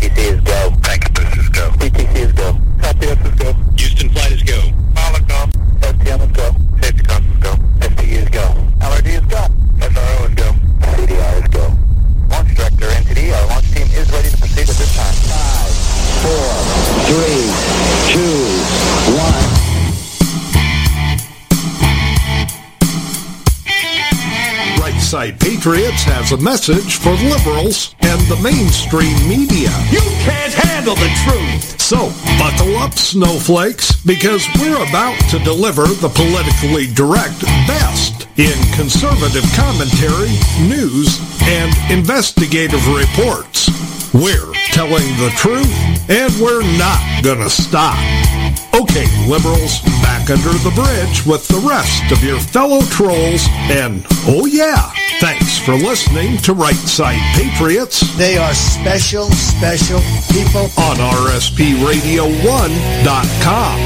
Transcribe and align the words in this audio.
ATC 0.00 0.18
is 0.18 0.40
go. 0.42 0.57
A 26.30 26.36
message 26.36 26.96
for 26.96 27.12
liberals 27.12 27.94
and 28.00 28.20
the 28.28 28.36
mainstream 28.42 29.16
media. 29.26 29.70
You 29.90 30.02
can't 30.20 30.52
handle 30.52 30.94
the 30.94 31.08
truth. 31.24 31.80
So, 31.80 32.12
buckle 32.36 32.76
up, 32.76 32.92
snowflakes, 32.92 33.96
because 34.04 34.46
we're 34.60 34.76
about 34.76 35.18
to 35.30 35.38
deliver 35.38 35.86
the 35.86 36.10
politically 36.10 36.92
direct 36.92 37.40
best 37.66 38.28
in 38.36 38.52
conservative 38.74 39.44
commentary, 39.56 40.36
news, 40.68 41.18
and 41.48 41.72
investigative 41.90 42.86
reports. 42.88 43.70
We're 44.12 44.57
telling 44.78 45.10
the 45.18 45.34
truth, 45.34 45.66
and 46.08 46.30
we're 46.40 46.62
not 46.78 47.02
gonna 47.24 47.50
stop. 47.50 47.98
Okay, 48.72 49.06
liberals, 49.26 49.80
back 50.06 50.30
under 50.30 50.54
the 50.62 50.70
bridge 50.70 51.26
with 51.26 51.48
the 51.48 51.58
rest 51.68 52.12
of 52.12 52.22
your 52.22 52.38
fellow 52.38 52.82
trolls, 52.82 53.48
and 53.74 54.06
oh 54.28 54.46
yeah, 54.46 54.92
thanks 55.18 55.58
for 55.58 55.74
listening 55.74 56.38
to 56.42 56.52
Right 56.52 56.76
Side 56.76 57.18
Patriots 57.34 58.16
They 58.16 58.38
are 58.38 58.54
special, 58.54 59.28
special 59.32 59.98
people. 60.30 60.70
on 60.78 60.96
RSPRadio1.com. 61.26 63.80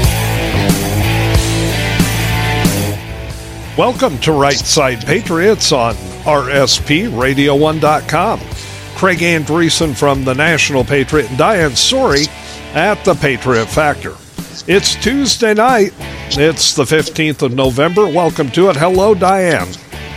Welcome 3.75 4.19
to 4.19 4.31
Right 4.31 4.53
Side 4.53 5.03
Patriots 5.07 5.71
on 5.71 5.95
RSPRadio1.com. 6.25 8.39
Craig 8.95 9.19
Andresen 9.19 9.95
from 9.95 10.23
the 10.23 10.33
National 10.33 10.83
Patriot 10.83 11.29
and 11.29 11.37
Diane 11.37 11.71
Sori 11.71 12.27
at 12.73 13.03
the 13.03 13.15
Patriot 13.15 13.65
Factor. 13.65 14.15
It's 14.67 14.95
Tuesday 14.95 15.53
night. 15.53 15.93
It's 16.29 16.73
the 16.75 16.83
15th 16.83 17.41
of 17.41 17.53
November. 17.53 18.07
Welcome 18.07 18.49
to 18.51 18.69
it. 18.69 18.75
Hello, 18.75 19.13
Diane. 19.13 19.67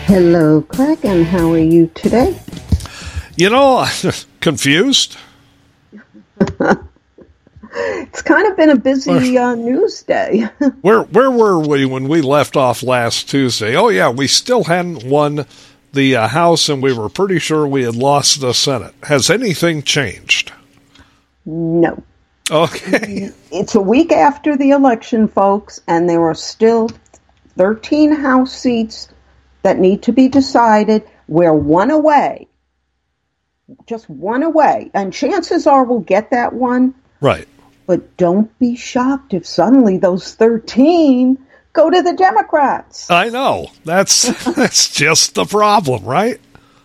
Hello, 0.05 0.63
Craig, 0.63 1.01
and 1.05 1.27
how 1.27 1.53
are 1.53 1.59
you 1.59 1.91
today? 1.95 2.39
You 3.37 3.51
know, 3.51 3.87
confused? 4.41 5.17
It's 7.79 8.23
kind 8.23 8.47
of 8.47 8.57
been 8.57 8.71
a 8.71 8.77
busy 8.77 9.37
uh, 9.37 9.55
news 9.55 10.03
day. 10.03 10.49
Where 10.81 11.03
where 11.03 11.31
were 11.31 11.59
we 11.59 11.85
when 11.85 12.09
we 12.09 12.23
left 12.23 12.57
off 12.57 12.83
last 12.83 13.29
Tuesday? 13.29 13.77
Oh 13.77 13.91
yeah, 13.91 14.09
we 14.09 14.27
still 14.27 14.65
hadn't 14.65 15.05
won 15.05 15.45
the 15.97 16.15
uh, 16.15 16.29
House, 16.29 16.69
and 16.69 16.81
we 16.83 16.93
were 16.93 17.09
pretty 17.09 17.41
sure 17.41 17.67
we 17.67 17.83
had 17.83 17.97
lost 17.97 18.41
the 18.41 18.53
Senate. 18.55 18.95
Has 19.03 19.29
anything 19.31 19.83
changed? 19.83 20.53
no. 21.45 22.03
Okay. 22.51 23.31
It's 23.51 23.75
a 23.75 23.81
week 23.81 24.13
after 24.13 24.57
the 24.57 24.71
election, 24.71 25.27
folks, 25.29 25.81
and 25.89 26.09
there 26.09 26.23
are 26.23 26.35
still 26.35 26.91
13 27.57 28.13
House 28.13 28.53
seats 28.53 29.09
that 29.63 29.79
need 29.79 30.03
to 30.03 30.13
be 30.13 30.29
decided. 30.29 31.03
We're 31.27 31.55
one 31.55 31.91
away. 31.91 32.47
Just 33.87 34.09
one 34.11 34.43
away. 34.45 34.91
And 34.95 35.13
chances 35.13 35.67
are 35.67 35.85
we'll 35.85 36.01
get 36.01 36.31
that 36.31 36.53
one, 36.53 36.95
Right. 37.21 37.49
but 37.87 38.17
don't 38.17 38.57
be 38.61 38.77
shocked 38.77 39.33
if 39.35 39.47
suddenly 39.47 39.97
those 39.97 40.35
13 40.35 41.39
go 41.77 41.91
to 41.91 42.03
the 42.03 42.15
Democrats. 42.15 43.11
I 43.11 43.29
know. 43.29 43.69
That's 43.85 44.23
that's 44.55 44.91
just 44.91 45.35
the 45.35 45.45
problem, 45.45 46.05
right? 46.05 46.41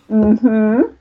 Mm-hmm. 0.10 0.94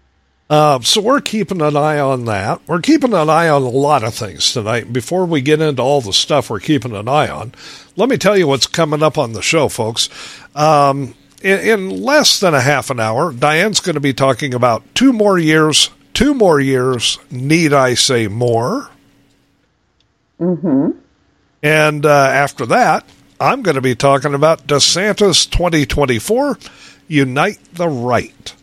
Uh, 0.48 0.81
so 0.81 1.00
we're 1.00 1.20
keeping 1.20 1.60
an 1.60 1.76
eye 1.76 2.00
on 2.00 2.25
that. 2.25 2.60
We're 2.66 2.81
keeping 2.81 3.12
an 3.14 3.31
eye 3.31 3.48
on 3.48 3.62
a 3.62 3.69
lot 3.69 4.03
of 4.03 4.14
things 4.14 4.53
tonight. 4.53 4.92
Before 4.92 5.25
we 5.25 5.41
get 5.42 5.60
into 5.60 5.81
all 5.81 6.00
the 6.00 6.12
stuff 6.12 6.50
we're 6.50 6.59
keeping 6.59 6.94
an 6.94 7.06
eye 7.06 7.28
on, 7.28 7.53
let 7.94 8.09
me 8.09 8.16
tell 8.16 8.37
you 8.37 8.48
what's 8.48 8.66
coming 8.66 9.03
up 9.03 9.16
on 9.16 9.32
the 9.32 9.42
show, 9.42 9.69
folks. 9.69 10.09
Um, 10.56 11.14
in, 11.41 11.60
in 11.60 12.03
less 12.03 12.41
than 12.41 12.54
a 12.54 12.60
half 12.60 12.91
an 12.91 12.98
hour, 12.98 13.32
Diane's 13.32 13.78
going 13.78 13.94
to 13.94 14.00
be 14.00 14.12
talking 14.12 14.53
about 14.53 14.82
two 14.94 15.12
more 15.12 15.38
years. 15.38 15.91
Two 16.14 16.34
more 16.34 16.59
years. 16.59 17.19
Need 17.31 17.72
I 17.72 17.94
say 17.94 18.26
more? 18.26 18.91
Mm-hmm. 20.41 20.98
And 21.62 22.06
uh, 22.06 22.09
after 22.10 22.66
that, 22.66 23.04
I'm 23.40 23.62
going 23.62 23.76
to 23.76 23.80
be 23.80 23.94
talking 23.94 24.34
about 24.34 24.66
DeSantis 24.66 25.50
2024 25.50 26.58
Unite 27.08 27.58
the 27.74 27.88
Right. 27.88 28.54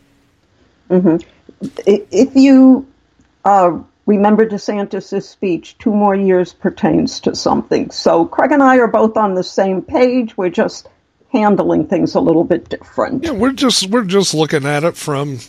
I- 0.92 2.06
if 2.12 2.36
you 2.36 2.88
uh, 3.44 3.80
remember 4.06 4.48
DeSantis' 4.48 5.24
speech, 5.24 5.78
two 5.80 5.92
more 5.92 6.16
years 6.16 6.54
pertains 6.54 7.20
to 7.22 7.36
something. 7.36 7.90
So 7.90 8.26
Craig 8.26 8.52
and 8.52 8.62
I 8.62 8.78
are 8.78 8.88
both 8.88 9.18
on 9.18 9.34
the 9.34 9.44
same 9.44 9.82
page. 9.82 10.38
We're 10.38 10.50
just 10.50 10.88
handling 11.34 11.88
things 11.88 12.14
a 12.16 12.20
little 12.22 12.44
bit 12.44 12.70
different. 12.70 13.24
Yeah, 13.24 13.32
we're 13.32 13.54
just 13.54 13.90
we're 13.90 14.06
just 14.06 14.34
looking 14.34 14.66
at 14.66 14.84
it 14.84 14.96
from 14.96 15.40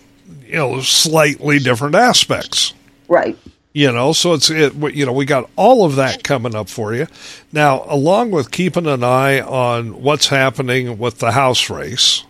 you 0.47 0.55
know 0.55 0.81
slightly 0.81 1.59
different 1.59 1.95
aspects. 1.95 2.73
Right. 3.09 3.39
You 3.79 3.93
know, 3.93 4.13
so 4.13 4.33
it's 4.33 4.51
it. 4.51 4.75
You 4.93 5.07
know, 5.07 5.13
we 5.13 5.25
got 5.25 5.49
all 5.55 5.85
of 5.85 5.95
that 5.95 6.25
coming 6.25 6.57
up 6.57 6.69
for 6.69 6.93
you 6.93 7.07
now, 7.53 7.85
along 7.87 8.33
with 8.33 8.51
keeping 8.51 8.89
an 8.89 9.05
eye 9.05 9.41
on 9.41 10.03
what's 10.03 10.27
happening 10.27 10.99
with 10.99 11.21
the 11.21 11.31
House 11.31 11.71
race. 11.71 12.25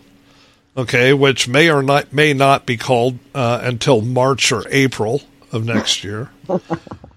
Okay, 0.77 1.11
which 1.11 1.47
may 1.47 1.71
or 1.71 1.81
not 1.81 2.13
may 2.13 2.33
not 2.33 2.67
be 2.67 2.77
called 2.77 3.17
uh, 3.33 3.61
until 3.63 4.01
March 4.01 4.51
or 4.51 4.63
April 4.69 5.23
of 5.51 5.65
next 5.65 6.03
year. 6.03 6.29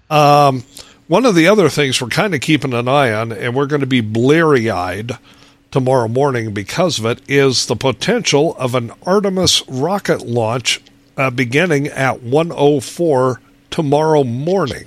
um, 0.09 0.65
one 1.09 1.27
of 1.27 1.35
the 1.35 1.49
other 1.49 1.69
things 1.69 2.01
we're 2.01 2.09
kind 2.09 2.35
of 2.35 2.41
keeping 2.41 2.73
an 2.73 2.89
eye 2.89 3.13
on, 3.13 3.33
and 3.33 3.55
we're 3.55 3.67
going 3.67 3.83
to 3.83 3.87
be 3.87 4.01
bleary 4.01 4.71
eyed 4.71 5.13
tomorrow 5.71 6.09
morning 6.09 6.55
because 6.55 6.99
of 6.99 7.05
it, 7.05 7.21
is 7.29 7.67
the 7.67 7.77
potential 7.77 8.57
of 8.57 8.75
an 8.75 8.93
Artemis 9.05 9.63
rocket 9.69 10.23
launch 10.23 10.81
uh, 11.19 11.29
beginning 11.29 11.89
at 11.89 12.23
104 12.23 13.39
tomorrow 13.73 14.23
morning. 14.23 14.85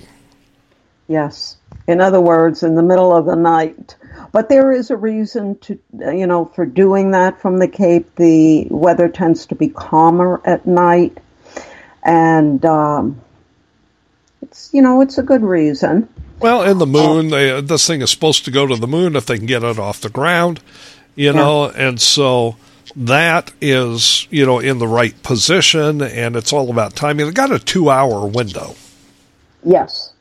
Yes. 1.08 1.58
In 1.86 2.00
other 2.00 2.20
words, 2.20 2.62
in 2.62 2.74
the 2.74 2.82
middle 2.82 3.14
of 3.14 3.26
the 3.26 3.36
night. 3.36 3.96
But 4.32 4.48
there 4.48 4.72
is 4.72 4.90
a 4.90 4.96
reason 4.96 5.58
to, 5.58 5.78
uh, 6.02 6.10
you 6.10 6.26
know, 6.26 6.46
for 6.46 6.64
doing 6.64 7.10
that 7.10 7.40
from 7.40 7.58
the 7.58 7.68
Cape. 7.68 8.14
The 8.16 8.66
weather 8.70 9.08
tends 9.08 9.46
to 9.46 9.54
be 9.54 9.68
calmer 9.68 10.40
at 10.44 10.66
night. 10.66 11.18
And, 12.02 12.64
um, 12.64 13.20
it's, 14.42 14.70
you 14.72 14.82
know, 14.82 15.00
it's 15.00 15.18
a 15.18 15.22
good 15.22 15.42
reason. 15.42 16.08
Well, 16.38 16.62
in 16.62 16.78
the 16.78 16.86
moon, 16.86 17.28
they, 17.28 17.60
this 17.60 17.86
thing 17.86 18.02
is 18.02 18.10
supposed 18.10 18.44
to 18.44 18.50
go 18.50 18.66
to 18.66 18.76
the 18.76 18.86
moon 18.86 19.16
if 19.16 19.26
they 19.26 19.38
can 19.38 19.46
get 19.46 19.62
it 19.62 19.78
off 19.78 20.00
the 20.00 20.10
ground, 20.10 20.60
you 21.14 21.32
know, 21.32 21.70
and 21.70 22.00
so 22.00 22.56
that 22.94 23.52
is, 23.60 24.26
you 24.30 24.46
know, 24.46 24.58
in 24.58 24.78
the 24.78 24.86
right 24.86 25.20
position, 25.22 26.02
and 26.02 26.36
it's 26.36 26.52
all 26.52 26.70
about 26.70 26.94
timing. 26.94 27.26
They 27.26 27.32
got 27.32 27.50
a 27.52 27.58
two 27.58 27.90
hour 27.90 28.26
window. 28.26 28.74
Yes. 29.64 30.12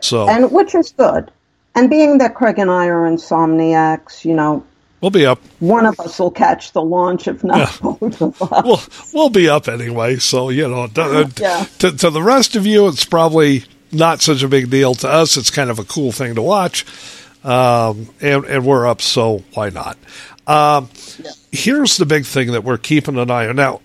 So 0.00 0.28
and 0.28 0.50
which 0.52 0.74
is 0.74 0.92
good. 0.92 1.30
And 1.74 1.90
being 1.90 2.18
that 2.18 2.34
Craig 2.34 2.58
and 2.58 2.70
I 2.70 2.86
are 2.86 3.02
insomniacs, 3.10 4.24
you 4.24 4.34
know, 4.34 4.64
we'll 5.00 5.10
be 5.10 5.26
up. 5.26 5.40
one 5.60 5.86
of 5.86 5.98
us 6.00 6.18
will 6.18 6.30
catch 6.30 6.72
the 6.72 6.82
launch, 6.82 7.28
if 7.28 7.44
not 7.44 7.78
both 7.80 8.20
of 8.22 8.42
us. 8.42 8.64
We'll, 8.64 8.80
we'll 9.12 9.30
be 9.30 9.48
up 9.48 9.68
anyway. 9.68 10.16
So, 10.16 10.48
you 10.50 10.68
know, 10.68 10.86
to, 10.88 11.30
Yeah. 11.38 11.64
to, 11.78 11.92
to 11.92 12.10
the 12.10 12.22
rest 12.22 12.56
of 12.56 12.66
you, 12.66 12.88
it's 12.88 13.04
probably 13.04 13.64
not 13.92 14.20
such 14.20 14.42
a 14.42 14.48
big 14.48 14.70
deal. 14.70 14.94
To 14.96 15.08
us, 15.08 15.36
it's 15.36 15.50
kind 15.50 15.70
of 15.70 15.78
a 15.78 15.84
cool 15.84 16.12
thing 16.12 16.34
to 16.36 16.42
watch. 16.42 16.84
Um, 17.42 18.08
and, 18.20 18.44
and 18.44 18.66
we're 18.66 18.86
up, 18.86 19.00
so 19.00 19.42
why 19.54 19.70
not? 19.70 19.96
Um, 20.46 20.88
Here's 21.52 21.96
the 21.96 22.06
big 22.06 22.26
thing 22.26 22.52
that 22.52 22.62
we're 22.62 22.78
keeping 22.78 23.18
an 23.18 23.30
eye 23.30 23.48
on. 23.48 23.56
Now, 23.56 23.80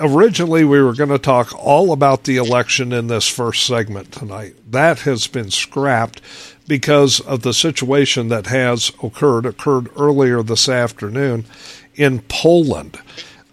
originally 0.00 0.64
we 0.64 0.82
were 0.82 0.92
going 0.92 1.10
to 1.10 1.18
talk 1.18 1.54
all 1.56 1.92
about 1.92 2.24
the 2.24 2.36
election 2.36 2.92
in 2.92 3.06
this 3.06 3.28
first 3.28 3.64
segment 3.64 4.10
tonight. 4.10 4.54
That 4.68 5.00
has 5.00 5.28
been 5.28 5.50
scrapped 5.52 6.20
because 6.66 7.20
of 7.20 7.42
the 7.42 7.54
situation 7.54 8.28
that 8.28 8.46
has 8.46 8.90
occurred, 9.02 9.46
occurred 9.46 9.88
earlier 9.96 10.42
this 10.42 10.68
afternoon 10.68 11.44
in 11.94 12.20
Poland. 12.22 12.98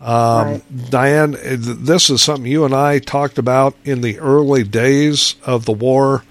Um, 0.02 0.64
Diane, 0.90 1.36
uh, 1.36 1.56
this 1.60 2.10
is 2.10 2.24
something 2.24 2.52
you 2.52 2.66
and 2.66 2.74
I 2.74 3.00
talked 3.00 3.38
about 3.38 3.76
in 3.86 4.02
the 4.02 4.20
early 4.20 4.64
days 4.64 5.36
of 5.46 5.66
the 5.66 5.72
war, 5.72 6.24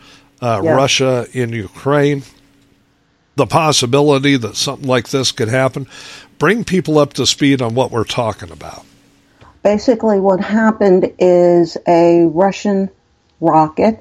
uh, 0.43 0.61
Yeah. 0.63 0.73
Russia 0.73 1.27
in 1.33 1.53
Ukraine. 1.53 2.25
The 3.37 3.47
possibility 3.47 4.37
that 4.37 4.57
something 4.57 4.89
like 4.89 5.09
this 5.09 5.33
could 5.33 5.49
happen. 5.49 5.87
Bring 6.39 6.65
people 6.65 6.99
up 6.99 7.15
to 7.15 7.27
speed 7.27 7.63
on 7.63 7.75
what 7.75 7.91
we're 7.91 8.05
talking 8.05 8.51
about. 8.51 8.85
Basically, 9.63 10.21
what 10.21 10.41
happened 10.41 11.13
is 11.19 11.77
a 11.87 12.25
Russian 12.27 12.91
rocket 13.41 14.01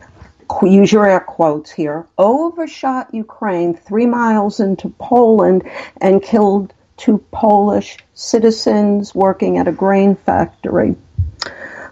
use 0.64 0.92
your 0.92 1.08
air 1.08 1.20
quotes 1.20 1.72
here, 1.72 2.06
overshot 2.18 3.14
Ukraine 3.14 3.74
three 3.74 4.06
miles 4.06 4.60
into 4.60 4.90
Poland 5.00 5.64
and 6.00 6.22
killed 6.22 6.74
two 6.98 7.24
Polish 7.32 7.98
citizens 8.14 9.16
working 9.16 9.58
at 9.58 9.68
a 9.68 9.72
grain 9.72 10.16
factory. 10.16 10.96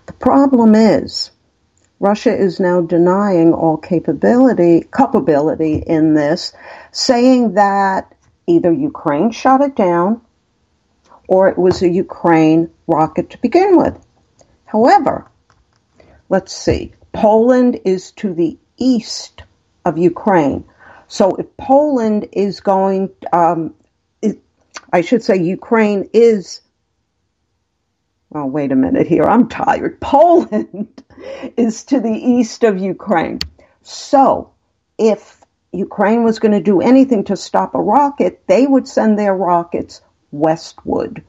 The 0.06 0.14
problem 0.14 0.76
is, 0.76 1.32
Russia 2.00 2.36
is 2.36 2.60
now 2.60 2.82
denying 2.82 3.54
all 3.54 3.78
capability, 3.78 4.82
culpability 4.92 5.76
in 5.76 6.14
this, 6.14 6.54
saying 7.00 7.54
that 7.54 8.14
either 8.48 8.72
Ukraine 8.72 9.32
shot 9.32 9.62
it 9.62 9.76
down 9.76 10.22
or 11.28 11.48
it 11.48 11.58
was 11.58 11.82
a 11.82 11.88
Ukraine 11.88 12.70
rocket 12.88 13.30
to 13.30 13.38
begin 13.38 13.78
with. 13.78 13.98
However, 14.66 15.30
let's 16.28 16.54
see. 16.54 16.94
Poland 17.14 17.80
is 17.86 18.12
to 18.14 18.34
the 18.34 18.58
east 18.78 19.44
of 19.86 19.98
Ukraine. 19.98 20.66
So 21.08 21.36
if 21.36 21.46
Poland 21.58 22.28
is 22.32 22.60
going, 22.60 23.10
um, 23.32 23.74
it, 24.22 24.40
I 24.92 25.02
should 25.02 25.24
say 25.24 25.38
Ukraine 25.38 26.10
is, 26.14 26.62
oh, 28.36 28.46
wait 28.46 28.72
a 28.72 28.76
minute 28.76 29.08
here, 29.08 29.24
I'm 29.24 29.48
tired. 29.48 30.00
Poland 30.02 31.04
is 31.58 31.84
to 31.86 32.00
the 32.00 32.18
east 32.36 32.64
of 32.64 32.78
Ukraine. 32.78 33.40
So 33.84 34.52
if 34.98 35.39
Ukraine 35.72 36.24
was 36.24 36.40
going 36.40 36.52
to 36.54 36.62
do 36.62 36.82
anything 36.82 37.26
to 37.26 37.38
stop 37.38 37.76
a 37.76 37.82
rocket, 37.82 38.42
they 38.48 38.66
would 38.66 38.88
send 38.88 39.20
their 39.20 39.36
rockets 39.36 40.02
westward. 40.32 41.24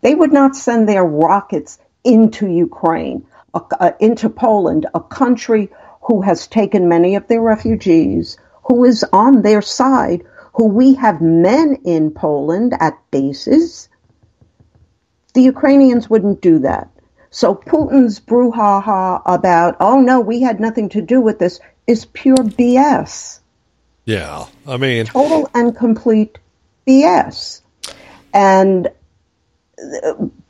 They 0.00 0.14
would 0.14 0.32
not 0.32 0.56
send 0.56 0.88
their 0.88 1.04
rockets 1.04 1.78
into 2.04 2.46
Ukraine, 2.46 3.26
uh, 3.52 3.92
into 3.98 4.30
Poland, 4.30 4.86
a 4.94 5.00
country 5.00 5.70
who 6.02 6.22
has 6.22 6.46
taken 6.46 6.88
many 6.88 7.16
of 7.16 7.26
their 7.26 7.42
refugees, 7.42 8.38
who 8.64 8.84
is 8.84 9.04
on 9.12 9.42
their 9.42 9.60
side, 9.60 10.24
who 10.54 10.66
we 10.66 10.94
have 10.94 11.20
men 11.20 11.78
in 11.84 12.12
Poland 12.12 12.74
at 12.78 12.98
bases. 13.10 13.88
The 15.34 15.42
Ukrainians 15.42 16.08
wouldn't 16.08 16.40
do 16.40 16.60
that. 16.60 16.88
So 17.30 17.54
Putin's 17.54 18.18
brouhaha 18.20 19.22
about, 19.26 19.76
oh 19.80 20.00
no, 20.00 20.20
we 20.20 20.42
had 20.42 20.60
nothing 20.60 20.88
to 20.90 21.02
do 21.02 21.20
with 21.20 21.38
this, 21.38 21.60
is 21.86 22.04
pure 22.04 22.36
BS. 22.36 23.39
Yeah, 24.10 24.46
I 24.66 24.76
mean, 24.76 25.06
total 25.06 25.48
and 25.54 25.76
complete 25.76 26.40
BS. 26.84 27.60
And 28.34 28.90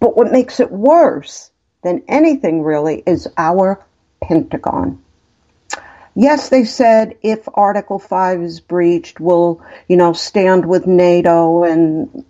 but 0.01 0.17
what 0.17 0.33
makes 0.33 0.61
it 0.61 0.71
worse 0.71 1.51
than 1.83 2.03
anything 2.09 2.62
really 2.62 3.03
is 3.07 3.29
our 3.37 3.85
Pentagon. 4.23 5.03
Yes, 6.15 6.49
they 6.49 6.65
said 6.65 7.19
if 7.23 7.47
Article 7.53 7.99
5 7.99 8.43
is 8.43 8.61
breached, 8.61 9.21
we'll, 9.21 9.63
you 9.89 9.99
know, 9.99 10.15
stand 10.15 10.65
with 10.65 10.87
NATO 10.87 11.65
and 11.65 12.25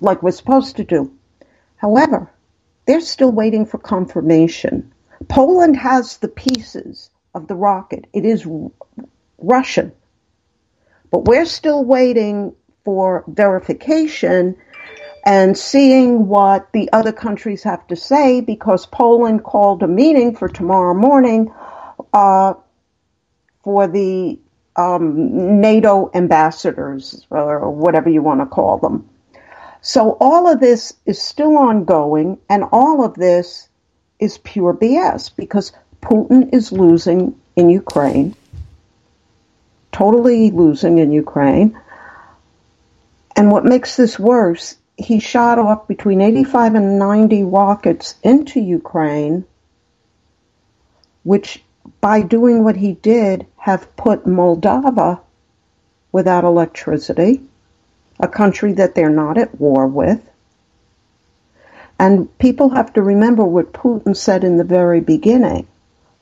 like 0.00 0.22
we're 0.22 0.30
supposed 0.30 0.76
to 0.76 0.84
do. 0.84 1.12
However, 1.76 2.30
they're 2.86 3.00
still 3.00 3.32
waiting 3.32 3.66
for 3.66 3.78
confirmation. 3.78 4.92
Poland 5.28 5.76
has 5.76 6.18
the 6.18 6.28
pieces 6.28 7.10
of 7.34 7.48
the 7.48 7.56
rocket. 7.56 8.06
It 8.12 8.24
is 8.24 8.46
Russian. 9.38 9.90
But 11.10 11.24
we're 11.24 11.46
still 11.46 11.84
waiting 11.84 12.54
for 12.84 13.24
verification 13.28 14.56
and 15.24 15.56
seeing 15.56 16.26
what 16.28 16.72
the 16.72 16.88
other 16.92 17.12
countries 17.12 17.62
have 17.62 17.86
to 17.88 17.96
say 17.96 18.40
because 18.40 18.86
Poland 18.86 19.44
called 19.44 19.82
a 19.82 19.88
meeting 19.88 20.34
for 20.34 20.48
tomorrow 20.48 20.94
morning 20.94 21.52
uh, 22.12 22.54
for 23.62 23.86
the 23.88 24.38
um, 24.76 25.60
NATO 25.60 26.10
ambassadors 26.14 27.26
or 27.30 27.70
whatever 27.70 28.08
you 28.08 28.22
want 28.22 28.40
to 28.40 28.46
call 28.46 28.78
them. 28.78 29.08
So 29.80 30.16
all 30.20 30.50
of 30.50 30.60
this 30.60 30.94
is 31.06 31.20
still 31.20 31.56
ongoing, 31.56 32.38
and 32.48 32.64
all 32.72 33.04
of 33.04 33.14
this 33.14 33.68
is 34.18 34.38
pure 34.38 34.74
BS 34.74 35.34
because 35.36 35.72
Putin 36.02 36.52
is 36.52 36.72
losing 36.72 37.38
in 37.56 37.70
Ukraine, 37.70 38.34
totally 39.98 40.52
losing 40.52 40.98
in 40.98 41.10
Ukraine. 41.10 41.76
And 43.34 43.50
what 43.50 43.64
makes 43.64 43.96
this 43.96 44.16
worse, 44.16 44.76
he 44.96 45.18
shot 45.18 45.58
off 45.58 45.88
between 45.88 46.20
85 46.20 46.76
and 46.76 46.98
90 47.00 47.42
rockets 47.42 48.14
into 48.22 48.60
Ukraine, 48.60 49.44
which 51.24 51.64
by 52.00 52.22
doing 52.22 52.62
what 52.62 52.76
he 52.76 52.92
did 52.92 53.46
have 53.56 53.96
put 53.96 54.24
Moldova 54.24 55.20
without 56.12 56.44
electricity 56.44 57.40
a 58.20 58.28
country 58.28 58.72
that 58.74 58.94
they're 58.94 59.10
not 59.10 59.38
at 59.38 59.60
war 59.60 59.86
with. 59.86 60.20
And 61.98 62.36
people 62.38 62.70
have 62.70 62.92
to 62.94 63.02
remember 63.02 63.44
what 63.44 63.72
Putin 63.72 64.16
said 64.16 64.44
in 64.44 64.56
the 64.58 64.64
very 64.78 65.00
beginning 65.00 65.66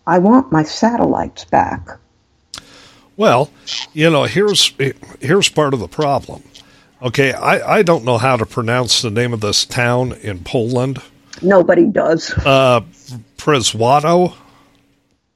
I 0.07 0.19
want 0.19 0.53
my 0.53 0.63
satellites 0.63 1.45
back. 1.45 1.99
Well, 3.17 3.51
you 3.93 4.11
know, 4.11 4.25
here's 4.25 4.73
here's 5.21 5.49
part 5.49 5.75
of 5.75 5.81
the 5.81 5.89
problem. 5.89 6.43
Okay, 7.03 7.33
I, 7.33 7.79
I 7.79 7.83
don't 7.83 8.05
know 8.05 8.19
how 8.19 8.37
to 8.37 8.47
pronounce 8.47 9.03
the 9.03 9.11
name 9.11 9.33
of 9.33 9.41
this 9.41 9.65
town 9.65 10.13
in 10.23 10.41
Poland. 10.45 11.01
Nobody 11.43 11.85
does. 11.85 12.33
Uh, 12.45 12.81
Przewodów. 13.37 14.33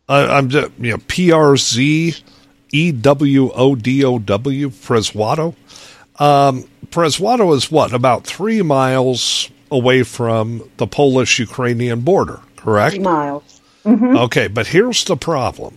I, 0.09 0.39
I'm 0.39 0.49
just, 0.49 0.73
you 0.79 0.93
know 0.93 0.99
P 1.07 1.33
R 1.33 1.57
Z 1.57 2.15
E 2.73 2.93
W 2.93 3.53
O 3.53 3.75
D 3.75 4.05
O 4.05 4.19
W 4.19 4.71
Przewodów. 4.71 5.55
Um, 6.19 6.65
is 6.97 7.71
what 7.71 7.93
about 7.93 8.25
three 8.25 8.63
miles 8.63 9.51
away 9.71 10.03
from 10.03 10.63
the 10.79 10.87
Polish-Ukrainian 10.87 12.01
border, 12.01 12.41
correct? 12.57 12.97
Three 12.97 13.05
miles. 13.05 13.61
Okay, 13.87 14.49
but 14.49 14.67
here's 14.67 15.05
the 15.05 15.17
problem. 15.17 15.75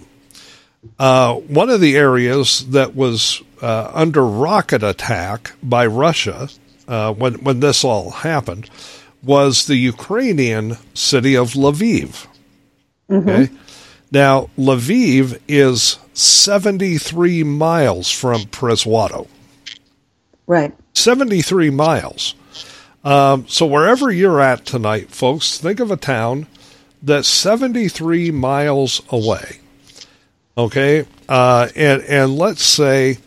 Uh, 1.00 1.36
one 1.36 1.70
of 1.70 1.82
the 1.82 1.96
areas 1.96 2.68
that 2.70 2.96
was 2.96 3.42
uh, 3.62 3.92
under 3.94 4.26
rocket 4.26 4.84
attack 4.84 5.54
by 5.64 5.86
Russia 5.86 6.50
uh, 6.88 7.14
when 7.14 7.36
when 7.36 7.60
this 7.60 7.84
all 7.84 8.12
happened 8.12 8.70
was 9.24 9.66
the 9.66 9.76
Ukrainian 9.76 10.78
city 10.94 11.36
of 11.36 11.54
Lviv. 11.54 12.28
Okay, 13.10 13.50
now 14.12 14.50
Lviv 14.58 15.40
is 15.48 15.98
73 16.14 17.44
miles 17.44 18.12
from 18.12 18.42
Przewodów. 18.44 19.28
Right. 20.46 20.74
73 20.94 21.70
miles. 21.70 22.36
Um, 23.04 23.46
so 23.48 23.66
wherever 23.66 24.12
you're 24.12 24.40
at 24.40 24.66
tonight, 24.66 25.10
folks, 25.10 25.58
think 25.58 25.80
of 25.80 25.92
a 25.92 25.98
town 25.98 26.48
that's 27.02 27.28
73 27.28 28.32
miles 28.32 29.02
away. 29.10 29.60
Okay, 30.58 31.06
uh, 31.28 31.70
and 31.76 32.04
and 32.04 32.38
let's 32.38 32.64
say 32.64 33.18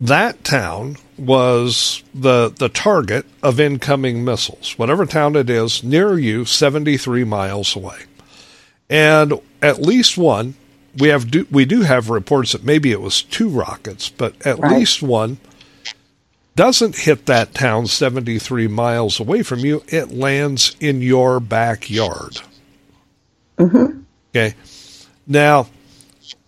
that 0.00 0.44
town 0.44 0.96
was 1.18 2.04
the 2.14 2.52
the 2.56 2.68
target 2.68 3.26
of 3.42 3.58
incoming 3.58 4.24
missiles. 4.24 4.78
Whatever 4.78 5.06
town 5.06 5.34
it 5.34 5.50
is 5.50 5.82
near 5.82 6.16
you, 6.18 6.44
73 6.44 7.24
miles 7.24 7.74
away, 7.74 7.98
and 8.88 9.34
at 9.60 9.80
least 9.82 10.16
one. 10.16 10.54
We 10.98 11.08
have 11.08 11.30
do, 11.30 11.46
we 11.50 11.66
do 11.66 11.82
have 11.82 12.08
reports 12.08 12.52
that 12.52 12.64
maybe 12.64 12.90
it 12.90 13.02
was 13.02 13.22
two 13.22 13.48
rockets, 13.50 14.08
but 14.08 14.34
at 14.46 14.58
Right. 14.58 14.78
least 14.78 15.02
one 15.02 15.36
doesn't 16.54 16.96
hit 17.00 17.26
that 17.26 17.52
town 17.52 17.86
73 17.86 18.66
miles 18.66 19.20
away 19.20 19.42
from 19.42 19.58
you, 19.58 19.82
it 19.88 20.10
lands 20.10 20.74
in 20.80 21.02
your 21.02 21.38
backyard. 21.38 22.40
Mm-hmm. 23.58 24.00
Okay. 24.34 24.54
Now, 25.26 25.66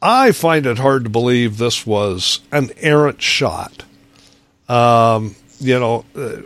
I 0.01 0.33
find 0.33 0.67
it 0.67 0.79
hard 0.79 1.05
to 1.05 1.11
believe 1.11 1.59
this 1.59 1.87
was 1.87 2.41
an 2.53 2.71
errant 2.79 3.21
shot. 3.21 3.85
Um, 4.69 5.35
you 5.59 5.79
know, 5.79 6.05
uh, 6.15 6.43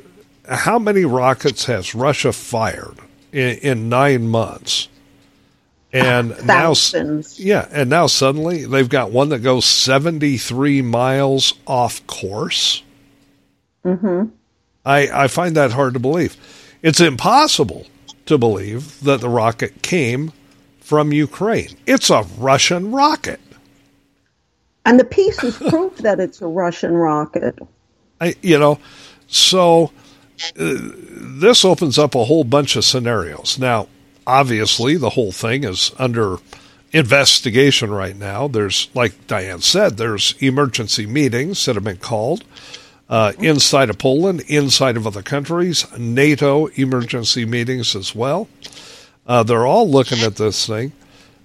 how 0.55 0.79
many 0.79 1.05
rockets 1.05 1.67
has 1.67 1.95
Russia 1.95 2.33
fired 2.33 2.97
in, 3.33 3.59
in 3.59 3.89
nine 3.89 4.29
months? 4.29 4.89
And 5.93 6.31
now, 6.47 6.73
Thousands. 6.73 7.39
yeah, 7.39 7.69
and 7.71 7.91
now 7.91 8.07
suddenly 8.07 8.65
they've 8.65 8.89
got 8.89 9.11
one 9.11 9.29
that 9.29 9.41
goes 9.41 9.67
73 9.67 10.81
miles 10.81 11.53
off 11.67 12.07
course. 12.07 12.83
Mm-hmm. 13.85 14.31
I, 14.87 15.25
I 15.25 15.29
find 15.29 15.55
that 15.57 15.73
hard 15.73 15.93
to 15.93 16.01
believe. 16.01 16.37
It's 16.83 17.01
impossible 17.01 17.87
to 18.25 18.39
believe 18.39 19.01
that 19.05 19.21
the 19.21 19.29
rocket 19.29 19.83
came 19.83 20.33
from 20.83 21.13
Ukraine. 21.13 21.77
It's 21.87 22.11
a 22.11 22.25
Russian 22.39 22.91
rocket. 22.91 23.41
And 24.85 24.99
the 24.99 25.05
pieces 25.05 25.57
prove 25.57 25.97
that 25.99 26.19
it's 26.19 26.43
a 26.43 26.47
Russian 26.47 26.95
rocket. 26.95 27.59
I, 28.21 28.35
you 28.43 28.59
know, 28.59 28.79
so 29.29 29.93
uh, 30.59 30.75
this 30.77 31.65
opens 31.65 31.99
up 31.99 32.15
a 32.15 32.25
whole 32.25 32.45
bunch 32.45 32.77
of 32.77 32.85
scenarios. 32.85 33.59
Now, 33.59 33.89
obviously, 34.27 34.97
the 34.97 35.11
whole 35.11 35.33
thing 35.33 35.65
is 35.65 35.93
under 35.99 36.39
investigation 36.93 37.91
right 37.91 38.17
now. 38.17 38.49
There's, 38.49 38.89
like 38.93 39.27
Diane 39.27 39.61
said, 39.61 39.97
there's 39.97 40.35
emergency 40.41 41.07
meetings 41.07 41.65
that 41.65 41.77
have 41.77 41.85
been 41.85 41.97
called 41.99 42.45
uh, 43.09 43.33
inside 43.39 43.91
of 43.91 43.99
Poland, 43.99 44.43
inside 44.49 44.97
of 44.97 45.07
other 45.07 45.23
countries, 45.23 45.87
NATO 45.99 46.67
emergency 46.69 47.45
meetings 47.45 47.95
as 47.95 48.15
well. 48.15 48.49
Uh, 49.27 49.43
they're 49.43 49.67
all 49.67 49.89
looking 49.89 50.21
at 50.21 50.37
this 50.37 50.67
thing. 50.67 50.93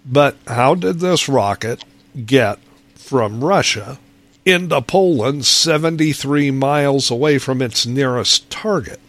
But 0.06 0.38
how 0.48 0.76
did 0.76 1.00
this 1.00 1.28
rocket 1.28 1.84
get 2.26 2.60
from 2.96 3.44
Russia 3.44 4.00
into 4.46 4.82
Poland, 4.82 5.46
73 5.46 6.52
miles 6.52 7.12
away 7.12 7.38
from 7.38 7.62
its 7.62 7.86
nearest 7.86 8.50
target? 8.50 9.00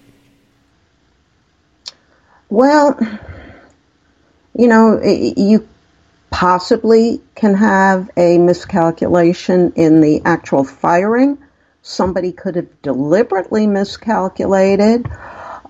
Well, 2.50 2.98
you 4.56 4.66
know, 4.66 5.00
you 5.02 5.68
possibly 6.30 7.20
can 7.34 7.54
have 7.54 8.10
a 8.16 8.38
miscalculation 8.38 9.72
in 9.76 10.00
the 10.00 10.22
actual 10.24 10.64
firing. 10.64 11.38
Somebody 11.82 12.32
could 12.32 12.56
have 12.56 12.82
deliberately 12.82 13.66
miscalculated. 13.66 15.06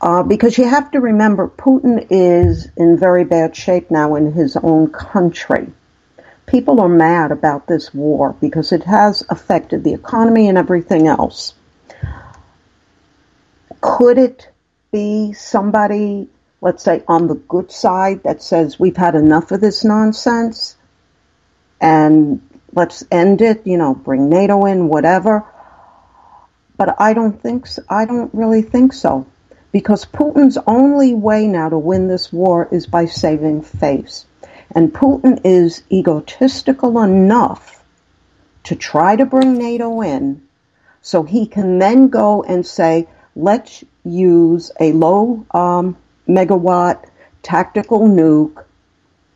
Uh, 0.00 0.22
because 0.22 0.56
you 0.56 0.68
have 0.68 0.90
to 0.92 1.00
remember, 1.00 1.48
Putin 1.48 2.06
is 2.10 2.68
in 2.76 2.96
very 2.96 3.24
bad 3.24 3.56
shape 3.56 3.90
now 3.90 4.14
in 4.14 4.32
his 4.32 4.56
own 4.56 4.90
country. 4.90 5.72
People 6.46 6.80
are 6.80 6.88
mad 6.88 7.32
about 7.32 7.66
this 7.66 7.92
war 7.92 8.34
because 8.40 8.72
it 8.72 8.84
has 8.84 9.24
affected 9.28 9.84
the 9.84 9.92
economy 9.92 10.48
and 10.48 10.56
everything 10.56 11.08
else. 11.08 11.52
Could 13.80 14.18
it 14.18 14.48
be 14.92 15.32
somebody 15.32 16.28
let's 16.60 16.82
say, 16.82 17.02
on 17.06 17.26
the 17.26 17.34
good 17.34 17.70
side 17.70 18.22
that 18.24 18.42
says 18.42 18.78
we've 18.78 18.96
had 18.96 19.14
enough 19.14 19.50
of 19.52 19.60
this 19.60 19.84
nonsense 19.84 20.76
and 21.80 22.42
let's 22.72 23.04
end 23.10 23.40
it, 23.40 23.66
you 23.66 23.78
know, 23.78 23.94
bring 23.94 24.28
NATO 24.28 24.64
in, 24.66 24.88
whatever. 24.88 25.44
But 26.76 27.00
I 27.00 27.14
don't 27.14 27.40
think 27.40 27.66
so. 27.66 27.82
I 27.88 28.04
don't 28.04 28.32
really 28.34 28.62
think 28.62 28.92
so. 28.92 29.26
Because 29.72 30.04
Putin's 30.04 30.58
only 30.66 31.14
way 31.14 31.46
now 31.46 31.68
to 31.68 31.78
win 31.78 32.08
this 32.08 32.32
war 32.32 32.68
is 32.70 32.86
by 32.86 33.06
saving 33.06 33.62
face. 33.62 34.24
And 34.74 34.92
Putin 34.92 35.40
is 35.44 35.82
egotistical 35.90 37.00
enough 37.00 37.82
to 38.64 38.76
try 38.76 39.16
to 39.16 39.26
bring 39.26 39.58
NATO 39.58 40.00
in 40.02 40.42
so 41.02 41.22
he 41.22 41.46
can 41.46 41.78
then 41.78 42.08
go 42.08 42.42
and 42.42 42.66
say, 42.66 43.08
let's 43.34 43.84
use 44.04 44.70
a 44.80 44.92
low 44.92 45.46
um, 45.52 45.96
megawatt 46.28 47.04
tactical 47.42 48.00
nuke 48.00 48.64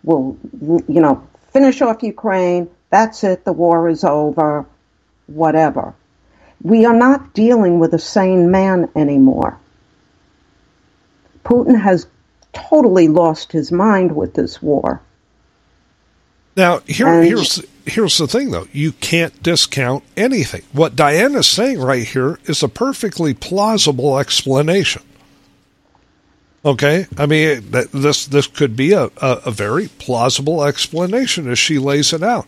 We'll, 0.03 0.37
you 0.61 1.01
know, 1.01 1.27
finish 1.53 1.81
off 1.81 2.03
Ukraine. 2.03 2.69
That's 2.91 3.23
it. 3.25 3.45
The 3.45 3.53
war 3.53 3.89
is 3.89 4.05
over. 4.05 4.67
Whatever. 5.27 5.95
We 6.61 6.85
are 6.85 6.95
not 6.95 7.35
dealing 7.35 7.79
with 7.79 7.95
a 7.95 7.99
sane 7.99 8.51
man 8.51 8.89
anymore. 8.97 9.59
Putin 11.45 11.81
has 11.81 12.07
totally 12.53 13.09
lost 13.09 13.53
his 13.53 13.73
mind 13.73 14.15
with 14.15 14.35
this 14.35 14.61
war. 14.63 15.01
Now, 16.57 16.81
here, 16.87 17.09
And- 17.09 17.27
here's 17.27 17.63
here's 17.87 18.19
the 18.19 18.29
thing, 18.29 18.51
though. 18.51 18.69
You 18.73 18.93
can't 18.93 19.43
discount 19.43 20.05
anything. 20.17 20.63
What 20.73 20.95
Diana's 20.97 21.49
saying 21.49 21.81
right 21.81 22.05
here 22.07 22.39
is 22.45 22.63
a 22.63 22.69
perfectly 22.69 23.35
plausible 23.35 24.19
explanation. 24.19 25.03
Okay, 26.65 27.07
I 27.19 27.27
mean 27.27 27.73
this 27.93 28.27
this 28.27 28.47
could 28.47 28.77
be 28.77 28.93
a, 28.93 29.07
a, 29.21 29.41
a 29.47 29.51
very 29.51 29.89
plausible 29.89 30.63
explanation 30.63 31.51
as 31.51 31.59
she 31.59 31.79
lays 31.79 32.13
it 32.13 32.23
out. 32.23 32.47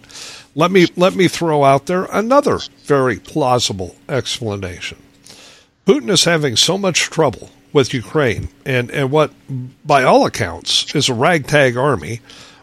Let 0.54 0.70
me 0.70 0.86
let 0.96 1.16
me 1.16 1.26
throw 1.26 1.64
out 1.64 1.86
there 1.86 2.04
another 2.12 2.60
very 2.84 3.18
plausible 3.18 3.96
explanation. 4.08 4.98
Putin 5.84 6.10
is 6.10 6.24
having 6.24 6.54
so 6.54 6.78
much 6.78 7.00
trouble 7.10 7.50
with 7.75 7.93
Ukraine 7.93 8.49
and, 8.64 8.90
and 8.90 9.11
what, 9.11 9.33
by 9.85 10.04
all 10.04 10.25
accounts, 10.25 10.95
is 10.95 11.11
a 11.11 11.14
ragtag 11.14 11.76
army 11.76 12.21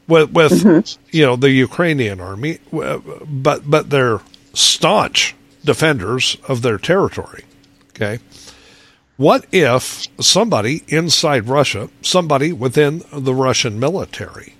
with, 0.07 0.31
with 0.31 0.51
mm-hmm. 0.51 1.01
you 1.11 1.25
know 1.25 1.35
the 1.35 1.51
Ukrainian 1.51 2.19
army, 2.19 2.59
but 2.71 3.69
but 3.69 3.89
they're 3.91 4.21
staunch 4.53 5.35
defenders 5.63 6.37
of 6.47 6.63
their 6.63 6.77
territory. 6.77 7.43
Okay, 7.89 8.19
what 9.17 9.45
if 9.51 10.07
somebody 10.19 10.83
inside 10.87 11.47
Russia, 11.47 11.89
somebody 12.01 12.51
within 12.51 13.03
the 13.13 13.35
Russian 13.35 13.79
military, 13.79 14.55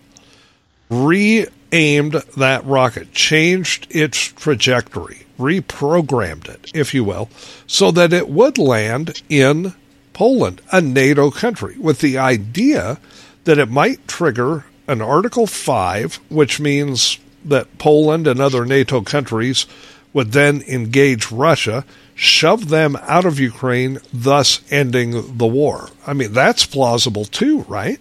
re-aimed 0.90 2.14
that 2.38 2.66
rocket, 2.66 3.12
changed 3.14 3.88
its 3.90 4.18
trajectory, 4.18 5.26
reprogrammed 5.40 6.48
it, 6.48 6.72
if 6.74 6.94
you 6.94 7.04
will, 7.04 7.30
so 7.66 7.92
that 7.92 8.14
it 8.14 8.30
would 8.30 8.58
land 8.58 9.22
in 9.30 9.74
Poland, 10.22 10.62
a 10.72 10.80
NATO 10.80 11.32
country, 11.32 11.76
with 11.80 11.98
the 11.98 12.20
idea 12.20 13.00
that 13.46 13.58
it 13.58 13.72
might 13.72 14.08
trigger 14.08 14.66
an 14.88 15.02
Article 15.02 15.48
5, 15.48 16.20
which 16.30 16.60
means 16.60 17.18
that 17.44 17.80
Poland 17.80 18.28
and 18.28 18.40
other 18.40 18.64
NATO 18.64 19.02
countries 19.02 19.66
would 20.14 20.32
then 20.32 20.62
engage 20.68 21.32
Russia, 21.32 21.84
shove 22.14 22.70
them 22.70 22.96
out 23.02 23.26
of 23.26 23.40
Ukraine, 23.40 23.98
thus 24.14 24.62
ending 24.70 25.40
the 25.40 25.48
war. 25.48 25.90
I 26.06 26.14
mean, 26.14 26.34
that's 26.34 26.68
plausible 26.68 27.26
too, 27.26 27.62
right? 27.62 28.00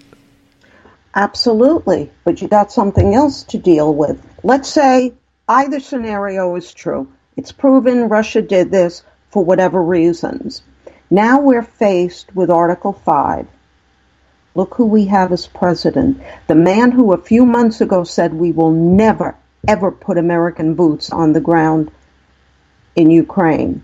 Absolutely. 1.15 2.11
But 2.25 2.43
you 2.43 2.49
got 2.49 2.71
something 2.71 3.15
else 3.15 3.45
to 3.45 3.57
deal 3.57 3.95
with. 3.95 4.23
Let's 4.43 4.69
say 4.69 5.15
either 5.49 5.81
scenario 5.81 6.55
is 6.57 6.75
true. 6.75 7.11
It's 7.39 7.51
proven 7.51 8.11
Russia 8.11 8.43
did 8.43 8.71
this 8.71 9.05
for 9.31 9.43
whatever 9.43 9.83
reasons. 9.83 10.61
Now 11.11 11.41
we're 11.41 11.63
faced 11.63 12.35
with 12.37 12.51
Article 12.51 12.93
5. 12.93 13.49
Look 14.55 14.75
who 14.75 14.87
we 14.87 15.07
have 15.07 15.33
as 15.33 15.47
president. 15.47 16.23
The 16.47 16.55
man 16.55 16.93
who 16.93 17.13
a 17.13 17.19
few 17.19 17.45
months 17.45 17.81
ago 17.81 18.05
said 18.05 18.33
we 18.33 18.53
will 18.53 18.71
never, 18.71 19.35
ever 19.67 19.91
put 19.91 20.19
American 20.19 20.75
boots 20.75 21.11
on 21.11 21.33
the 21.33 21.41
ground 21.41 21.91
in 22.95 23.11
Ukraine. 23.11 23.83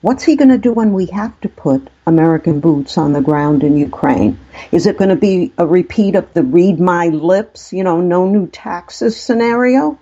What's 0.00 0.24
he 0.24 0.34
going 0.34 0.48
to 0.48 0.58
do 0.58 0.72
when 0.72 0.92
we 0.92 1.06
have 1.06 1.40
to 1.42 1.48
put 1.48 1.88
American 2.06 2.58
boots 2.58 2.98
on 2.98 3.12
the 3.12 3.20
ground 3.20 3.62
in 3.62 3.76
Ukraine? 3.76 4.36
Is 4.72 4.86
it 4.86 4.98
going 4.98 5.10
to 5.10 5.16
be 5.16 5.52
a 5.58 5.66
repeat 5.66 6.16
of 6.16 6.32
the 6.34 6.42
read 6.42 6.80
my 6.80 7.06
lips, 7.06 7.72
you 7.72 7.84
know, 7.84 8.00
no 8.00 8.26
new 8.26 8.48
taxes 8.48 9.16
scenario? 9.16 10.00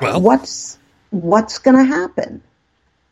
Well, 0.00 0.20
What's 0.22 0.78
what's 1.10 1.58
going 1.58 1.76
to 1.76 1.84
happen? 1.84 2.42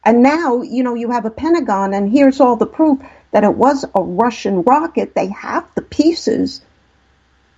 And 0.05 0.23
now, 0.23 0.63
you 0.63 0.83
know, 0.83 0.95
you 0.95 1.11
have 1.11 1.27
a 1.27 1.31
Pentagon 1.31 1.93
and 1.95 2.11
here's 2.11 2.41
all 2.41 2.57
the 2.57 2.67
proof 2.67 2.99
that 3.33 3.45
it 3.45 3.55
was 3.55 3.85
a 3.95 4.03
Russian 4.03 4.63
rocket. 4.63 5.15
They 5.15 5.29
have 5.29 5.67
the 5.75 5.83
pieces 5.83 6.63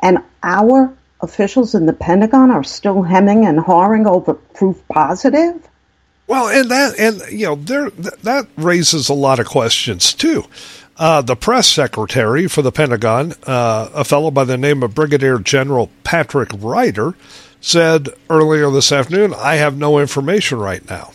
and 0.03 0.19
our 0.43 0.93
officials 1.23 1.75
in 1.75 1.87
the 1.87 1.93
Pentagon 1.93 2.51
are 2.51 2.65
still 2.65 3.03
hemming 3.03 3.47
and 3.47 3.59
hawing 3.61 4.07
over 4.07 4.35
proof 4.35 4.77
positive? 4.89 5.69
Well, 6.27 6.49
and 6.49 6.71
that 6.71 6.99
and 6.99 7.23
you 7.31 7.47
know 7.47 7.55
there 7.57 7.91
th- 7.91 8.15
that 8.23 8.49
raises 8.57 9.09
a 9.09 9.15
lot 9.15 9.39
of 9.39 9.47
questions 9.47 10.13
too. 10.13 10.45
Uh, 10.97 11.23
the 11.23 11.37
press 11.37 11.69
secretary 11.69 12.47
for 12.49 12.63
the 12.63 12.73
Pentagon, 12.73 13.35
uh, 13.45 13.89
a 13.95 14.05
fellow 14.05 14.31
by 14.31 14.45
the 14.45 14.59
name 14.59 14.83
of 14.83 14.95
Brigadier 14.95 15.39
General 15.39 15.91
Patrick 16.05 16.51
Ryder, 16.55 17.15
said 17.61 18.09
earlier 18.31 18.71
this 18.71 18.93
afternoon, 18.93 19.35
"I 19.37 19.57
have 19.57 19.77
no 19.77 19.99
information 19.99 20.59
right 20.59 20.89
now." 20.89 21.13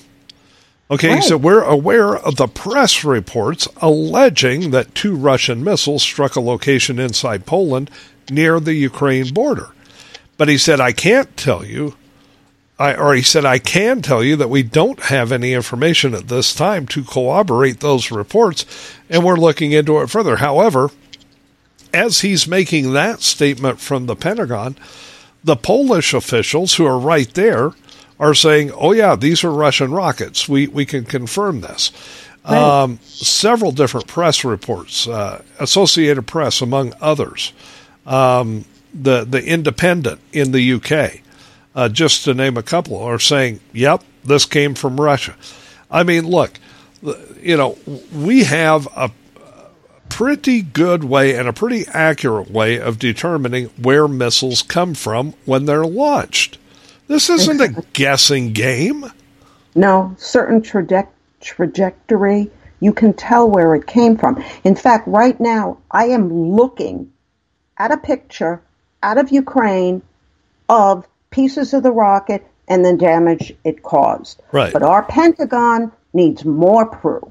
Okay, 0.89 1.15
Right. 1.15 1.23
so 1.23 1.35
we're 1.35 1.63
aware 1.63 2.15
of 2.15 2.37
the 2.37 2.47
press 2.47 3.03
reports 3.03 3.67
alleging 3.77 4.71
that 4.71 4.95
two 4.95 5.15
Russian 5.15 5.63
missiles 5.63 6.01
struck 6.01 6.35
a 6.35 6.41
location 6.41 6.97
inside 6.97 7.45
Poland 7.45 7.91
near 8.29 8.59
the 8.59 8.73
Ukraine 8.73 9.33
border. 9.33 9.69
But 10.37 10.47
he 10.47 10.57
said, 10.57 10.79
I 10.79 10.93
can't 10.93 11.35
tell 11.35 11.65
you 11.65 11.95
I, 12.79 12.93
or 12.95 13.15
he 13.15 13.23
said, 13.23 13.43
I 13.43 13.57
can 13.57 14.01
tell 14.03 14.23
you 14.23 14.35
that 14.35 14.49
we 14.51 14.61
don't 14.61 14.99
have 15.05 15.31
any 15.31 15.53
information 15.53 16.13
at 16.13 16.27
this 16.27 16.53
time 16.53 16.85
to 16.87 17.03
corroborate 17.03 17.79
those 17.79 18.11
reports, 18.11 18.65
and 19.09 19.23
we're 19.23 19.35
looking 19.35 19.71
into 19.71 19.99
it 19.99 20.09
further. 20.11 20.37
However, 20.37 20.91
as 21.91 22.21
he's 22.21 22.47
making 22.47 22.93
that 22.93 23.21
statement 23.21 23.79
from 23.79 24.05
the 24.05 24.15
Pentagon, 24.15 24.77
the 25.43 25.55
Polish 25.55 26.13
officials 26.13 26.75
who 26.75 26.85
are 26.85 26.99
right 26.99 27.33
there 27.33 27.71
are 28.19 28.33
saying, 28.33 28.71
oh, 28.71 28.91
yeah, 28.93 29.15
these 29.15 29.43
are 29.43 29.51
Russian 29.51 29.91
rockets. 29.91 30.49
We, 30.49 30.67
we 30.67 30.85
can 30.85 31.05
confirm 31.05 31.61
this. 31.61 31.91
Um, 32.43 32.99
several 33.03 33.73
different 33.73 34.07
press 34.07 34.45
reports, 34.45 35.05
uh, 35.05 35.43
Associated 35.59 36.27
Press, 36.27 36.61
among 36.61 36.93
others, 37.01 37.51
um, 38.05 38.63
the, 38.93 39.25
the 39.25 39.45
Independent 39.45 40.21
in 40.31 40.53
the 40.53 40.73
UK 40.73 41.21
uh, 41.75 41.89
just 41.89 42.23
to 42.23 42.33
name 42.33 42.57
a 42.57 42.63
couple, 42.63 42.97
are 42.97 43.19
saying, 43.19 43.59
yep, 43.71 44.01
this 44.23 44.45
came 44.45 44.73
from 44.73 44.99
Russia. 44.99 45.35
I 45.91 46.03
mean, 46.03 46.25
look, 46.25 46.59
you 47.41 47.55
know, 47.55 47.77
we 48.11 48.45
have 48.45 48.87
a 48.95 49.11
pretty 50.09 50.61
good 50.63 51.03
way 51.03 51.35
and 51.35 51.47
a 51.47 51.53
pretty 51.53 51.85
accurate 51.89 52.49
way 52.49 52.79
of 52.79 52.97
determining 52.97 53.65
where 53.77 54.07
missiles 54.07 54.63
come 54.63 54.95
from 54.95 55.33
when 55.45 55.65
they're 55.65 55.85
launched. 55.85 56.57
This 57.07 57.29
isn't 57.29 57.61
a 57.61 57.83
guessing 57.93 58.53
game. 58.53 59.05
No, 59.75 60.15
certain 60.17 60.61
traje- 60.61 61.07
trajectory, 61.41 62.51
you 62.79 62.93
can 62.93 63.13
tell 63.13 63.49
where 63.49 63.75
it 63.75 63.87
came 63.87 64.17
from. 64.17 64.43
In 64.63 64.75
fact, 64.75 65.07
right 65.07 65.39
now, 65.39 65.77
I 65.91 66.05
am 66.05 66.51
looking 66.51 67.11
at 67.77 67.91
a 67.91 67.97
picture 67.97 68.61
out 69.03 69.17
of 69.17 69.31
Ukraine 69.31 70.01
of 70.69 71.07
pieces 71.29 71.73
of 71.73 71.83
the 71.83 71.91
rocket 71.91 72.45
and 72.67 72.83
the 72.83 72.95
damage 72.95 73.53
it 73.63 73.83
caused. 73.83 74.41
Right. 74.51 74.73
But 74.73 74.83
our 74.83 75.03
Pentagon 75.03 75.91
needs 76.13 76.43
more 76.43 76.85
proof. 76.85 77.23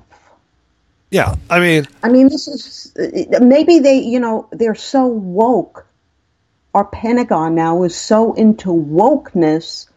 Yeah, 1.10 1.36
I 1.50 1.60
mean, 1.60 1.86
I 2.02 2.08
mean, 2.08 2.28
this 2.28 2.48
is 2.48 2.92
maybe 3.40 3.78
they, 3.78 3.98
you 3.98 4.18
know, 4.18 4.48
they're 4.50 4.74
so 4.74 5.06
woke. 5.06 5.85
Our 6.76 6.84
Pentagon 6.84 7.54
now 7.54 7.84
is 7.84 7.96
so 7.96 8.34
into 8.34 8.68
wokeness. 8.68 9.88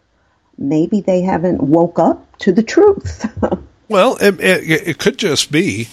Maybe 0.57 1.01
they 1.01 1.23
haven't 1.23 1.61
woke 1.61 1.99
up 1.99 2.37
to 2.37 2.53
the 2.53 2.63
truth. 2.63 3.29
well, 3.89 4.15
it, 4.21 4.39
it, 4.39 4.87
it 4.87 4.97
could 4.97 5.17
just 5.17 5.51
be 5.51 5.89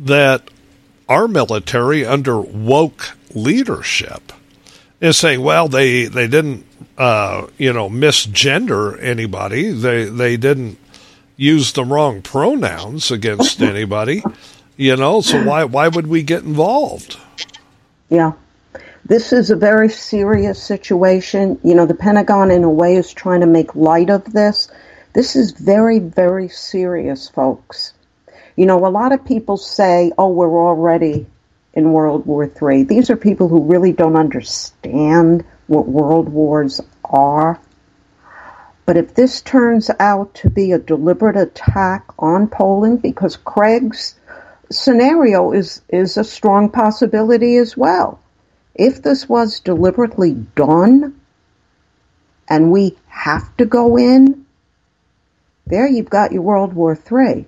that 0.00 0.50
our 1.06 1.28
military 1.28 2.06
under 2.06 2.40
woke 2.40 3.14
leadership 3.34 4.32
is 5.02 5.18
saying, 5.18 5.42
well, 5.42 5.68
they 5.68 6.06
they 6.06 6.28
didn't, 6.28 6.64
uh, 6.96 7.48
you 7.58 7.74
know, 7.74 7.90
misgender 7.90 8.98
anybody. 9.02 9.70
They 9.70 10.06
they 10.06 10.38
didn't 10.38 10.78
use 11.36 11.74
the 11.74 11.84
wrong 11.84 12.22
pronouns 12.22 13.10
against 13.10 13.60
anybody. 13.74 14.22
You 14.78 14.96
know, 14.96 15.20
so 15.20 15.44
why 15.44 15.64
why 15.64 15.88
would 15.88 16.06
we 16.06 16.22
get 16.22 16.42
involved? 16.42 17.18
yeah. 18.08 18.32
This 19.04 19.32
is 19.32 19.50
a 19.50 19.56
very 19.56 19.88
serious 19.88 20.62
situation. 20.62 21.58
You 21.64 21.74
know, 21.74 21.86
the 21.86 21.94
Pentagon, 21.94 22.52
in 22.52 22.62
a 22.62 22.70
way, 22.70 22.94
is 22.94 23.12
trying 23.12 23.40
to 23.40 23.46
make 23.46 23.74
light 23.74 24.10
of 24.10 24.32
this. 24.32 24.68
This 25.12 25.34
is 25.34 25.50
very, 25.50 25.98
very 25.98 26.48
serious, 26.48 27.28
folks. 27.28 27.94
You 28.54 28.66
know, 28.66 28.86
a 28.86 28.88
lot 28.88 29.12
of 29.12 29.24
people 29.24 29.56
say, 29.56 30.12
oh, 30.16 30.28
we're 30.28 30.64
already 30.64 31.26
in 31.74 31.92
World 31.92 32.26
War 32.26 32.44
III. 32.44 32.84
These 32.84 33.10
are 33.10 33.16
people 33.16 33.48
who 33.48 33.64
really 33.64 33.92
don't 33.92 34.16
understand 34.16 35.44
what 35.66 35.88
world 35.88 36.28
wars 36.28 36.80
are. 37.04 37.60
But 38.86 38.96
if 38.96 39.14
this 39.14 39.42
turns 39.42 39.90
out 39.98 40.34
to 40.34 40.50
be 40.50 40.72
a 40.72 40.78
deliberate 40.78 41.36
attack 41.36 42.04
on 42.18 42.46
Poland, 42.46 43.02
because 43.02 43.36
Craig's 43.36 44.14
scenario 44.70 45.52
is, 45.52 45.82
is 45.88 46.16
a 46.16 46.24
strong 46.24 46.68
possibility 46.68 47.56
as 47.56 47.76
well. 47.76 48.20
If 48.74 49.02
this 49.02 49.28
was 49.28 49.60
deliberately 49.60 50.32
done 50.54 51.20
and 52.48 52.72
we 52.72 52.96
have 53.08 53.56
to 53.58 53.66
go 53.66 53.96
in, 53.96 54.46
there 55.66 55.86
you've 55.86 56.10
got 56.10 56.32
your 56.32 56.42
World 56.42 56.72
War 56.72 56.96
III. 56.96 57.46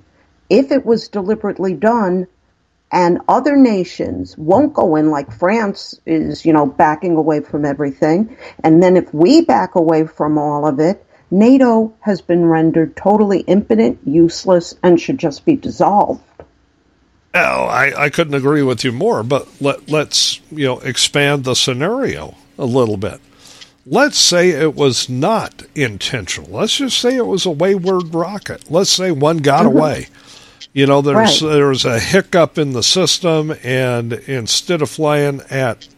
If 0.50 0.70
it 0.70 0.84
was 0.84 1.08
deliberately 1.08 1.74
done 1.74 2.26
and 2.92 3.20
other 3.28 3.56
nations 3.56 4.36
won't 4.38 4.74
go 4.74 4.96
in 4.96 5.10
like 5.10 5.32
France 5.32 5.98
is, 6.06 6.44
you 6.44 6.52
know, 6.52 6.66
backing 6.66 7.16
away 7.16 7.40
from 7.40 7.64
everything, 7.64 8.36
and 8.62 8.82
then 8.82 8.96
if 8.96 9.12
we 9.12 9.40
back 9.40 9.74
away 9.74 10.06
from 10.06 10.38
all 10.38 10.66
of 10.66 10.78
it, 10.78 11.04
NATO 11.30 11.92
has 12.00 12.20
been 12.20 12.46
rendered 12.46 12.96
totally 12.96 13.40
impotent, 13.40 13.98
useless, 14.04 14.74
and 14.82 15.00
should 15.00 15.18
just 15.18 15.44
be 15.44 15.56
dissolved. 15.56 16.22
Oh, 17.34 17.64
I, 17.64 18.04
I 18.04 18.10
couldn't 18.10 18.34
agree 18.34 18.62
with 18.62 18.84
you 18.84 18.92
more, 18.92 19.24
but 19.24 19.48
let, 19.60 19.88
let's, 19.88 20.40
you 20.50 20.66
know, 20.66 20.78
expand 20.80 21.44
the 21.44 21.54
scenario 21.54 22.36
a 22.56 22.64
little 22.64 22.96
bit. 22.96 23.20
Let's 23.86 24.18
say 24.18 24.50
it 24.50 24.74
was 24.74 25.08
not 25.08 25.64
intentional. 25.74 26.50
Let's 26.50 26.76
just 26.76 26.98
say 26.98 27.16
it 27.16 27.26
was 27.26 27.44
a 27.44 27.50
wayward 27.50 28.14
rocket. 28.14 28.70
Let's 28.70 28.90
say 28.90 29.10
one 29.10 29.38
got 29.38 29.66
mm-hmm. 29.66 29.76
away. 29.76 30.08
You 30.72 30.86
know, 30.86 31.02
there's 31.02 31.42
Right. 31.42 31.52
there's 31.52 31.84
a 31.84 32.00
hiccup 32.00 32.56
in 32.56 32.72
the 32.72 32.82
system, 32.82 33.54
and 33.62 34.12
instead 34.12 34.80
of 34.80 34.90
flying 34.90 35.40
at 35.50 35.88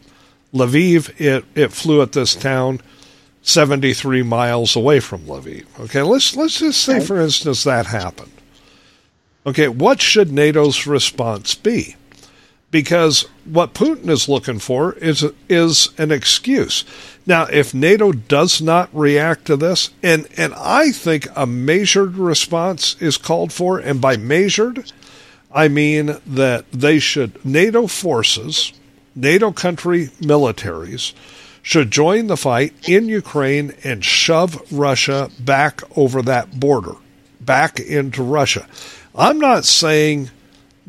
Lviv, 0.53 1.19
it, 1.21 1.45
it 1.55 1.73
flew 1.73 2.03
at 2.03 2.13
this 2.13 2.35
town 2.35 2.81
73 3.43 4.23
miles 4.23 4.75
away 4.75 5.01
from 5.01 5.23
Lviv. 5.23 5.65
Okay, 5.81 6.03
let's 6.03 6.35
let's 6.35 6.59
just 6.59 6.83
say, 6.83 7.01
for 7.01 7.21
instance, 7.21 7.65
that 7.65 7.87
happened. 7.87 8.33
Okay, 9.47 9.69
what 9.69 10.03
should 10.03 10.33
NATO's 10.33 10.89
response 10.89 11.55
be? 11.55 11.95
Because 12.73 13.23
what 13.45 13.75
Putin 13.75 14.09
is 14.09 14.29
looking 14.29 14.59
for 14.59 14.95
is 14.95 15.25
is 15.49 15.89
an 15.99 16.11
excuse. 16.11 16.85
Now, 17.25 17.45
if 17.45 17.73
NATO 17.73 18.11
does 18.11 18.61
not 18.61 18.91
react 18.93 19.45
to 19.45 19.57
this, 19.57 19.91
and 20.03 20.27
and 20.37 20.53
I 20.55 20.91
think 20.91 21.29
a 21.37 21.47
measured 21.47 22.17
response 22.17 23.01
is 23.01 23.17
called 23.17 23.53
for, 23.53 23.79
and 23.79 24.01
by 24.01 24.17
measured, 24.17 24.93
I 25.53 25.69
mean 25.69 26.19
that 26.27 26.71
they 26.73 26.99
should 26.99 27.43
NATO 27.45 27.87
forces, 27.87 28.73
NATO 29.15 29.53
country 29.53 30.09
militaries 30.21 31.13
should 31.63 31.93
join 31.93 32.27
the 32.27 32.37
fight 32.37 32.75
in 32.89 33.09
Ukraine 33.09 33.75
and 33.85 34.05
shove 34.05 34.61
Russia 34.73 35.31
back 35.39 35.83
over 35.97 36.21
that 36.23 36.59
border, 36.59 36.97
back 37.41 37.79
into 37.79 38.25
Russia. 38.25 38.67
I'm 39.17 39.39
not 39.39 39.65
saying 39.65 40.31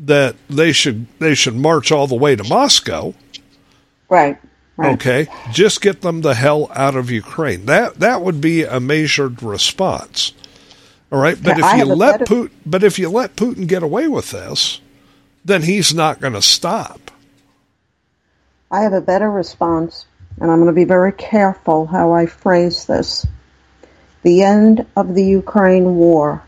that 0.00 0.36
they 0.48 0.72
should 0.72 1.06
they 1.18 1.34
should 1.34 1.56
march 1.56 1.90
all 1.90 2.06
the 2.06 2.14
way 2.14 2.36
to 2.36 2.44
Moscow. 2.44 3.14
Right. 4.08 4.38
Right. 4.76 4.94
Okay, 4.94 5.26
just 5.50 5.80
get 5.80 6.02
them 6.02 6.20
the 6.20 6.34
hell 6.34 6.70
out 6.72 6.94
of 6.94 7.10
Ukraine. 7.10 7.66
That 7.66 7.96
that 7.96 8.22
would 8.22 8.40
be 8.40 8.62
a 8.62 8.78
measured 8.78 9.42
response. 9.42 10.32
All 11.10 11.18
right, 11.18 11.42
but 11.42 11.58
if 11.58 11.64
you 11.74 11.84
let 11.86 12.20
better- 12.20 12.24
Putin, 12.32 12.50
but 12.64 12.84
if 12.84 12.98
you 12.98 13.08
let 13.08 13.34
Putin 13.34 13.66
get 13.66 13.82
away 13.82 14.06
with 14.06 14.30
this, 14.30 14.80
then 15.44 15.62
he's 15.62 15.92
not 15.92 16.20
going 16.20 16.34
to 16.34 16.42
stop. 16.42 17.10
I 18.70 18.82
have 18.82 18.92
a 18.92 19.00
better 19.00 19.30
response, 19.30 20.04
and 20.38 20.50
I'm 20.50 20.58
going 20.58 20.66
to 20.66 20.72
be 20.72 20.84
very 20.84 21.12
careful 21.12 21.86
how 21.86 22.12
I 22.12 22.26
phrase 22.26 22.84
this. 22.84 23.26
The 24.22 24.42
end 24.42 24.86
of 24.94 25.14
the 25.14 25.24
Ukraine 25.24 25.96
war 25.96 26.44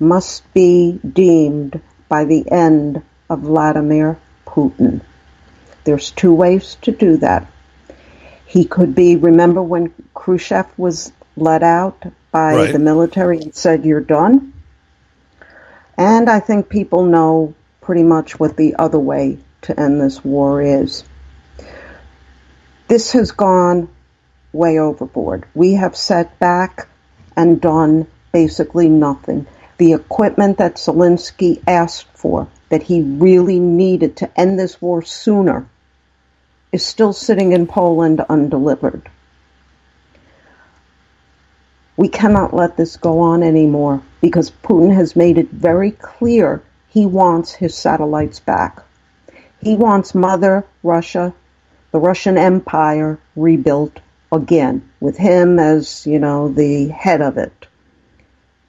must 0.00 0.52
be 0.54 0.98
deemed 1.12 1.80
by 2.08 2.24
the 2.24 2.50
end 2.50 3.02
of 3.28 3.40
Vladimir 3.40 4.18
Putin. 4.46 5.00
There's 5.84 6.10
two 6.10 6.34
ways 6.34 6.76
to 6.82 6.92
do 6.92 7.16
that. 7.18 7.46
He 8.46 8.64
could 8.64 8.94
be, 8.94 9.16
remember 9.16 9.62
when 9.62 9.92
Khrushchev 10.14 10.66
was 10.78 11.12
let 11.36 11.62
out 11.62 12.02
by 12.30 12.54
Right. 12.54 12.72
the 12.72 12.78
military 12.78 13.38
and 13.38 13.54
said, 13.54 13.84
You're 13.84 14.00
done? 14.00 14.52
And 15.96 16.28
I 16.30 16.40
think 16.40 16.68
people 16.68 17.04
know 17.04 17.54
pretty 17.80 18.02
much 18.04 18.38
what 18.38 18.56
the 18.56 18.76
other 18.76 18.98
way 18.98 19.38
to 19.62 19.78
end 19.78 20.00
this 20.00 20.24
war 20.24 20.62
is. 20.62 21.04
This 22.86 23.12
has 23.12 23.32
gone 23.32 23.88
way 24.52 24.78
overboard. 24.78 25.44
We 25.54 25.74
have 25.74 25.96
set 25.96 26.38
back 26.38 26.88
and 27.36 27.60
done 27.60 28.06
basically 28.32 28.88
nothing. 28.88 29.46
The 29.78 29.92
equipment 29.94 30.58
that 30.58 30.76
Zelensky 30.76 31.62
asked 31.66 32.08
for, 32.14 32.48
that 32.68 32.82
he 32.82 33.00
really 33.00 33.58
needed 33.58 34.16
to 34.18 34.40
end 34.40 34.58
this 34.58 34.82
war 34.82 35.02
sooner, 35.02 35.66
is 36.72 36.84
still 36.84 37.12
sitting 37.12 37.52
in 37.52 37.66
Poland 37.66 38.20
undelivered. 38.28 39.08
We 41.96 42.08
cannot 42.08 42.54
let 42.54 42.76
this 42.76 42.96
go 42.96 43.18
on 43.20 43.42
anymore 43.42 44.02
because 44.20 44.52
Putin 44.62 44.94
has 44.94 45.16
made 45.16 45.38
it 45.38 45.50
very 45.50 45.90
clear 45.90 46.62
he 46.88 47.06
wants 47.06 47.52
his 47.52 47.74
satellites 47.74 48.38
back. 48.38 48.82
He 49.60 49.74
wants 49.74 50.14
Mother 50.14 50.64
Russia, 50.82 51.32
the 51.90 51.98
Russian 51.98 52.38
Empire, 52.38 53.18
rebuilt 53.34 53.98
again, 54.30 54.88
with 55.00 55.16
him 55.16 55.58
as, 55.58 56.06
you 56.06 56.18
know, 56.18 56.48
the 56.48 56.88
head 56.88 57.20
of 57.20 57.36
it. 57.36 57.57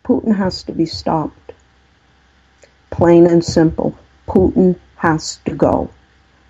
Putin 0.09 0.35
has 0.35 0.63
to 0.63 0.71
be 0.71 0.87
stopped. 0.87 1.53
Plain 2.89 3.27
and 3.27 3.45
simple. 3.45 3.95
Putin 4.27 4.75
has 4.95 5.37
to 5.45 5.53
go. 5.53 5.91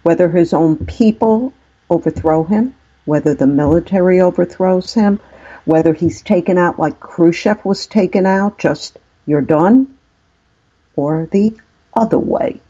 Whether 0.01 0.29
his 0.29 0.53
own 0.53 0.77
people 0.85 1.51
overthrow 1.89 2.45
him, 2.45 2.73
whether 3.03 3.33
the 3.33 3.47
military 3.47 4.21
overthrows 4.21 4.93
him, 4.93 5.19
whether 5.65 5.93
he's 5.93 6.21
taken 6.21 6.57
out 6.57 6.79
like 6.79 7.01
Khrushchev 7.01 7.65
was 7.65 7.85
taken 7.85 8.25
out, 8.25 8.59
just 8.59 8.97
you're 9.25 9.41
done, 9.41 9.97
or 10.95 11.27
the 11.29 11.53
other 11.93 12.17
way. 12.17 12.61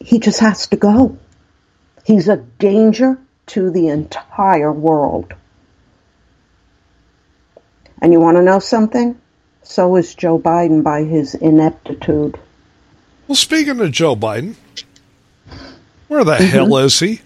He 0.00 0.18
just 0.18 0.40
has 0.40 0.66
to 0.68 0.76
go. 0.76 1.18
He's 2.06 2.28
a 2.28 2.38
danger 2.38 3.18
to 3.48 3.70
the 3.70 3.88
entire 3.88 4.72
world. 4.72 5.34
And 8.00 8.12
you 8.12 8.20
want 8.20 8.36
to 8.36 8.42
know 8.42 8.58
something? 8.58 9.18
So 9.62 9.96
is 9.96 10.14
Joe 10.14 10.38
Biden 10.38 10.82
by 10.82 11.04
his 11.04 11.34
ineptitude. 11.34 12.38
Well, 13.26 13.36
speaking 13.36 13.80
of 13.80 13.92
Joe 13.92 14.14
Biden, 14.14 14.56
where 16.08 16.24
the 16.24 16.34
mm-hmm. 16.34 16.44
hell 16.44 16.76
is 16.78 17.00
he? 17.00 17.20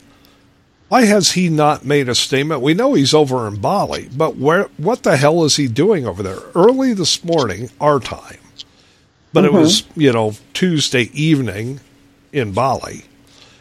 Why 0.88 1.04
has 1.04 1.33
he 1.33 1.48
not 1.48 1.85
made 1.85 2.09
a 2.09 2.14
statement? 2.14 2.62
We 2.62 2.72
know 2.72 2.94
he's 2.94 3.12
over 3.12 3.46
in 3.46 3.61
Bali, 3.61 4.09
but 4.16 4.37
where? 4.37 4.64
What 4.78 5.02
the 5.02 5.16
hell 5.16 5.44
is 5.44 5.57
he 5.57 5.68
doing 5.68 6.07
over 6.07 6.22
there? 6.22 6.38
Early 6.54 6.94
this 6.94 7.22
morning, 7.22 7.70
our 7.81 8.00
time, 8.00 8.38
but 9.33 9.44
it 9.44 9.48
mm-hmm. 9.48 9.59
was 9.59 9.83
you 9.96 10.12
know 10.12 10.35
Tuesday 10.54 11.11
evening 11.12 11.81
in 12.33 12.52
Bali. 12.52 13.04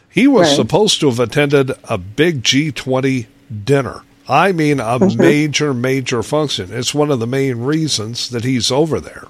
He 0.10 0.28
was 0.28 0.48
Right. 0.48 0.56
supposed 0.56 1.00
to 1.02 1.10
have 1.10 1.20
attended 1.20 1.72
a 1.84 1.98
big 1.98 2.44
G20 2.44 3.28
dinner. 3.66 4.04
I 4.30 4.52
mean, 4.52 4.80
a 4.80 5.00
major, 5.18 5.74
major 5.74 6.24
function. 6.24 6.72
It's 6.74 6.94
one 6.94 7.12
of 7.12 7.20
the 7.20 7.28
main 7.28 7.60
reasons 7.62 8.30
that 8.30 8.44
he's 8.44 8.72
over 8.72 9.00
there. 9.00 9.26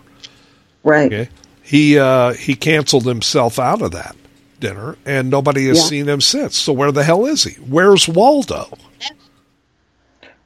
Right. 0.83 1.11
Okay. 1.13 1.29
He 1.61 1.99
uh, 1.99 2.33
he 2.33 2.55
canceled 2.55 3.05
himself 3.05 3.59
out 3.59 3.81
of 3.81 3.91
that 3.91 4.15
dinner, 4.59 4.97
and 5.05 5.29
nobody 5.29 5.67
has 5.67 5.77
Yeah. 5.79 5.83
seen 5.83 6.07
him 6.09 6.21
since. 6.21 6.55
So 6.57 6.71
where 6.73 6.91
the 6.93 7.03
hell 7.03 7.25
is 7.25 7.43
he? 7.43 7.55
Where's 7.61 8.07
Waldo? 8.07 8.69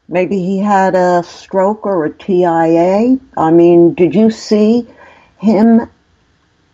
Maybe 0.07 0.39
he 0.43 0.57
had 0.57 0.95
a 0.95 1.23
stroke 1.23 1.85
or 1.85 2.03
a 2.05 2.11
TIA. 2.11 3.17
I 3.37 3.51
mean, 3.51 3.93
did 3.93 4.13
you 4.13 4.29
see 4.29 4.87
him 5.39 5.81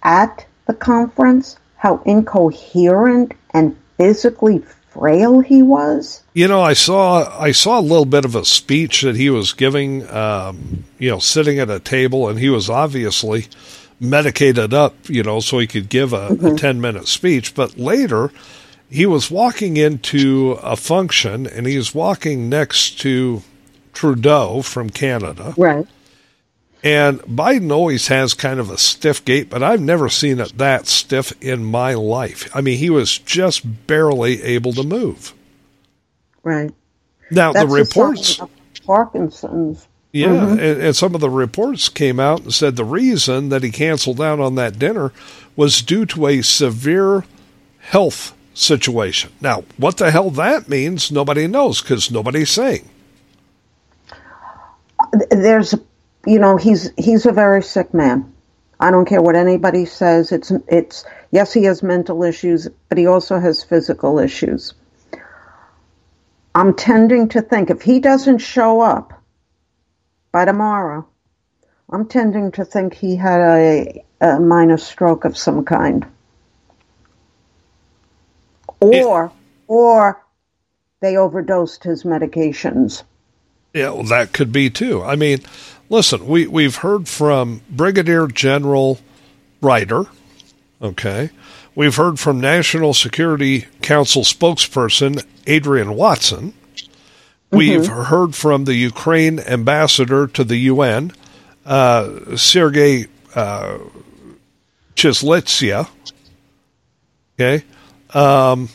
at 0.02 0.46
the 0.66 0.74
conference? 0.74 1.58
How 1.76 2.02
incoherent 2.06 3.34
and 3.54 3.76
physically 3.98 4.63
frail 4.98 5.42
he 5.42 5.62
was? 5.62 6.24
You 6.34 6.48
know, 6.48 6.62
I 6.62 6.74
saw 6.74 7.40
I 7.40 7.52
saw 7.52 7.80
a 7.80 7.82
little 7.82 8.06
bit 8.06 8.26
of 8.26 8.36
a 8.36 8.46
speech 8.46 9.02
that 9.02 9.16
he 9.16 9.30
was 9.30 9.54
giving. 9.54 10.08
Um, 10.10 10.84
you 11.00 11.10
know, 11.10 11.20
sitting 11.20 11.60
at 11.60 11.70
a 11.70 11.80
table, 11.80 12.30
and 12.30 12.40
he 12.40 12.50
was 12.50 12.70
obviously 12.70 13.48
medicated 14.00 14.74
up. 14.74 14.96
You 15.10 15.24
know, 15.24 15.40
so 15.40 15.60
he 15.60 15.68
could 15.68 15.90
give 15.90 16.14
a, 16.14 16.38
a 16.42 16.56
ten 16.56 16.82
minute 16.82 17.08
speech. 17.08 17.56
But 17.56 17.78
later, 17.78 18.32
he 18.90 19.06
was 19.06 19.30
walking 19.30 19.78
into 19.78 20.58
a 20.62 20.76
function, 20.76 21.48
and 21.48 21.68
he 21.68 21.78
was 21.78 21.94
walking 21.94 22.50
next 22.50 23.00
to 23.02 23.44
Trudeau 23.94 24.62
from 24.62 24.90
Canada. 24.90 25.54
Right. 25.58 25.88
And 26.84 27.20
Biden 27.22 27.72
always 27.72 28.08
has 28.08 28.34
kind 28.34 28.60
of 28.60 28.70
a 28.70 28.78
stiff 28.78 29.26
gait, 29.26 29.50
but 29.50 29.63
I've 29.63 29.82
never 29.82 30.10
seen 30.10 30.40
it 30.40 30.58
that 30.58 30.88
stiff 30.88 31.34
in 31.42 31.66
my 31.66 31.96
life. 31.96 32.50
I 32.56 32.62
mean, 32.62 32.78
he 32.78 32.90
was 32.90 33.18
just 33.18 33.88
barely 33.88 34.44
able 34.44 34.74
to 34.74 34.84
move. 34.84 35.34
Right. 36.44 36.74
Now, 37.32 37.52
That's 37.52 37.68
the 37.68 37.74
reports, 37.74 38.40
Parkinson's. 38.86 39.88
yeah, 40.13 40.28
mm-hmm. 40.28 40.60
and, 40.60 40.82
and 40.82 40.96
some 40.96 41.13
of 41.13 41.20
the 41.20 41.30
reports 41.30 41.90
came 41.90 42.20
out 42.20 42.42
and 42.44 42.54
said 42.54 42.76
the 42.76 42.86
reason 42.86 43.50
that 43.50 43.63
he 43.63 43.72
canceled 43.72 44.22
out 44.22 44.40
on 44.40 44.56
that 44.56 44.80
dinner 44.80 45.12
was 45.56 45.82
due 45.82 46.06
to 46.06 46.28
a 46.28 46.42
severe 46.42 47.26
health 47.80 48.34
situation. 48.54 49.32
Now, 49.42 49.63
what 49.78 49.98
the 49.98 50.12
hell 50.12 50.30
that 50.32 50.70
means, 50.70 51.12
nobody 51.12 51.48
knows 51.48 51.82
because 51.82 52.12
nobody's 52.12 52.50
saying. 52.50 52.88
There's, 55.30 55.76
you 56.28 56.40
know, 56.40 56.58
he's 56.58 56.92
he's 56.98 57.26
a 57.26 57.32
very 57.32 57.63
sick 57.63 57.94
man. 57.94 58.34
I 58.80 58.92
don't 58.92 59.06
care 59.06 59.22
what 59.22 59.36
anybody 59.36 59.86
says. 59.86 60.32
It's 60.34 60.52
it's 60.68 61.06
yes, 61.32 61.54
he 61.54 61.63
has 61.63 61.82
mental 61.82 62.22
issues, 62.24 62.68
but 62.90 62.98
he 62.98 63.08
also 63.08 63.40
has 63.40 63.63
physical 63.63 64.20
issues. 64.20 64.74
I'm 66.54 66.74
tending 66.74 67.30
to 67.30 67.42
think 67.42 67.70
if 67.70 67.82
he 67.82 68.00
doesn't 68.00 68.40
show 68.40 68.82
up 68.82 69.13
by 70.32 70.44
tomorrow, 70.44 71.08
I'm 71.90 72.08
tending 72.08 72.52
to 72.54 72.66
think 72.66 72.94
he 72.94 73.16
had 73.16 73.40
a, 73.40 74.04
a 74.20 74.40
minor 74.40 74.78
stroke 74.78 75.24
of 75.24 75.38
some 75.38 75.63
kind. 75.63 76.06
Or 78.82 79.32
or 79.68 80.24
they 81.00 81.16
overdosed 81.16 81.86
his 81.86 82.04
medications. 82.04 83.04
Yeah, 83.74 83.92
well, 83.92 84.04
that 84.04 84.34
could 84.34 84.52
be 84.52 84.70
too. 84.70 85.04
I 85.04 85.16
mean, 85.16 85.40
listen, 85.89 86.28
we 86.28 86.47
we've 86.47 86.78
heard 86.78 87.08
from 87.08 87.62
Brigadier 87.69 88.28
General 88.28 89.00
Ryder. 89.62 90.06
Okay, 90.82 91.30
we've 91.76 91.95
heard 91.95 92.19
from 92.19 92.39
National 92.39 92.93
Security 92.93 93.65
Council 93.82 94.23
spokesperson 94.23 95.23
Adrienne 95.47 95.95
Watson. 95.95 96.54
We've 97.50 97.88
heard 97.88 98.36
from 98.36 98.65
the 98.65 98.76
Ukraine 98.76 99.39
ambassador 99.39 100.28
to 100.28 100.43
the 100.43 100.58
UN, 100.58 101.13
uh, 101.65 102.36
Sergei 102.36 103.06
uh, 103.36 103.78
Chislitsia. 104.95 105.88
Okay, 107.39 107.63
um, 108.13 108.67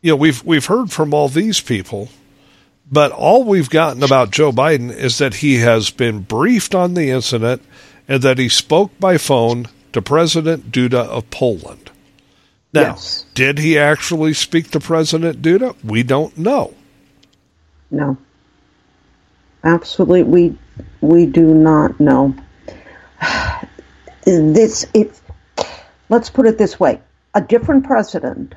you 0.00 0.12
know 0.12 0.16
we've 0.16 0.42
we've 0.44 0.66
heard 0.66 0.90
from 0.90 1.12
all 1.12 1.28
these 1.28 1.60
people. 1.60 2.08
But 2.90 3.12
all 3.12 3.44
we've 3.44 3.70
gotten 3.70 4.02
about 4.02 4.32
Joe 4.32 4.50
Biden 4.50 4.90
is 4.94 5.18
that 5.18 5.34
he 5.34 5.58
has 5.58 5.90
been 5.90 6.20
briefed 6.20 6.74
on 6.74 6.94
the 6.94 7.10
incident 7.10 7.62
and 8.08 8.22
that 8.22 8.38
he 8.38 8.48
spoke 8.48 8.98
by 8.98 9.16
phone 9.16 9.68
to 9.92 10.02
President 10.02 10.72
Duda 10.72 11.06
of 11.06 11.30
Poland. 11.30 11.90
Now, 12.72 12.80
Yes. 12.82 13.24
did 13.34 13.58
he 13.58 13.78
actually 13.78 14.34
speak 14.34 14.70
to 14.72 14.80
President 14.80 15.40
Duda? 15.42 15.76
We 15.84 16.02
don't 16.02 16.36
know. 16.36 16.74
No. 17.90 18.16
Absolutely, 19.62 20.22
we 20.22 20.58
we 21.00 21.26
do 21.26 21.42
not 21.54 21.98
know. 22.00 22.34
This 24.24 24.86
it. 24.94 25.18
Let's 26.08 26.30
put 26.30 26.46
it 26.46 26.56
this 26.58 26.78
way: 26.78 27.00
a 27.34 27.40
different 27.40 27.84
president 27.84 28.54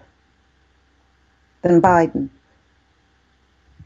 than 1.61 1.81
Biden 1.81 2.29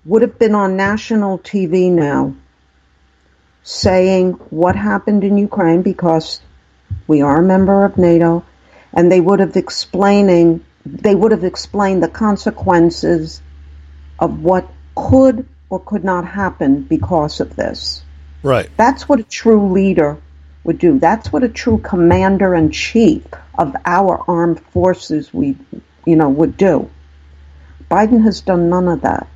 would 0.08 0.22
have 0.22 0.40
been 0.40 0.56
on 0.56 0.78
national 0.78 1.38
TV 1.40 1.92
now, 1.92 2.34
saying 3.64 4.32
what 4.50 4.76
happened 4.76 5.26
in 5.26 5.38
Ukraine 5.38 5.82
because 5.82 6.40
we 7.08 7.22
are 7.22 7.40
a 7.40 7.44
member 7.44 7.84
of 7.84 7.98
NATO, 7.98 8.46
and 8.94 9.12
they 9.12 9.20
would 9.20 9.42
have 9.42 9.56
explaining 9.56 10.64
they 10.86 11.14
would 11.14 11.32
have 11.32 11.44
explained 11.44 12.02
the 12.02 12.08
consequences 12.08 13.42
of 14.20 14.42
what 14.42 14.66
could 14.96 15.46
or 15.70 15.82
could 15.82 16.06
not 16.06 16.26
happen 16.26 16.84
because 16.84 17.42
of 17.42 17.58
this. 17.58 18.04
Right. 18.42 18.70
That's 18.78 19.10
what 19.10 19.20
a 19.20 19.24
true 19.24 19.74
leader 19.74 20.18
would 20.64 20.80
do. 20.80 20.98
That's 21.00 21.34
what 21.34 21.44
a 21.44 21.50
true 21.50 21.80
commander 21.80 22.56
in 22.56 22.72
chief 22.72 23.26
of 23.58 23.76
our 23.86 24.24
armed 24.30 24.62
forces 24.72 25.34
we 25.34 25.58
you 26.06 26.16
know 26.16 26.30
would 26.30 26.56
do. 26.56 26.90
Biden 27.92 28.24
has 28.24 28.40
done 28.40 28.70
none 28.70 28.88
of 28.88 29.02
that. 29.02 29.28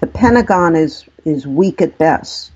The 0.00 0.06
Pentagon 0.06 0.76
is 0.76 1.04
is 1.24 1.46
weak 1.46 1.80
at 1.80 1.98
best. 1.98 2.52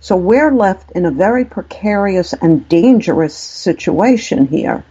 So 0.00 0.16
we're 0.16 0.52
left 0.52 0.90
in 0.90 1.06
a 1.06 1.10
very 1.10 1.46
precarious 1.46 2.34
and 2.34 2.68
dangerous 2.68 3.34
situation 3.34 4.46
here. 4.46 4.84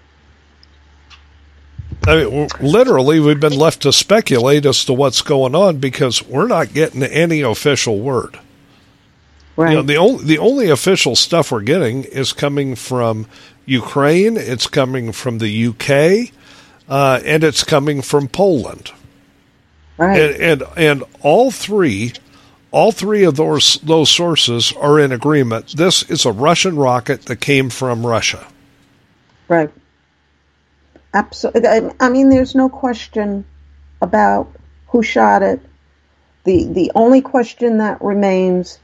I 2.07 2.25
mean, 2.25 2.49
literally, 2.59 3.19
we've 3.19 3.39
been 3.39 3.57
left 3.57 3.83
to 3.83 3.93
speculate 3.93 4.65
as 4.65 4.83
to 4.85 4.93
what's 4.93 5.21
going 5.21 5.55
on 5.55 5.77
because 5.77 6.23
we're 6.23 6.47
not 6.47 6.73
getting 6.73 7.03
any 7.03 7.41
official 7.41 7.99
word. 7.99 8.39
Right. 9.55 9.69
You 9.69 9.75
know, 9.77 9.83
the 9.83 9.97
only 9.97 10.23
the 10.25 10.39
only 10.39 10.69
official 10.69 11.15
stuff 11.15 11.51
we're 11.51 11.61
getting 11.61 12.03
is 12.05 12.33
coming 12.33 12.75
from 12.75 13.27
Ukraine. 13.65 14.35
It's 14.35 14.65
coming 14.65 15.11
from 15.11 15.37
the 15.37 15.67
UK, 15.67 16.33
uh, 16.89 17.21
and 17.23 17.43
it's 17.43 17.63
coming 17.63 18.01
from 18.01 18.27
Poland. 18.27 18.91
Right. 19.97 20.19
And, 20.19 20.61
and 20.61 20.63
and 20.77 21.03
all 21.21 21.51
three, 21.51 22.13
all 22.71 22.91
three 22.91 23.23
of 23.23 23.35
those 23.35 23.75
those 23.83 24.09
sources 24.09 24.73
are 24.73 24.99
in 24.99 25.11
agreement. 25.11 25.75
This 25.75 26.03
is 26.09 26.25
a 26.25 26.31
Russian 26.31 26.75
rocket 26.75 27.23
that 27.23 27.37
came 27.37 27.69
from 27.69 28.05
Russia. 28.05 28.45
Right. 29.47 29.71
Absolutely. 31.13 31.67
I, 31.67 31.91
I 31.99 32.09
mean, 32.09 32.29
there's 32.29 32.55
no 32.55 32.69
question 32.69 33.45
about 34.01 34.55
who 34.87 35.03
shot 35.03 35.43
it. 35.43 35.61
the 36.43 36.65
The 36.65 36.91
only 36.95 37.21
question 37.21 37.77
that 37.77 38.01
remains: 38.01 38.79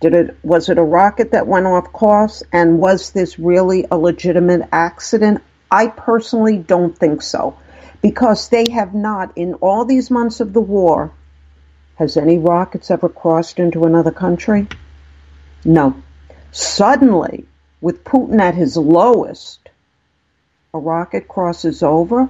Did 0.00 0.14
it 0.14 0.38
was 0.42 0.68
it 0.68 0.78
a 0.78 0.82
rocket 0.82 1.32
that 1.32 1.46
went 1.46 1.66
off 1.66 1.92
course, 1.92 2.42
and 2.52 2.78
was 2.78 3.10
this 3.10 3.38
really 3.38 3.86
a 3.90 3.98
legitimate 3.98 4.68
accident? 4.72 5.42
I 5.70 5.88
personally 5.88 6.56
don't 6.56 6.96
think 6.96 7.20
so, 7.20 7.58
because 8.02 8.48
they 8.48 8.64
have 8.70 8.94
not, 8.94 9.32
in 9.36 9.54
all 9.54 9.84
these 9.84 10.10
months 10.10 10.40
of 10.40 10.52
the 10.52 10.60
war, 10.60 11.12
has 11.96 12.16
any 12.16 12.38
rockets 12.38 12.90
ever 12.90 13.08
crossed 13.08 13.58
into 13.58 13.84
another 13.84 14.12
country? 14.12 14.68
No. 15.64 15.94
Suddenly, 16.52 17.44
with 17.80 18.04
Putin 18.04 18.40
at 18.40 18.54
his 18.54 18.76
lowest, 18.76 19.68
a 20.72 20.78
rocket 20.78 21.28
crosses 21.28 21.82
over. 21.82 22.28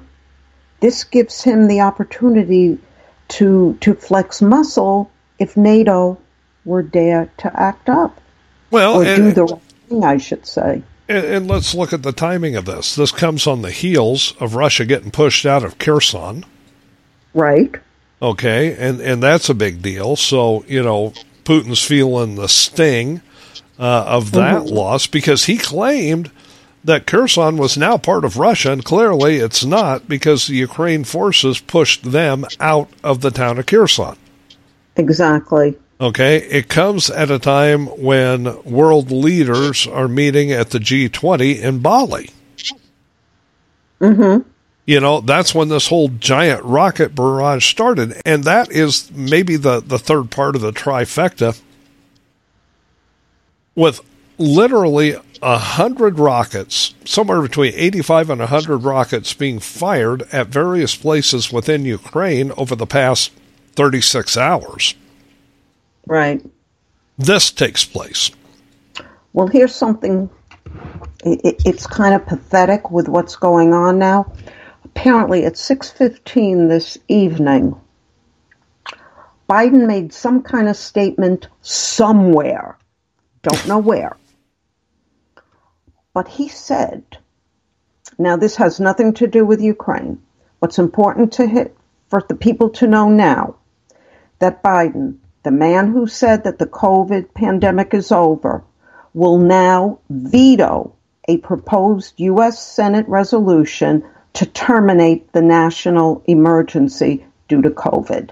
This 0.80 1.04
gives 1.04 1.42
him 1.42 1.66
the 1.66 1.80
opportunity 1.80 2.78
to 3.28 3.76
to 3.80 3.94
flex 3.94 4.40
muscle 4.40 5.10
if 5.38 5.56
NATO 5.56 6.18
were 6.64 6.82
dare 6.82 7.30
to 7.38 7.60
act 7.60 7.88
up 7.88 8.20
Well, 8.70 9.00
or 9.00 9.04
do 9.04 9.32
the 9.32 9.44
right 9.44 9.62
thing, 9.88 10.04
I 10.04 10.16
should 10.18 10.46
say. 10.46 10.82
And, 11.08 11.24
and 11.24 11.48
let's 11.48 11.74
look 11.74 11.92
at 11.92 12.02
the 12.02 12.12
timing 12.12 12.54
of 12.56 12.66
this. 12.66 12.94
This 12.94 13.12
comes 13.12 13.46
on 13.46 13.62
the 13.62 13.70
heels 13.70 14.34
of 14.40 14.54
Russia 14.54 14.84
getting 14.84 15.10
pushed 15.10 15.46
out 15.46 15.64
of 15.64 15.78
Kherson. 15.78 16.44
Right. 17.34 17.74
Okay, 18.20 18.74
and 18.76 19.00
and 19.00 19.22
that's 19.22 19.48
a 19.48 19.54
big 19.54 19.80
deal. 19.80 20.16
So 20.16 20.64
you 20.66 20.82
know, 20.82 21.12
Putin's 21.44 21.84
feeling 21.84 22.34
the 22.34 22.48
sting 22.48 23.22
uh, 23.78 24.04
of 24.06 24.32
that 24.32 24.66
loss 24.66 25.06
because 25.06 25.44
he 25.44 25.56
claimed 25.56 26.30
that 26.84 27.06
Kherson 27.06 27.56
was 27.56 27.76
now 27.76 27.96
part 27.96 28.24
of 28.24 28.36
Russia, 28.36 28.72
and 28.72 28.84
clearly 28.84 29.36
it's 29.36 29.64
not 29.64 30.08
because 30.08 30.46
the 30.46 30.56
Ukraine 30.56 31.04
forces 31.04 31.60
pushed 31.60 32.10
them 32.10 32.44
out 32.60 32.88
of 33.04 33.20
the 33.20 33.30
town 33.30 33.58
of 33.58 33.66
Kherson. 33.66 34.16
Exactly. 34.96 35.76
Okay, 36.00 36.36
it 36.36 36.68
comes 36.68 37.10
at 37.10 37.30
a 37.30 37.40
time 37.40 37.86
when 37.86 38.62
world 38.62 39.10
leaders 39.10 39.86
are 39.86 40.06
meeting 40.06 40.52
at 40.52 40.70
the 40.70 40.78
G20 40.78 41.60
in 41.60 41.80
Bali. 41.80 42.30
Mm-hmm. 44.00 44.48
You 44.86 45.00
know, 45.00 45.20
that's 45.20 45.54
when 45.54 45.68
this 45.68 45.88
whole 45.88 46.08
giant 46.08 46.62
rocket 46.64 47.16
barrage 47.16 47.68
started. 47.68 48.20
And 48.24 48.44
that 48.44 48.70
is 48.70 49.10
maybe 49.10 49.56
the, 49.56 49.80
the 49.80 49.98
third 49.98 50.30
part 50.30 50.54
of 50.54 50.62
the 50.62 50.70
trifecta 50.70 51.60
with 53.74 54.00
literally 54.38 55.16
a 55.42 55.58
hundred 55.58 56.18
rockets, 56.18 56.94
somewhere 57.04 57.42
between 57.42 57.72
85 57.74 58.30
and 58.30 58.40
100 58.40 58.78
rockets 58.78 59.34
being 59.34 59.58
fired 59.58 60.22
at 60.32 60.46
various 60.46 60.94
places 60.94 61.52
within 61.52 61.84
Ukraine 61.84 62.52
over 62.56 62.76
the 62.76 62.86
past 62.86 63.32
36 63.74 64.36
hours. 64.36 64.94
Right. 66.08 66.42
This 67.18 67.50
takes 67.50 67.84
place. 67.84 68.30
Well, 69.34 69.46
here's 69.46 69.74
something. 69.74 70.30
It's 71.22 71.86
kind 71.86 72.14
of 72.14 72.26
pathetic 72.26 72.90
with 72.90 73.08
what's 73.08 73.36
going 73.36 73.74
on 73.74 73.98
now. 73.98 74.32
Apparently, 74.84 75.44
at 75.44 75.54
6:15 75.54 76.68
this 76.68 76.96
evening, 77.08 77.78
Biden 79.48 79.86
made 79.86 80.12
some 80.12 80.42
kind 80.42 80.68
of 80.68 80.76
statement 80.76 81.48
somewhere. 81.60 82.78
Don't 83.42 83.66
know 83.68 83.78
where. 83.78 84.16
But 86.14 86.26
he 86.26 86.48
said, 86.48 87.04
now 88.18 88.36
this 88.36 88.56
has 88.56 88.80
nothing 88.80 89.12
to 89.14 89.26
do 89.26 89.44
with 89.44 89.60
Ukraine. 89.60 90.20
What's 90.58 90.78
important 90.78 91.34
to 91.34 91.46
hit 91.46 91.76
for 92.08 92.24
the 92.26 92.34
people 92.34 92.70
to 92.70 92.86
know 92.86 93.08
now 93.08 93.56
that 94.38 94.62
Biden, 94.62 95.18
the 95.48 95.52
man 95.52 95.90
who 95.90 96.06
said 96.06 96.44
that 96.44 96.58
the 96.58 96.66
COVID 96.66 97.32
pandemic 97.32 97.94
is 97.94 98.12
over, 98.12 98.62
will 99.14 99.38
now 99.38 99.98
veto 100.10 100.94
a 101.26 101.38
proposed 101.38 102.12
U.S. 102.18 102.62
Senate 102.62 103.08
resolution 103.08 104.04
to 104.34 104.44
terminate 104.44 105.32
the 105.32 105.40
national 105.40 106.22
emergency 106.26 107.24
due 107.48 107.62
to 107.62 107.70
COVID. 107.70 108.28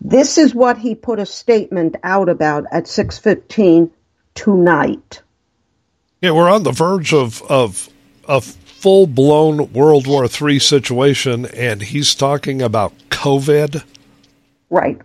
This 0.00 0.38
is 0.38 0.54
what 0.54 0.78
he 0.78 0.94
put 0.94 1.18
a 1.18 1.26
statement 1.26 1.96
out 2.02 2.30
about 2.30 2.64
at 2.72 2.84
6:15 2.84 3.90
tonight. 4.34 5.20
Yeah, 6.22 6.30
we're 6.30 6.50
on 6.50 6.62
the 6.62 6.72
verge 6.72 7.12
of 7.12 7.42
of 7.42 7.90
a 8.26 8.40
full 8.40 9.06
blown 9.06 9.70
World 9.74 10.06
War 10.06 10.24
III 10.24 10.58
situation, 10.60 11.44
and 11.44 11.82
he's 11.82 12.14
talking 12.14 12.62
about 12.62 12.94
COVID. 13.10 13.84
Right. 14.70 14.98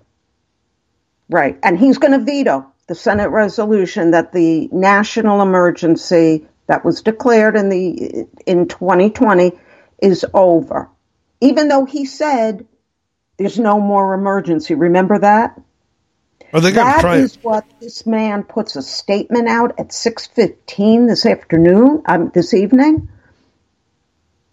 Right. 1.29 1.59
And 1.63 1.77
he's 1.79 1.99
going 1.99 2.17
to 2.19 2.25
veto 2.25 2.71
the 2.87 2.95
Senate 2.95 3.29
resolution 3.29 4.11
that 4.11 4.33
the 4.33 4.67
national 4.71 5.41
emergency 5.41 6.47
that 6.67 6.83
was 6.85 7.01
declared 7.03 7.55
in 7.55 7.69
the 7.69 8.27
in 8.47 8.67
2020 8.67 9.53
is 10.01 10.25
over. 10.33 10.89
Even 11.41 11.67
though 11.67 11.85
he 11.85 12.05
said 12.05 12.65
there's 13.37 13.59
no 13.59 13.79
more 13.79 14.13
emergency. 14.13 14.75
Remember 14.75 15.19
that? 15.19 15.59
Are 16.53 16.61
they 16.61 16.71
going 16.71 16.87
to 16.87 16.93
That 16.93 17.01
try? 17.01 17.17
is 17.17 17.37
what 17.41 17.65
this 17.79 18.05
man 18.05 18.43
puts 18.43 18.75
a 18.75 18.81
statement 18.81 19.47
out 19.47 19.75
at 19.79 19.89
6:15 19.93 21.07
this 21.07 21.25
afternoon, 21.25 22.01
um, 22.05 22.31
this 22.33 22.53
evening. 22.53 23.09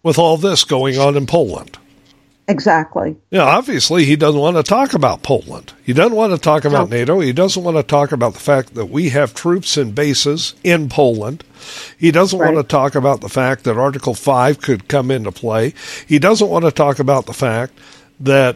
with 0.03 0.17
all 0.19 0.37
this 0.37 0.63
going 0.63 0.97
on 0.97 1.17
in 1.17 1.25
Poland. 1.25 1.77
Exactly. 2.49 3.17
Yeah, 3.29 3.43
obviously 3.43 4.05
he 4.05 4.15
doesn't 4.15 4.39
want 4.39 4.55
to 4.55 4.63
talk 4.63 4.93
about 4.93 5.21
Poland. 5.21 5.73
He 5.83 5.91
doesn't 5.91 6.15
want 6.15 6.31
to 6.31 6.39
talk 6.39 6.63
about 6.63 6.89
No. 6.89 6.97
NATO. 6.97 7.19
He 7.19 7.33
doesn't 7.33 7.61
want 7.61 7.75
to 7.75 7.83
talk 7.83 8.13
about 8.13 8.33
the 8.33 8.39
fact 8.39 8.73
that 8.75 8.85
we 8.85 9.09
have 9.09 9.33
troops 9.33 9.75
and 9.75 9.93
bases 9.93 10.55
in 10.63 10.87
Poland. 10.87 11.43
He 11.97 12.09
doesn't 12.09 12.39
want 12.39 12.55
to 12.55 12.63
talk 12.63 12.95
about 12.95 13.19
the 13.19 13.27
fact 13.27 13.65
that 13.65 13.77
Article 13.77 14.13
5 14.13 14.61
could 14.61 14.87
come 14.87 15.11
into 15.11 15.31
play. 15.31 15.73
He 16.07 16.19
doesn't 16.19 16.47
want 16.47 16.63
to 16.63 16.71
talk 16.71 16.99
about 16.99 17.25
the 17.25 17.33
fact 17.33 17.77
that 18.21 18.55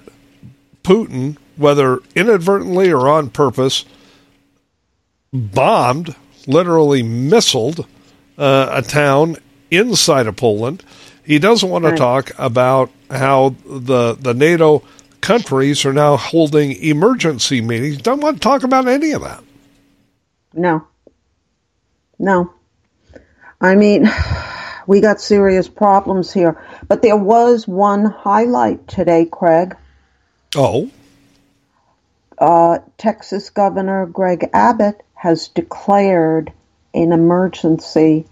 Putin, 0.84 1.36
whether 1.58 2.00
inadvertently 2.16 2.94
or 2.94 3.10
on 3.10 3.30
purpose, 3.30 3.84
bombed, 5.34 6.16
literally 6.48 7.04
missiled 7.04 7.86
uh, 8.38 8.70
a 8.72 8.82
town 8.82 9.36
inside 9.70 10.28
of 10.28 10.38
Poland. 10.38 10.84
He 11.24 11.40
doesn't 11.40 11.70
want 11.70 11.86
to 11.86 11.96
talk 11.96 12.32
about 12.38 12.90
how 13.10 13.56
the 13.66 14.16
the 14.20 14.34
NATO 14.34 14.84
countries 15.22 15.86
are 15.86 15.94
now 15.94 16.18
holding 16.18 16.72
emergency 16.72 17.62
meetings. 17.62 17.98
Doesn't 18.02 18.22
want 18.22 18.38
to 18.38 18.42
talk 18.42 18.64
about 18.64 18.88
any 18.88 19.12
of 19.12 19.22
that. 19.22 19.44
No. 20.54 20.88
No. 22.18 22.52
I 23.60 23.76
mean, 23.76 24.10
we 24.88 25.02
got 25.02 25.22
serious 25.22 25.68
problems 25.68 26.34
here. 26.34 26.62
But 26.88 27.02
there 27.02 27.18
was 27.18 27.68
one 27.68 28.06
highlight 28.06 28.88
today, 28.88 29.26
Craig. 29.32 29.76
Oh, 30.56 30.90
Uh, 32.38 32.80
Texas 32.98 33.52
Governor 33.52 34.08
Greg 34.08 34.50
Abbott 34.54 35.04
has 35.14 35.50
declared 35.50 36.52
an 36.96 37.12
emergency 37.14 38.26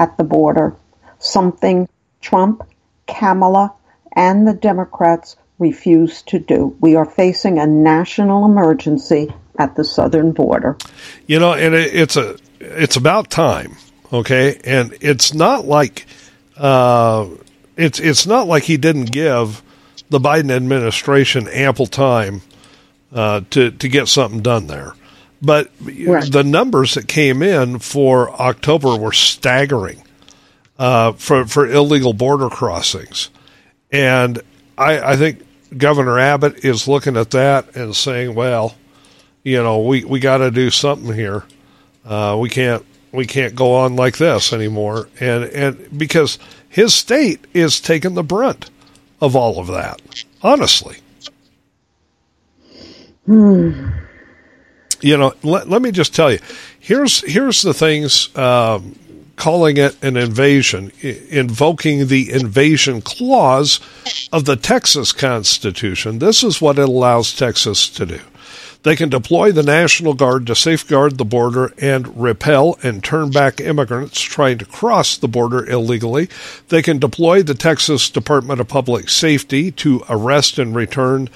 at 0.00 0.16
the 0.16 0.24
border, 0.24 0.74
something 1.20 1.88
Trump, 2.22 2.66
Kamala, 3.06 3.74
and 4.16 4.46
the 4.48 4.54
Democrats 4.54 5.36
refuse 5.58 6.22
to 6.22 6.38
do. 6.38 6.74
We 6.80 6.96
are 6.96 7.04
facing 7.04 7.58
a 7.58 7.66
national 7.66 8.44
emergency 8.46 9.32
at 9.58 9.76
the 9.76 9.84
southern 9.84 10.32
border. 10.32 10.76
you 11.26 11.38
know, 11.38 11.52
and 11.52 11.74
it, 11.74 11.94
it's 11.94 12.16
a 12.16 12.36
it's 12.60 12.96
about 12.96 13.28
time, 13.30 13.76
okay? 14.12 14.58
And 14.64 14.96
it's 15.00 15.34
not 15.34 15.66
like 15.66 16.06
uh, 16.56 17.28
it's 17.76 18.00
it's 18.00 18.26
not 18.26 18.46
like 18.46 18.62
he 18.64 18.76
didn't 18.76 19.12
give 19.12 19.62
the 20.08 20.18
Biden 20.18 20.50
administration 20.50 21.48
ample 21.48 21.86
time 21.86 22.40
uh, 23.12 23.42
to 23.50 23.70
to 23.72 23.88
get 23.88 24.08
something 24.08 24.40
done 24.40 24.66
there. 24.68 24.94
But 25.42 25.70
Right. 25.80 26.30
the 26.30 26.44
numbers 26.44 26.94
that 26.94 27.08
came 27.08 27.42
in 27.42 27.78
for 27.80 28.30
October 28.40 28.96
were 28.96 29.12
staggering 29.12 30.02
uh, 30.82 31.12
for 31.12 31.46
for 31.46 31.64
illegal 31.64 32.12
border 32.12 32.48
crossings, 32.48 33.30
and 33.92 34.42
I, 34.76 35.12
I 35.12 35.16
think 35.16 35.46
Governor 35.76 36.18
Abbott 36.18 36.64
is 36.64 36.88
looking 36.88 37.16
at 37.16 37.30
that 37.30 37.76
and 37.76 37.94
saying, 37.94 38.34
"Well, 38.34 38.74
you 39.44 39.62
know, 39.62 39.80
we, 39.80 40.04
we 40.04 40.18
got 40.18 40.38
to 40.38 40.50
do 40.50 40.70
something 40.70 41.14
here. 41.14 41.44
Uh, 42.04 42.36
we 42.40 42.48
can't 42.48 42.84
we 43.12 43.26
can't 43.26 43.54
go 43.54 43.76
on 43.76 43.94
like 43.94 44.18
this 44.18 44.52
anymore." 44.52 45.08
And 45.20 45.44
and 45.44 45.96
because 45.96 46.36
his 46.68 46.92
state 46.92 47.46
is 47.54 47.80
taking 47.80 48.14
the 48.14 48.24
brunt 48.24 48.68
of 49.20 49.36
all 49.36 49.60
of 49.60 49.68
that, 49.68 50.02
honestly. 50.42 50.96
You 55.00 55.16
know, 55.16 55.32
let, 55.44 55.68
let 55.68 55.80
me 55.80 55.92
just 55.92 56.12
tell 56.12 56.32
you, 56.32 56.40
here's 56.80 57.20
here's 57.20 57.62
the 57.62 57.72
things 57.72 58.36
um, 58.36 58.96
calling 59.42 59.76
it 59.76 60.00
an 60.04 60.16
invasion, 60.16 60.92
invoking 61.02 62.06
the 62.06 62.30
invasion 62.30 63.02
clause 63.02 63.80
of 64.32 64.44
the 64.44 64.54
Texas 64.54 65.10
Constitution. 65.10 66.20
This 66.20 66.44
is 66.44 66.62
what 66.62 66.78
it 66.78 66.88
allows 66.88 67.34
Texas 67.34 67.88
to 67.88 68.06
do. 68.06 68.20
They 68.84 68.94
can 68.94 69.08
deploy 69.08 69.50
the 69.50 69.64
National 69.64 70.14
Guard 70.14 70.46
to 70.46 70.54
safeguard 70.54 71.18
the 71.18 71.24
border 71.24 71.72
and 71.78 72.22
repel 72.22 72.78
and 72.84 73.02
turn 73.02 73.30
back 73.30 73.60
immigrants 73.60 74.20
trying 74.20 74.58
to 74.58 74.64
cross 74.64 75.16
the 75.16 75.26
border 75.26 75.68
illegally. 75.68 76.28
They 76.68 76.80
can 76.80 77.00
deploy 77.00 77.42
the 77.42 77.54
Texas 77.54 78.10
Department 78.10 78.60
of 78.60 78.68
Public 78.68 79.08
Safety 79.08 79.72
to 79.72 80.04
arrest 80.08 80.56
and 80.56 80.72
return 80.72 81.28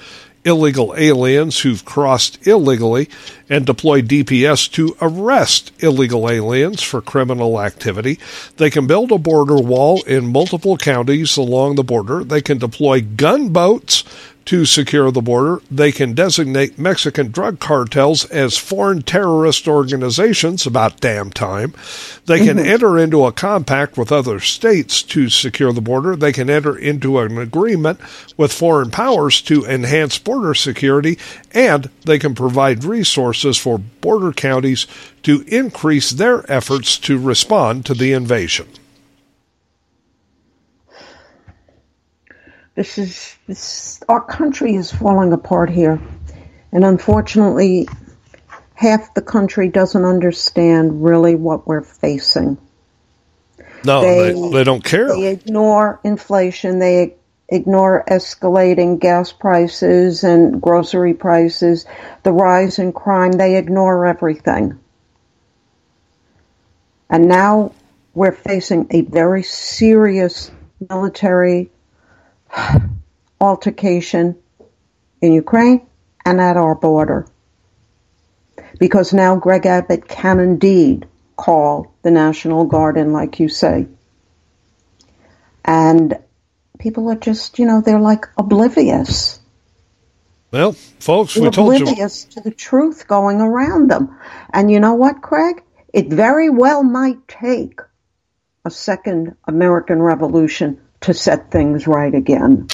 illegal 0.47 0.95
aliens 0.97 1.59
who've 1.59 1.83
crossed 1.83 2.47
illegally 2.47 3.09
and 3.49 3.65
deploy 3.65 4.01
DPS 4.01 4.71
to 4.71 4.95
arrest 5.01 5.73
illegal 5.79 6.29
aliens 6.29 6.81
for 6.81 7.01
criminal 7.01 7.61
activity. 7.61 8.17
They 8.55 8.69
can 8.69 8.87
build 8.87 9.11
a 9.11 9.17
border 9.17 9.57
wall 9.57 10.01
in 10.03 10.31
multiple 10.31 10.77
counties 10.77 11.35
along 11.35 11.75
the 11.75 11.83
border. 11.83 12.23
They 12.23 12.41
can 12.41 12.57
deploy 12.57 13.01
gunboats 13.01 14.05
to 14.47 14.65
secure 14.65 15.11
the 15.11 15.21
border. 15.21 15.61
They 15.69 15.91
can 15.91 16.13
designate 16.13 16.79
Mexican 16.79 17.31
drug 17.31 17.59
cartels 17.59 18.25
as 18.25 18.57
foreign 18.57 19.01
terrorist 19.01 19.67
organizations, 19.67 20.65
about 20.65 21.01
damn 21.01 21.31
time. 21.31 21.73
They 22.25 22.39
can 22.39 22.57
mm-hmm. 22.57 22.67
enter 22.67 22.97
into 22.97 23.25
a 23.25 23.33
compact 23.33 23.97
with 23.97 24.11
other 24.11 24.39
states 24.39 25.03
to 25.03 25.29
secure 25.29 25.73
the 25.73 25.81
border. 25.81 26.15
They 26.15 26.31
can 26.31 26.49
enter 26.49 26.77
into 26.77 27.19
an 27.19 27.37
agreement 27.37 27.99
with 28.37 28.53
foreign 28.53 28.89
powers 28.89 29.41
to 29.43 29.65
enhance 29.65 30.17
border 30.17 30.53
security, 30.53 31.19
and 31.51 31.89
they 32.05 32.17
can 32.17 32.33
provide 32.33 32.85
resources 32.85 33.57
for 33.57 33.77
border 33.77 34.31
counties 34.31 34.87
to 35.23 35.43
increase 35.47 36.11
their 36.11 36.49
efforts 36.49 36.97
to 36.99 37.19
respond 37.19 37.85
to 37.85 37.93
the 37.93 38.13
invasion. 38.13 38.67
This 42.77 42.99
is 42.99 43.35
this. 43.47 44.03
Our 44.07 44.21
country 44.21 44.75
is 44.75 44.91
falling 44.91 45.33
apart 45.33 45.71
here, 45.71 45.99
and 46.71 46.85
unfortunately, 46.85 47.87
half 48.75 49.15
the 49.15 49.23
country 49.23 49.67
doesn't 49.67 50.05
understand 50.05 51.03
really 51.03 51.33
what 51.33 51.65
we're 51.65 51.81
facing. 51.81 52.59
No, 53.83 54.01
They- 54.01 54.31
they, 54.31 54.49
they 54.51 54.63
don't 54.63 54.83
care. 54.83 55.07
They 55.07 55.25
ignore 55.25 55.99
inflation. 56.03 56.77
They 56.77 57.15
ignore 57.49 58.03
escalating 58.07 58.99
gas 58.99 59.31
prices 59.31 60.23
and 60.23 60.61
grocery 60.61 61.15
prices, 61.15 61.87
the 62.21 62.31
rise 62.31 62.77
in 62.77 62.93
crime. 62.93 63.31
They 63.31 63.55
ignore 63.57 64.05
everything. 64.05 64.77
And 67.09 67.27
now 67.27 67.71
we're 68.13 68.33
facing 68.33 68.85
a 68.91 69.01
very 69.01 69.41
serious 69.41 70.51
military 70.87 71.71
altercation 73.39 74.37
in 75.21 75.33
Ukraine 75.33 75.85
and 76.25 76.39
at 76.41 76.57
our 76.57 76.75
border. 76.75 77.27
Because 78.79 79.13
now 79.13 79.35
Greg 79.35 79.65
Abbott 79.65 80.07
can 80.07 80.39
indeed 80.39 81.07
call 81.35 81.93
the 82.01 82.11
National 82.11 82.65
Guard 82.65 82.97
in, 82.97 83.13
like 83.13 83.39
you 83.39 83.49
say. 83.49 83.87
And 85.63 86.17
people 86.79 87.09
are 87.09 87.15
just, 87.15 87.59
you 87.59 87.65
know, 87.65 87.81
they're 87.81 87.99
like 87.99 88.25
oblivious. 88.37 89.39
Well, 90.51 90.71
folks, 90.71 91.35
we 91.35 91.49
told 91.49 91.77
you. 91.77 91.83
oblivious 91.83 92.25
to 92.25 92.41
the 92.41 92.51
truth 92.51 93.07
going 93.07 93.41
around 93.41 93.91
them. 93.91 94.17
And 94.51 94.71
you 94.71 94.79
know 94.79 94.93
what, 94.93 95.21
Craig? 95.21 95.63
It 95.93 96.07
very 96.07 96.49
well 96.49 96.83
might 96.83 97.27
take 97.27 97.79
a 98.65 98.69
second 98.69 99.35
American 99.45 100.01
Revolution 100.01 100.81
to 101.01 101.13
set 101.13 101.51
things 101.51 101.87
right 101.87 102.13
again. 102.13 102.67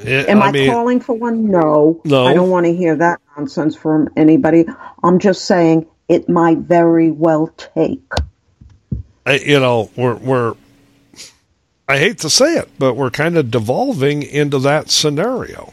Eh, 0.00 0.24
Am 0.28 0.42
I, 0.42 0.46
I 0.46 0.52
mean, 0.52 0.70
calling 0.70 1.00
for 1.00 1.14
one? 1.14 1.50
No. 1.50 2.00
No. 2.04 2.26
I 2.26 2.34
don't 2.34 2.50
want 2.50 2.66
to 2.66 2.74
hear 2.74 2.96
that 2.96 3.20
nonsense 3.36 3.74
from 3.76 4.08
anybody. 4.16 4.64
I'm 5.02 5.18
just 5.18 5.44
saying 5.46 5.86
it 6.08 6.28
might 6.28 6.58
very 6.58 7.10
well 7.10 7.48
take. 7.56 8.02
I- 9.26 9.38
you 9.38 9.58
know, 9.60 9.90
we're 9.96 10.16
we're. 10.16 10.54
I 11.88 11.98
hate 11.98 12.18
to 12.20 12.30
say 12.30 12.54
it, 12.56 12.70
but 12.78 12.94
we're 12.94 13.10
kind 13.10 13.36
of 13.36 13.50
devolving 13.50 14.22
into 14.22 14.58
that 14.60 14.90
scenario. 14.90 15.72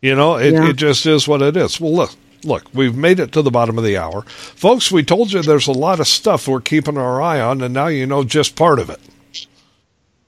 You 0.00 0.16
know, 0.16 0.36
it, 0.36 0.52
Yeah. 0.52 0.70
it 0.70 0.76
just 0.76 1.06
is 1.06 1.28
what 1.28 1.42
it 1.42 1.56
is. 1.56 1.80
Well, 1.80 1.94
look, 1.94 2.10
look, 2.42 2.64
we've 2.74 2.96
made 2.96 3.20
it 3.20 3.30
to 3.32 3.42
the 3.42 3.50
bottom 3.52 3.78
of 3.78 3.84
the 3.84 3.96
hour, 3.98 4.22
folks. 4.22 4.90
We 4.90 5.04
told 5.04 5.32
you 5.32 5.40
there's 5.42 5.68
a 5.68 5.72
lot 5.72 6.00
of 6.00 6.08
stuff 6.08 6.48
we're 6.48 6.60
keeping 6.60 6.96
our 6.98 7.22
eye 7.22 7.40
on, 7.40 7.60
and 7.62 7.72
now 7.72 7.86
you 7.86 8.04
know 8.06 8.24
just 8.24 8.56
part 8.56 8.80
of 8.80 8.90
it. 8.90 8.98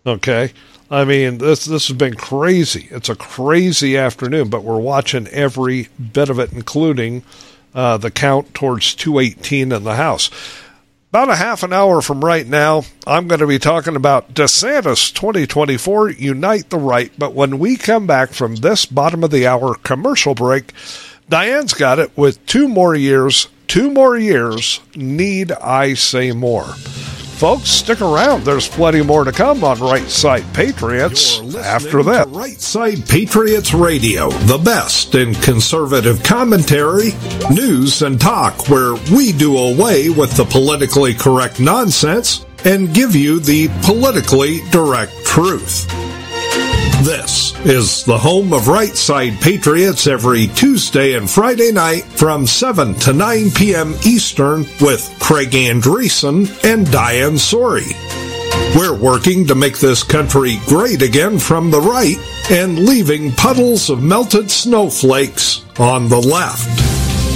Okay, 0.06 0.52
I 0.90 1.04
mean 1.04 1.38
this 1.38 1.64
this 1.64 1.88
has 1.88 1.96
been 1.96 2.14
crazy. 2.14 2.88
It's 2.90 3.08
a 3.08 3.16
crazy 3.16 3.96
afternoon, 3.96 4.48
but 4.48 4.64
we're 4.64 4.78
watching 4.78 5.26
every 5.28 5.88
bit 6.12 6.28
of 6.28 6.38
it, 6.38 6.52
including 6.52 7.22
uh, 7.74 7.96
the 7.96 8.10
count 8.10 8.54
towards 8.54 8.94
218 8.94 9.72
in 9.72 9.84
the 9.84 9.96
House. 9.96 10.30
About 11.10 11.30
a 11.30 11.36
half 11.36 11.62
an 11.62 11.72
hour 11.72 12.02
from 12.02 12.24
right 12.24 12.44
now, 12.44 12.82
I'm 13.06 13.28
going 13.28 13.38
to 13.38 13.46
be 13.46 13.60
talking 13.60 13.94
about 13.94 14.34
DeSantis 14.34 15.14
2024 15.14 16.10
Unite 16.10 16.70
the 16.70 16.76
Right. 16.76 17.12
But 17.16 17.34
when 17.34 17.60
we 17.60 17.76
come 17.76 18.08
back 18.08 18.30
from 18.30 18.56
this 18.56 18.84
bottom 18.84 19.22
of 19.22 19.30
the 19.30 19.46
hour 19.46 19.76
commercial 19.76 20.34
break, 20.34 20.72
Diane's 21.28 21.72
got 21.72 22.00
it 22.00 22.10
with 22.16 22.44
two 22.46 22.66
more 22.66 22.96
years. 22.96 23.46
Two 23.68 23.92
more 23.92 24.16
years. 24.16 24.80
Need 24.96 25.52
I 25.52 25.94
say 25.94 26.32
more? 26.32 26.74
Folks, 27.34 27.68
stick 27.68 28.00
around. 28.00 28.44
There's 28.44 28.68
plenty 28.68 29.02
more 29.02 29.24
to 29.24 29.32
come 29.32 29.64
on 29.64 29.80
Right 29.80 30.08
Side 30.08 30.44
Patriots 30.54 31.40
after 31.56 32.02
that. 32.04 32.28
Right 32.28 32.60
Side 32.60 33.08
Patriots 33.08 33.74
Radio, 33.74 34.30
the 34.30 34.58
best 34.58 35.16
in 35.16 35.34
conservative 35.34 36.22
commentary, 36.22 37.10
news, 37.50 38.02
and 38.02 38.20
talk, 38.20 38.68
where 38.68 38.94
we 39.12 39.32
do 39.32 39.58
away 39.58 40.10
with 40.10 40.36
the 40.36 40.44
politically 40.44 41.12
correct 41.12 41.58
nonsense 41.58 42.46
and 42.64 42.94
give 42.94 43.16
you 43.16 43.40
the 43.40 43.68
politically 43.82 44.60
direct 44.70 45.12
truth. 45.24 45.90
This 47.04 47.54
is 47.66 48.02
the 48.06 48.16
home 48.16 48.54
of 48.54 48.66
Right 48.66 48.96
Side 48.96 49.38
Patriots 49.42 50.06
every 50.06 50.46
Tuesday 50.46 51.12
and 51.12 51.28
Friday 51.28 51.70
night 51.70 52.04
from 52.04 52.46
7 52.46 52.94
to 52.94 53.12
9 53.12 53.50
p.m. 53.50 53.94
Eastern 54.06 54.60
with 54.80 55.14
Craig 55.20 55.50
Andresen 55.50 56.48
and 56.64 56.90
Diane 56.90 57.34
Sori. 57.34 57.92
We're 58.74 58.98
working 58.98 59.46
to 59.48 59.54
make 59.54 59.78
this 59.78 60.02
country 60.02 60.60
great 60.64 61.02
again 61.02 61.38
from 61.38 61.70
the 61.70 61.82
right 61.82 62.16
and 62.50 62.78
leaving 62.78 63.32
puddles 63.32 63.90
of 63.90 64.02
melted 64.02 64.50
snowflakes 64.50 65.62
on 65.78 66.08
the 66.08 66.22
left. 66.22 66.70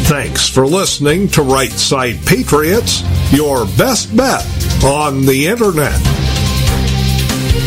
Thanks 0.08 0.48
for 0.48 0.66
listening 0.66 1.28
to 1.28 1.42
Right 1.42 1.72
Side 1.72 2.24
Patriots, 2.24 3.02
your 3.30 3.66
best 3.76 4.16
bet 4.16 4.46
on 4.82 5.26
the 5.26 5.46
internet. 5.46 6.00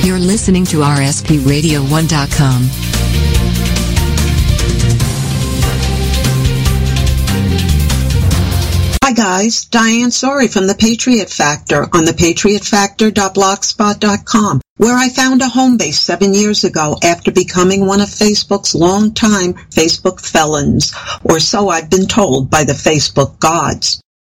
You're 0.03 0.17
listening 0.17 0.65
to 0.65 0.77
RSPRadio1.com. 0.77 2.69
Hi 9.03 9.13
guys, 9.13 9.65
Diane 9.65 10.09
Sori 10.09 10.51
from 10.51 10.65
The 10.65 10.73
Patriot 10.73 11.29
Factor 11.29 11.83
on 11.83 12.05
thepatriotfactor.blogspot.com, 12.05 14.61
where 14.77 14.97
I 14.97 15.09
found 15.09 15.43
a 15.43 15.49
home 15.49 15.77
base 15.77 15.99
seven 15.99 16.33
years 16.33 16.63
ago 16.63 16.97
after 17.03 17.31
becoming 17.31 17.85
one 17.85 18.01
of 18.01 18.09
Facebook's 18.09 18.73
longtime 18.73 19.53
Facebook 19.53 20.19
felons, 20.19 20.95
or 21.23 21.39
so 21.39 21.69
I've 21.69 21.91
been 21.91 22.07
told 22.07 22.49
by 22.49 22.63
the 22.63 22.73
Facebook 22.73 23.37
gods. 23.39 24.01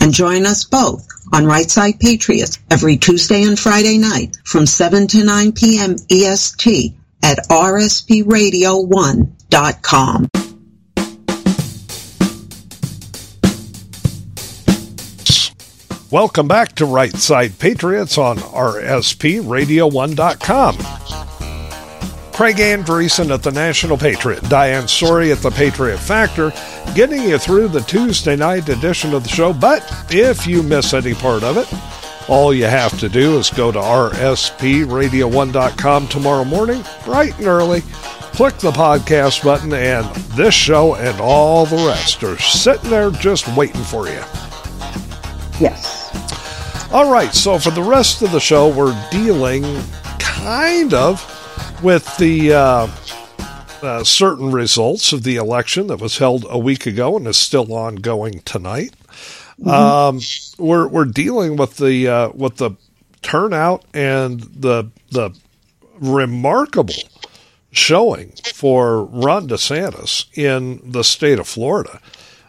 And 0.00 0.12
join 0.12 0.46
us 0.46 0.64
both 0.64 1.06
on 1.32 1.46
Right 1.46 1.70
Side 1.70 2.00
Patriots 2.00 2.58
every 2.70 2.96
Tuesday 2.96 3.44
and 3.44 3.56
Friday 3.58 3.98
night 3.98 4.36
from 4.44 4.66
7 4.66 5.06
to 5.08 5.24
9 5.24 5.52
p.m. 5.52 5.96
EST 6.10 6.94
at 7.22 7.38
rspradio1.com. 7.48 10.28
Welcome 16.10 16.48
back 16.48 16.74
to 16.74 16.86
Right 16.86 17.14
Side 17.14 17.56
Patriots 17.60 18.18
on 18.18 18.38
RSPRadio1.com. 18.38 21.29
Craig 22.40 22.56
Andresen 22.56 23.28
at 23.34 23.42
the 23.42 23.52
National 23.52 23.98
Patriot, 23.98 24.40
Diane 24.48 24.84
Sori 24.84 25.30
at 25.30 25.42
the 25.42 25.50
Patriot 25.50 25.98
Factor, 25.98 26.54
getting 26.94 27.22
you 27.22 27.36
through 27.36 27.68
the 27.68 27.82
Tuesday 27.82 28.34
night 28.34 28.66
edition 28.70 29.12
of 29.12 29.24
the 29.24 29.28
show. 29.28 29.52
But 29.52 29.84
if 30.08 30.46
you 30.46 30.62
miss 30.62 30.94
any 30.94 31.12
part 31.12 31.42
of 31.42 31.58
it, 31.58 31.70
all 32.30 32.54
you 32.54 32.64
have 32.64 32.98
to 33.00 33.10
do 33.10 33.38
is 33.38 33.50
go 33.50 33.70
to 33.70 33.78
RSPRadio1.com 33.78 36.08
tomorrow 36.08 36.46
morning, 36.46 36.82
bright 37.04 37.36
and 37.36 37.46
early, 37.46 37.82
click 38.32 38.56
the 38.56 38.70
podcast 38.70 39.44
button, 39.44 39.74
and 39.74 40.06
this 40.32 40.54
show 40.54 40.94
and 40.94 41.20
all 41.20 41.66
the 41.66 41.76
rest 41.76 42.24
are 42.24 42.38
sitting 42.38 42.88
there 42.88 43.10
just 43.10 43.54
waiting 43.54 43.84
for 43.84 44.06
you. 44.06 44.24
Yes. 45.60 46.88
All 46.90 47.12
right, 47.12 47.34
so 47.34 47.58
for 47.58 47.70
the 47.70 47.82
rest 47.82 48.22
of 48.22 48.32
the 48.32 48.40
show, 48.40 48.74
we're 48.74 48.96
dealing 49.10 49.62
kind 50.18 50.94
of 50.94 51.29
with 51.82 52.16
the 52.18 52.52
uh, 52.52 52.88
uh, 53.82 54.04
certain 54.04 54.50
results 54.50 55.12
of 55.12 55.22
the 55.22 55.36
election 55.36 55.86
that 55.88 56.00
was 56.00 56.18
held 56.18 56.44
a 56.48 56.58
week 56.58 56.86
ago 56.86 57.16
and 57.16 57.26
is 57.26 57.36
still 57.36 57.72
ongoing 57.72 58.40
tonight. 58.40 58.94
Um, 59.64 60.20
we're 60.58 60.88
we're 60.88 61.04
dealing 61.04 61.56
with 61.56 61.76
the 61.76 62.08
uh, 62.08 62.28
with 62.30 62.56
the 62.56 62.72
turnout 63.22 63.84
and 63.92 64.40
the 64.40 64.90
the 65.10 65.34
remarkable 66.00 66.94
showing 67.70 68.32
for 68.54 69.04
Ron 69.04 69.48
DeSantis 69.48 70.26
in 70.36 70.80
the 70.84 71.04
state 71.04 71.38
of 71.38 71.46
Florida. 71.46 72.00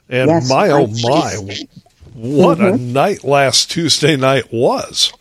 And 0.09 0.29
Yes, 0.29 0.49
my 0.49 0.69
oh 0.69 0.87
my, 0.87 1.65
what 2.13 2.59
a 2.59 2.77
night 2.77 3.23
last 3.23 3.71
Tuesday 3.71 4.15
night 4.15 4.51
was. 4.51 5.13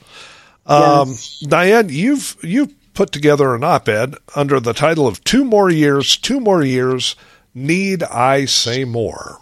Um, 0.67 1.15
Diane, 1.43 1.89
you've 1.89 2.37
you've 2.43 2.73
put 2.95 3.13
together 3.13 3.55
an 3.55 3.65
op-ed 3.65 4.15
under 4.35 4.61
the 4.61 4.73
title 4.73 5.07
of 5.07 5.23
Two 5.25 5.45
More 5.45 5.71
Years, 5.71 6.17
Two 6.17 6.41
More 6.41 6.63
Years, 6.63 7.17
Need 7.55 8.03
I 8.03 8.45
Say 8.45 8.85
More? 8.85 9.39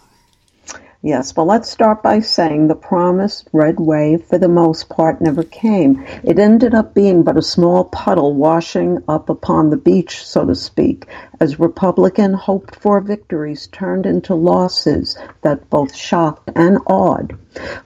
Yes, 1.01 1.33
well, 1.33 1.45
let's 1.45 1.69
start 1.69 2.03
by 2.03 2.19
saying 2.19 2.67
the 2.67 2.75
promised 2.75 3.47
red 3.53 3.79
wave, 3.79 4.25
for 4.25 4.37
the 4.37 4.49
most 4.49 4.89
part, 4.89 5.21
never 5.21 5.43
came. 5.43 6.03
It 6.25 6.39
ended 6.39 6.73
up 6.73 6.93
being 6.93 7.23
but 7.23 7.37
a 7.37 7.41
small 7.41 7.85
puddle 7.85 8.33
washing 8.33 9.01
up 9.07 9.29
upon 9.29 9.69
the 9.69 9.77
beach, 9.77 10.25
so 10.25 10.45
to 10.45 10.55
speak, 10.55 11.05
as 11.41 11.59
Republican 11.59 12.33
hoped 12.33 12.75
for 12.75 12.99
victories 12.99 13.67
turned 13.67 14.05
into 14.05 14.35
losses 14.35 15.17
that 15.41 15.69
both 15.69 15.95
shocked 15.95 16.49
and 16.53 16.77
awed. 16.85 17.33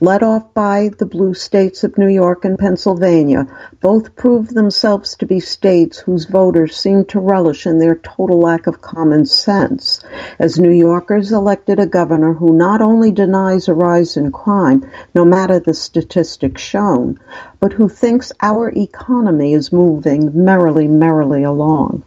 Led 0.02 0.24
off 0.24 0.54
by 0.54 0.90
the 0.98 1.06
blue 1.06 1.36
states 1.36 1.84
of 1.84 1.98
New 1.98 2.08
York 2.08 2.46
and 2.46 2.58
Pennsylvania, 2.58 3.48
both 3.80 4.16
proved 4.16 4.56
themselves 4.56 5.16
to 5.16 5.28
be 5.28 5.40
states 5.40 6.00
whose 6.00 6.26
voters 6.26 6.76
seemed 6.76 7.08
to 7.10 7.20
relish 7.20 7.68
in 7.68 7.78
their 7.78 7.96
total 7.96 8.40
lack 8.40 8.66
of 8.66 8.82
common 8.82 9.26
sense. 9.26 10.04
As 10.40 10.60
New 10.60 10.72
Yorkers 10.72 11.32
elected 11.32 11.80
a 11.80 11.86
governor 11.86 12.34
who 12.34 12.58
not 12.58 12.82
only 12.82 13.12
denies 13.12 13.68
a 13.68 13.74
rise 13.74 14.18
in 14.18 14.32
crime, 14.32 14.84
no 15.14 15.24
matter 15.24 15.60
the 15.60 15.74
statistics 15.74 16.62
shown, 16.62 17.20
but 17.60 17.74
who 17.74 17.88
thinks 17.88 18.32
our 18.42 18.70
economy 18.76 19.54
is 19.54 19.72
moving 19.72 20.32
merrily, 20.34 20.88
merrily 20.88 21.44
along. 21.44 22.04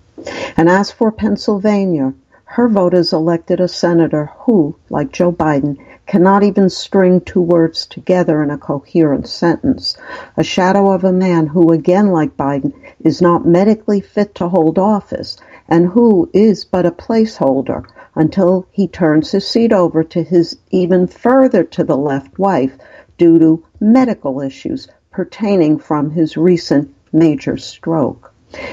And 0.56 0.68
as 0.68 0.90
for 0.90 1.12
Pennsylvania, 1.12 2.14
her 2.44 2.68
voters 2.68 3.12
elected 3.12 3.60
a 3.60 3.68
senator 3.68 4.30
who, 4.38 4.76
like 4.88 5.12
Joe 5.12 5.30
Biden, 5.30 5.76
cannot 6.06 6.42
even 6.42 6.70
string 6.70 7.20
two 7.20 7.42
words 7.42 7.84
together 7.84 8.42
in 8.42 8.50
a 8.50 8.56
coherent 8.56 9.26
sentence. 9.28 9.96
A 10.36 10.44
shadow 10.44 10.90
of 10.92 11.04
a 11.04 11.12
man 11.12 11.48
who, 11.48 11.72
again 11.72 12.08
like 12.08 12.36
Biden, 12.36 12.72
is 13.00 13.20
not 13.20 13.44
medically 13.44 14.00
fit 14.00 14.34
to 14.36 14.48
hold 14.48 14.78
office 14.78 15.36
and 15.68 15.88
who 15.88 16.30
is 16.32 16.64
but 16.64 16.86
a 16.86 16.90
placeholder 16.92 17.84
until 18.14 18.66
he 18.70 18.88
turns 18.88 19.32
his 19.32 19.46
seat 19.46 19.72
over 19.72 20.02
to 20.04 20.22
his 20.22 20.56
even 20.70 21.06
further 21.06 21.64
to 21.64 21.84
the 21.84 21.96
left 21.96 22.38
wife 22.38 22.78
due 23.18 23.38
to 23.38 23.64
medical 23.80 24.40
issues 24.40 24.88
pertaining 25.10 25.78
from 25.78 26.10
his 26.10 26.36
recent 26.36 26.94
major 27.12 27.56
stroke. 27.56 28.32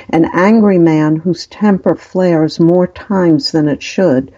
An 0.10 0.30
angry 0.34 0.78
man 0.78 1.18
whose 1.18 1.48
temper 1.48 1.96
flares 1.96 2.60
more 2.60 2.88
times 2.88 3.52
than 3.52 3.68
it 3.68 3.82
should. 3.82 4.32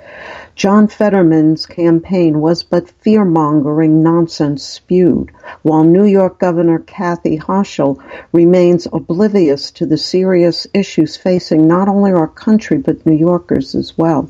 John 0.56 0.88
Fetterman's 0.88 1.66
campaign 1.66 2.40
was 2.40 2.64
but 2.64 2.90
fear 2.90 3.26
mongering 3.26 4.02
nonsense 4.02 4.64
spewed, 4.64 5.32
while 5.62 5.84
New 5.84 6.06
York 6.06 6.40
Governor 6.40 6.80
Kathy 6.80 7.38
Hochul 7.38 8.00
remains 8.32 8.88
oblivious 8.92 9.70
to 9.72 9.86
the 9.86 9.98
serious 9.98 10.66
issues 10.74 11.18
facing 11.18 11.68
not 11.68 11.88
only 11.88 12.12
our 12.12 12.28
country 12.28 12.78
but 12.78 13.06
New 13.06 13.14
Yorkers 13.16 13.76
as 13.76 13.98
well. 13.98 14.30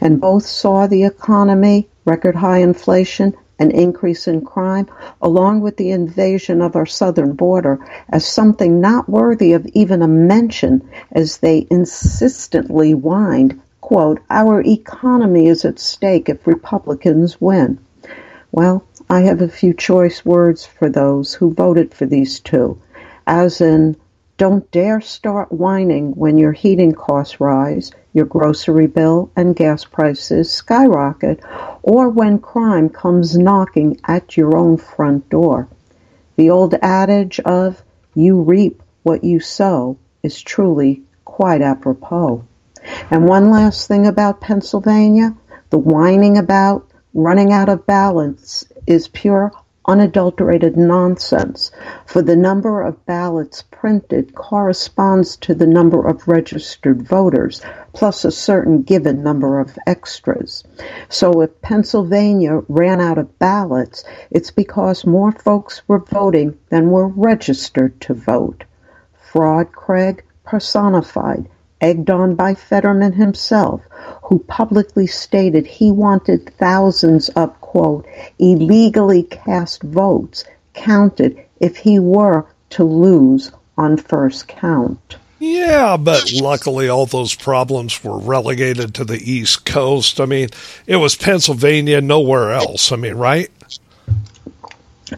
And 0.00 0.20
both 0.20 0.46
saw 0.46 0.86
the 0.86 1.04
economy, 1.04 1.88
record 2.04 2.36
high 2.36 2.58
inflation, 2.58 3.34
an 3.58 3.70
increase 3.70 4.28
in 4.28 4.44
crime, 4.44 4.86
along 5.22 5.60
with 5.60 5.76
the 5.76 5.90
invasion 5.90 6.60
of 6.60 6.76
our 6.76 6.86
southern 6.86 7.32
border, 7.32 7.78
as 8.10 8.26
something 8.26 8.80
not 8.80 9.08
worthy 9.08 9.52
of 9.52 9.66
even 9.74 10.02
a 10.02 10.08
mention 10.08 10.88
as 11.12 11.38
they 11.38 11.66
insistently 11.70 12.92
whined, 12.92 13.60
quote, 13.80 14.20
our 14.30 14.60
economy 14.62 15.46
is 15.46 15.64
at 15.64 15.78
stake 15.78 16.28
if 16.28 16.46
Republicans 16.46 17.40
win. 17.40 17.78
Well, 18.52 18.84
I 19.08 19.22
have 19.22 19.40
a 19.40 19.48
few 19.48 19.72
choice 19.72 20.24
words 20.24 20.66
for 20.66 20.88
those 20.88 21.34
who 21.34 21.54
voted 21.54 21.94
for 21.94 22.06
these 22.06 22.40
two, 22.40 22.78
as 23.26 23.60
in, 23.60 23.96
don't 24.38 24.70
dare 24.70 25.00
start 25.00 25.50
whining 25.50 26.12
when 26.12 26.36
your 26.36 26.52
heating 26.52 26.92
costs 26.92 27.40
rise, 27.40 27.90
your 28.12 28.26
grocery 28.26 28.86
bill 28.86 29.30
and 29.34 29.56
gas 29.56 29.84
prices 29.84 30.52
skyrocket, 30.52 31.40
or 31.86 32.10
when 32.10 32.38
crime 32.38 32.90
comes 32.90 33.38
knocking 33.38 33.98
at 34.04 34.36
your 34.36 34.56
own 34.56 34.76
front 34.76 35.30
door. 35.30 35.68
The 36.36 36.50
old 36.50 36.74
adage 36.82 37.40
of 37.40 37.82
you 38.14 38.42
reap 38.42 38.82
what 39.04 39.22
you 39.22 39.38
sow 39.38 39.96
is 40.22 40.42
truly 40.42 41.04
quite 41.24 41.62
apropos. 41.62 42.44
And 43.10 43.26
one 43.26 43.50
last 43.50 43.86
thing 43.86 44.06
about 44.06 44.40
Pennsylvania 44.40 45.34
the 45.70 45.78
whining 45.78 46.38
about 46.38 46.88
running 47.12 47.52
out 47.52 47.68
of 47.68 47.86
balance 47.86 48.64
is 48.86 49.08
pure 49.08 49.52
unadulterated 49.86 50.76
nonsense, 50.76 51.70
for 52.04 52.22
the 52.22 52.36
number 52.36 52.82
of 52.82 53.06
ballots 53.06 53.62
printed 53.70 54.34
corresponds 54.34 55.36
to 55.36 55.54
the 55.54 55.66
number 55.66 56.06
of 56.06 56.26
registered 56.26 57.02
voters, 57.02 57.60
plus 57.92 58.24
a 58.24 58.30
certain 58.30 58.82
given 58.82 59.22
number 59.22 59.60
of 59.60 59.78
extras. 59.86 60.64
So 61.08 61.40
if 61.40 61.60
Pennsylvania 61.62 62.62
ran 62.68 63.00
out 63.00 63.18
of 63.18 63.38
ballots, 63.38 64.04
it's 64.30 64.50
because 64.50 65.06
more 65.06 65.32
folks 65.32 65.82
were 65.86 66.00
voting 66.00 66.58
than 66.68 66.90
were 66.90 67.08
registered 67.08 68.00
to 68.02 68.14
vote. 68.14 68.64
Fraud, 69.32 69.72
Craig, 69.72 70.24
personified, 70.44 71.48
egged 71.80 72.10
on 72.10 72.34
by 72.34 72.54
Fetterman 72.54 73.12
himself, 73.12 73.82
who 74.22 74.38
publicly 74.40 75.06
stated 75.06 75.66
he 75.66 75.90
wanted 75.90 76.52
thousands 76.58 77.28
of, 77.30 77.60
quote, 77.60 78.06
illegally 78.38 79.22
cast 79.22 79.82
votes 79.82 80.44
counted 80.74 81.42
if 81.60 81.76
he 81.76 81.98
were 81.98 82.46
to 82.70 82.84
lose 82.84 83.50
on 83.78 83.96
first 83.96 84.48
count. 84.48 85.16
Yeah, 85.38 85.98
but 85.98 86.32
luckily 86.32 86.88
all 86.88 87.04
those 87.04 87.34
problems 87.34 88.02
were 88.02 88.18
relegated 88.18 88.94
to 88.94 89.04
the 89.04 89.18
East 89.18 89.66
Coast. 89.66 90.18
I 90.20 90.24
mean, 90.24 90.48
it 90.86 90.96
was 90.96 91.14
Pennsylvania, 91.14 92.00
nowhere 92.00 92.52
else. 92.52 92.90
I 92.90 92.96
mean, 92.96 93.14
right? 93.14 93.50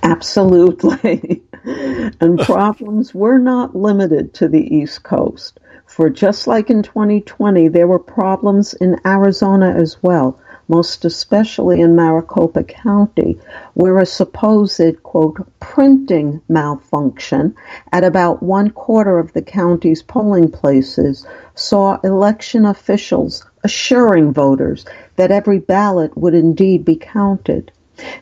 Absolutely. 0.03 1.43
and 1.65 2.39
problems 2.41 3.15
were 3.15 3.39
not 3.39 3.77
limited 3.77 4.35
to 4.35 4.49
the 4.49 4.75
East 4.75 5.05
Coast. 5.05 5.61
For 5.89 6.11
just 6.11 6.47
like 6.47 6.71
in 6.71 6.83
2020, 6.83 7.69
there 7.69 7.89
were 7.89 7.99
problems 7.99 8.75
in 8.75 9.01
Arizona 9.07 9.71
as 9.71 10.01
well, 10.03 10.39
most 10.69 11.05
especially 11.05 11.81
in 11.81 11.97
Maricopa 11.97 12.63
County, 12.63 13.41
where 13.75 13.99
a 13.99 14.07
supposed, 14.07 15.03
quote, 15.03 15.45
printing 15.61 16.43
malfunction 16.49 17.55
at 17.91 18.05
about 18.05 18.43
one 18.43 18.71
quarter 18.71 19.19
of 19.19 19.33
the 19.33 19.43
county's 19.43 20.03
polling 20.03 20.51
places 20.51 21.27
saw 21.55 21.99
election 22.05 22.67
officials 22.67 23.45
assuring 23.65 24.33
voters 24.33 24.85
that 25.17 25.33
every 25.33 25.59
ballot 25.59 26.17
would 26.17 26.35
indeed 26.35 26.85
be 26.85 26.97
counted. 26.97 27.73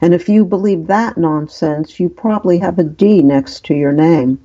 And 0.01 0.15
if 0.15 0.29
you 0.29 0.45
believe 0.47 0.87
that 0.87 1.19
nonsense, 1.19 2.01
you 2.01 2.09
probably 2.09 2.59
have 2.59 2.79
a 2.79 2.85
D 2.85 3.23
next 3.23 3.67
to 3.67 3.75
your 3.75 3.93
name. 3.93 4.39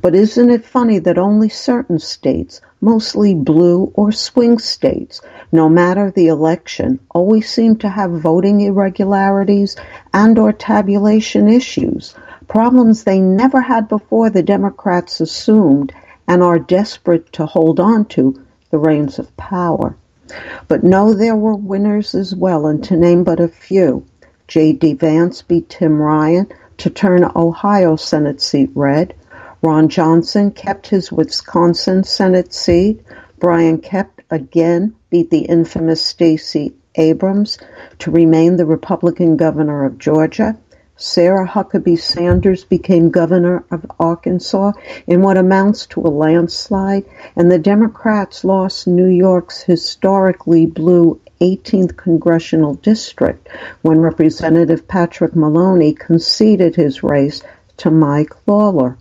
But 0.00 0.14
isn't 0.14 0.50
it 0.50 0.64
funny 0.64 1.00
that 1.00 1.18
only 1.18 1.48
certain 1.48 1.98
states, 1.98 2.60
mostly 2.80 3.34
blue 3.34 3.90
or 3.94 4.12
swing 4.12 4.58
states, 4.58 5.20
no 5.52 5.68
matter 5.68 6.10
the 6.10 6.28
election, 6.28 6.98
always 7.10 7.48
seem 7.48 7.76
to 7.76 7.88
have 7.88 8.10
voting 8.10 8.60
irregularities 8.60 9.76
and 10.12 10.38
or 10.38 10.52
tabulation 10.52 11.48
issues, 11.48 12.14
problems 12.48 13.04
they 13.04 13.20
never 13.20 13.60
had 13.60 13.88
before 13.88 14.30
the 14.30 14.42
Democrats 14.42 15.20
assumed 15.20 15.92
and 16.28 16.42
are 16.42 16.58
desperate 16.58 17.32
to 17.32 17.46
hold 17.46 17.80
on 17.80 18.04
to 18.04 18.42
the 18.70 18.78
reins 18.78 19.18
of 19.18 19.36
power. 19.36 19.96
But 20.66 20.82
no, 20.82 21.14
there 21.14 21.36
were 21.36 21.54
winners 21.54 22.14
as 22.14 22.34
well, 22.34 22.66
and 22.66 22.82
to 22.84 22.96
name 22.96 23.22
but 23.22 23.38
a 23.38 23.48
few. 23.48 24.04
J.D. 24.48 24.94
Vance 24.94 25.42
beat 25.42 25.68
Tim 25.68 26.00
Ryan 26.00 26.48
to 26.78 26.90
turn 26.90 27.30
Ohio 27.34 27.96
Senate 27.96 28.40
seat 28.40 28.70
red. 28.74 29.14
Ron 29.62 29.88
Johnson 29.88 30.50
kept 30.50 30.88
his 30.88 31.10
Wisconsin 31.10 32.04
Senate 32.04 32.52
seat. 32.52 33.02
Brian 33.38 33.78
Kemp 33.78 34.20
again 34.30 34.94
beat 35.10 35.30
the 35.30 35.46
infamous 35.46 36.04
Stacey 36.04 36.74
Abrams 36.94 37.58
to 37.98 38.10
remain 38.10 38.56
the 38.56 38.66
Republican 38.66 39.36
governor 39.36 39.84
of 39.84 39.98
Georgia. 39.98 40.56
Sarah 40.98 41.46
Huckabee 41.46 41.98
Sanders 41.98 42.64
became 42.64 43.10
governor 43.10 43.64
of 43.70 43.84
Arkansas 44.00 44.72
in 45.06 45.20
what 45.20 45.36
amounts 45.36 45.86
to 45.86 46.00
a 46.00 46.08
landslide, 46.08 47.04
and 47.34 47.50
the 47.50 47.58
Democrats 47.58 48.44
lost 48.44 48.86
New 48.86 49.08
York's 49.08 49.60
historically 49.62 50.64
blue 50.64 51.20
18th 51.40 51.96
congressional 51.96 52.74
district 52.74 53.48
when 53.82 53.98
Representative 54.00 54.88
Patrick 54.88 55.36
Maloney 55.36 55.92
conceded 55.92 56.76
his 56.76 57.02
race 57.02 57.42
to 57.76 57.90
Mike 57.90 58.32
Lawler. 58.46 58.96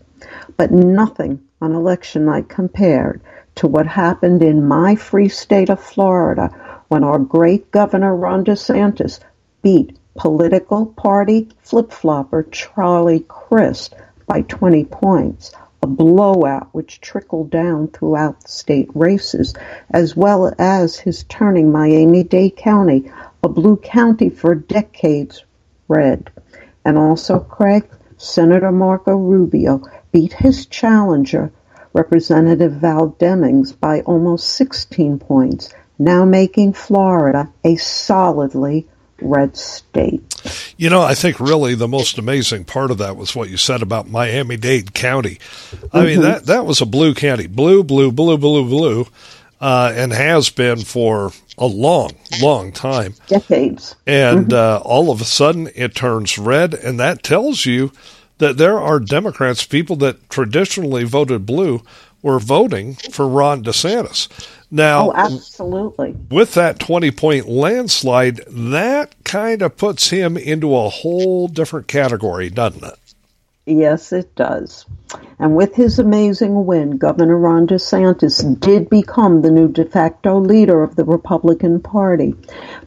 But 0.58 0.72
nothing 0.72 1.42
on 1.62 1.74
election 1.74 2.26
night 2.26 2.50
compared 2.50 3.22
to 3.56 3.68
what 3.68 3.88
happened 3.88 4.42
in 4.42 4.68
my 4.68 4.96
free 4.96 5.30
state 5.30 5.70
of 5.70 5.80
Florida 5.80 6.50
when 6.88 7.04
our 7.04 7.20
great 7.20 7.72
Governor 7.72 8.16
Ron 8.16 8.46
DeSantis 8.46 9.20
beat 9.62 9.98
political 10.16 10.86
party 10.86 11.50
flip-flopper 11.62 12.44
Charlie 12.52 13.26
Crist 13.28 13.96
by 14.28 14.42
20 14.42 14.86
points, 14.86 15.52
a 15.84 15.88
blowout 15.88 16.70
which 16.72 17.02
trickled 17.02 17.50
down 17.50 17.88
throughout 17.90 18.42
the 18.42 18.48
state 18.48 18.90
races, 18.94 19.54
as 19.92 20.16
well 20.16 20.54
as 20.58 20.98
his 20.98 21.24
turning 21.26 21.72
Miami-Dade 21.72 22.56
County, 22.56 23.12
a 23.44 23.50
blue 23.50 23.78
county 23.78 24.30
for 24.30 24.56
decades, 24.56 25.44
red. 25.88 26.30
And 26.84 26.98
also, 26.98 27.40
Craig, 27.40 27.88
Senator 28.18 28.72
Marco 28.72 29.16
Rubio 29.16 29.82
beat 30.16 30.32
his 30.32 30.66
challenger, 30.68 31.52
Representative 31.92 32.72
Val 32.72 33.10
Demings, 33.20 33.78
by 33.78 34.00
almost 34.04 34.52
16 34.52 35.20
points, 35.20 35.74
now 36.00 36.24
making 36.24 36.72
Florida 36.72 37.52
a 37.66 37.76
solidly 37.76 38.88
red 39.22 39.58
state. 39.58 40.24
You 40.78 40.90
know, 40.90 41.02
I 41.02 41.16
think 41.16 41.42
really 41.42 41.76
the 41.76 41.90
most 41.90 42.18
amazing 42.18 42.64
part 42.64 42.92
of 42.92 43.00
that 43.00 43.18
was 43.18 43.36
what 43.36 43.50
you 43.50 43.58
said 43.58 43.82
about 43.82 44.10
Miami 44.10 44.56
Dade 44.56 44.94
County. 44.94 45.38
I 45.74 45.76
mm-hmm. 45.76 46.06
mean, 46.06 46.22
that, 46.22 46.46
that 46.46 46.66
was 46.66 46.80
a 46.80 46.86
blue 46.86 47.14
county. 47.14 47.48
Blue, 47.48 47.84
blue, 47.84 48.10
blue, 48.10 48.38
blue, 48.38 48.64
blue, 48.70 49.08
uh, 49.60 49.92
and 49.94 50.14
has 50.14 50.50
been 50.50 50.80
for 50.80 51.34
a 51.58 51.66
long, 51.66 52.12
long 52.42 52.72
time. 52.72 53.16
Decades. 53.28 53.98
And 54.08 54.48
mm-hmm. 54.48 54.54
uh, 54.54 54.88
all 54.90 55.12
of 55.12 55.20
a 55.20 55.26
sudden 55.26 55.70
it 55.76 55.94
turns 55.94 56.38
red, 56.38 56.74
and 56.74 57.02
that 57.02 57.22
tells 57.22 57.66
you 57.66 57.92
that 58.38 58.58
there 58.58 58.80
are 58.80 59.00
Democrats, 59.00 59.66
people 59.66 59.96
that 59.98 60.30
traditionally 60.30 61.04
voted 61.04 61.46
blue, 61.46 61.82
were 62.22 62.40
voting 62.40 62.96
for 62.96 63.28
Ron 63.28 63.64
DeSantis. 63.64 64.28
Now, 64.72 65.12
oh, 65.12 65.14
absolutely. 65.16 66.16
With 66.30 66.56
that 66.56 66.80
20 66.80 67.12
point 67.12 67.48
landslide, 67.48 68.38
that 68.48 69.16
kind 69.24 69.62
of 69.62 69.78
puts 69.78 70.10
him 70.10 70.36
into 70.36 70.76
a 70.76 70.90
whole 70.90 71.48
different 71.48 71.88
category, 71.88 72.50
doesn't 72.50 72.84
it? 72.84 73.00
Yes, 73.68 74.12
it 74.12 74.36
does. 74.36 74.86
And 75.40 75.56
with 75.56 75.76
his 75.76 75.98
amazing 75.98 76.66
win, 76.66 76.98
Governor 76.98 77.38
Ron 77.38 77.68
DeSantis 77.68 78.60
did 78.60 78.90
become 78.90 79.42
the 79.42 79.50
new 79.50 79.68
de 79.68 79.86
facto 79.86 80.40
leader 80.40 80.84
of 80.84 80.96
the 80.96 81.04
Republican 81.04 81.80
Party. 81.80 82.36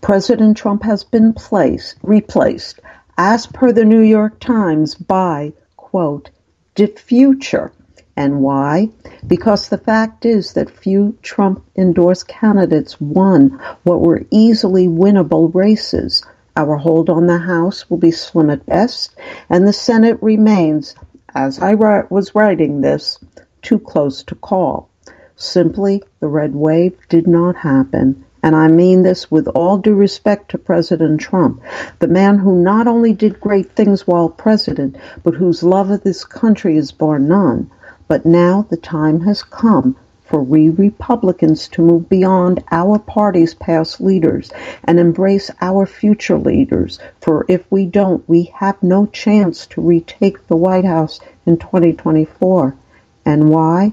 President 0.01 0.57
Trump 0.57 0.83
has 0.85 1.03
been 1.03 1.33
placed, 1.33 1.97
replaced, 2.03 2.81
as 3.19 3.49
per 3.49 3.73
the 3.73 3.85
New 3.85 4.01
York 4.01 4.39
Times, 4.39 4.95
by, 4.95 5.53
quote, 5.77 6.31
the 6.77 6.87
future 6.87 7.73
and 8.17 8.41
why? 8.41 8.89
Because 9.27 9.69
the 9.69 9.79
fact 9.79 10.25
is 10.25 10.53
that 10.55 10.71
few 10.71 11.17
Trump 11.23 11.65
endorsed 11.77 12.27
candidates 12.27 13.01
won 13.01 13.61
what 13.83 14.01
were 14.01 14.27
easily 14.31 14.89
winnable 14.89 15.55
races. 15.55 16.25
Our 16.57 16.77
hold 16.77 17.11
on 17.11 17.27
the 17.27 17.39
House 17.39 17.89
will 17.89 17.99
be 17.99 18.11
slim 18.11 18.51
at 18.51 18.67
best, 18.67 19.15
and 19.49 19.67
the 19.67 19.73
Senate 19.73 20.19
remains, 20.21 20.97
as 21.35 21.61
I 21.61 21.75
was 21.75 22.35
writing 22.35 22.81
this, 22.81 23.19
too 23.63 23.79
close 23.79 24.25
to 24.25 24.35
call. 24.35 24.91
Simply, 25.37 26.03
the 26.19 26.27
red 26.27 26.55
wave 26.57 26.97
did 27.09 27.29
not 27.29 27.55
happen. 27.57 28.25
And 28.43 28.55
I 28.55 28.69
mean 28.69 29.03
this 29.03 29.31
with 29.31 29.49
all 29.49 29.79
due 29.79 29.95
respect 29.95 30.51
to 30.51 30.59
President 30.59 31.21
Trump, 31.21 31.63
the 31.99 32.09
man 32.09 32.39
who 32.39 32.63
not 32.63 32.87
only 32.87 33.13
did 33.13 33.41
great 33.41 33.73
things 33.73 34.07
while 34.07 34.29
president, 34.29 34.97
but 35.23 35.35
whose 35.35 35.63
love 35.63 35.91
of 35.91 36.03
this 36.03 36.25
country 36.25 36.77
is 36.77 36.93
bar 36.93 37.19
none. 37.19 37.71
But 38.07 38.25
now 38.25 38.67
the 38.69 38.77
time 38.77 39.21
has 39.21 39.43
come 39.43 39.97
for 40.29 40.43
we 40.43 40.69
Republicans 40.69 41.69
to 41.69 41.81
move 41.81 42.09
beyond 42.09 42.63
our 42.71 42.99
party's 42.99 43.55
past 43.55 43.99
leaders 43.99 44.53
and 44.85 45.01
embrace 45.01 45.51
our 45.63 45.87
future 45.87 46.37
leaders. 46.37 46.99
For 47.23 47.47
if 47.49 47.65
we 47.71 47.87
don't, 47.87 48.29
we 48.29 48.53
have 48.55 48.83
no 48.83 49.07
chance 49.07 49.67
to 49.69 49.81
retake 49.81 50.47
the 50.47 50.57
White 50.57 50.85
House 50.85 51.19
in 51.47 51.57
2024. 51.57 52.77
And 53.25 53.49
why? 53.49 53.93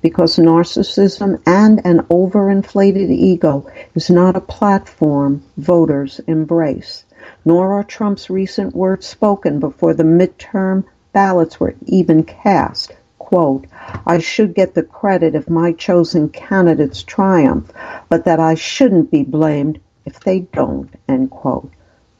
Because 0.00 0.36
narcissism 0.36 1.40
and 1.46 1.84
an 1.84 2.02
overinflated 2.02 3.10
ego 3.10 3.66
is 3.94 4.10
not 4.10 4.36
a 4.36 4.40
platform 4.40 5.42
voters 5.56 6.20
embrace, 6.26 7.04
nor 7.44 7.72
are 7.72 7.84
Trump's 7.84 8.30
recent 8.30 8.74
words 8.74 9.06
spoken 9.06 9.60
before 9.60 9.94
the 9.94 10.02
midterm 10.02 10.84
ballots 11.12 11.60
were 11.60 11.74
even 11.86 12.24
cast 12.24 12.92
quote, 13.32 13.64
I 14.06 14.18
should 14.18 14.52
get 14.52 14.74
the 14.74 14.82
credit 14.82 15.34
if 15.34 15.48
my 15.48 15.72
chosen 15.72 16.28
candidates 16.28 17.02
triumph, 17.02 17.72
but 18.10 18.26
that 18.26 18.38
I 18.38 18.52
shouldn't 18.52 19.10
be 19.10 19.22
blamed 19.22 19.80
if 20.04 20.20
they 20.20 20.40
don't, 20.40 20.90
end 21.08 21.30
quote. 21.30 21.70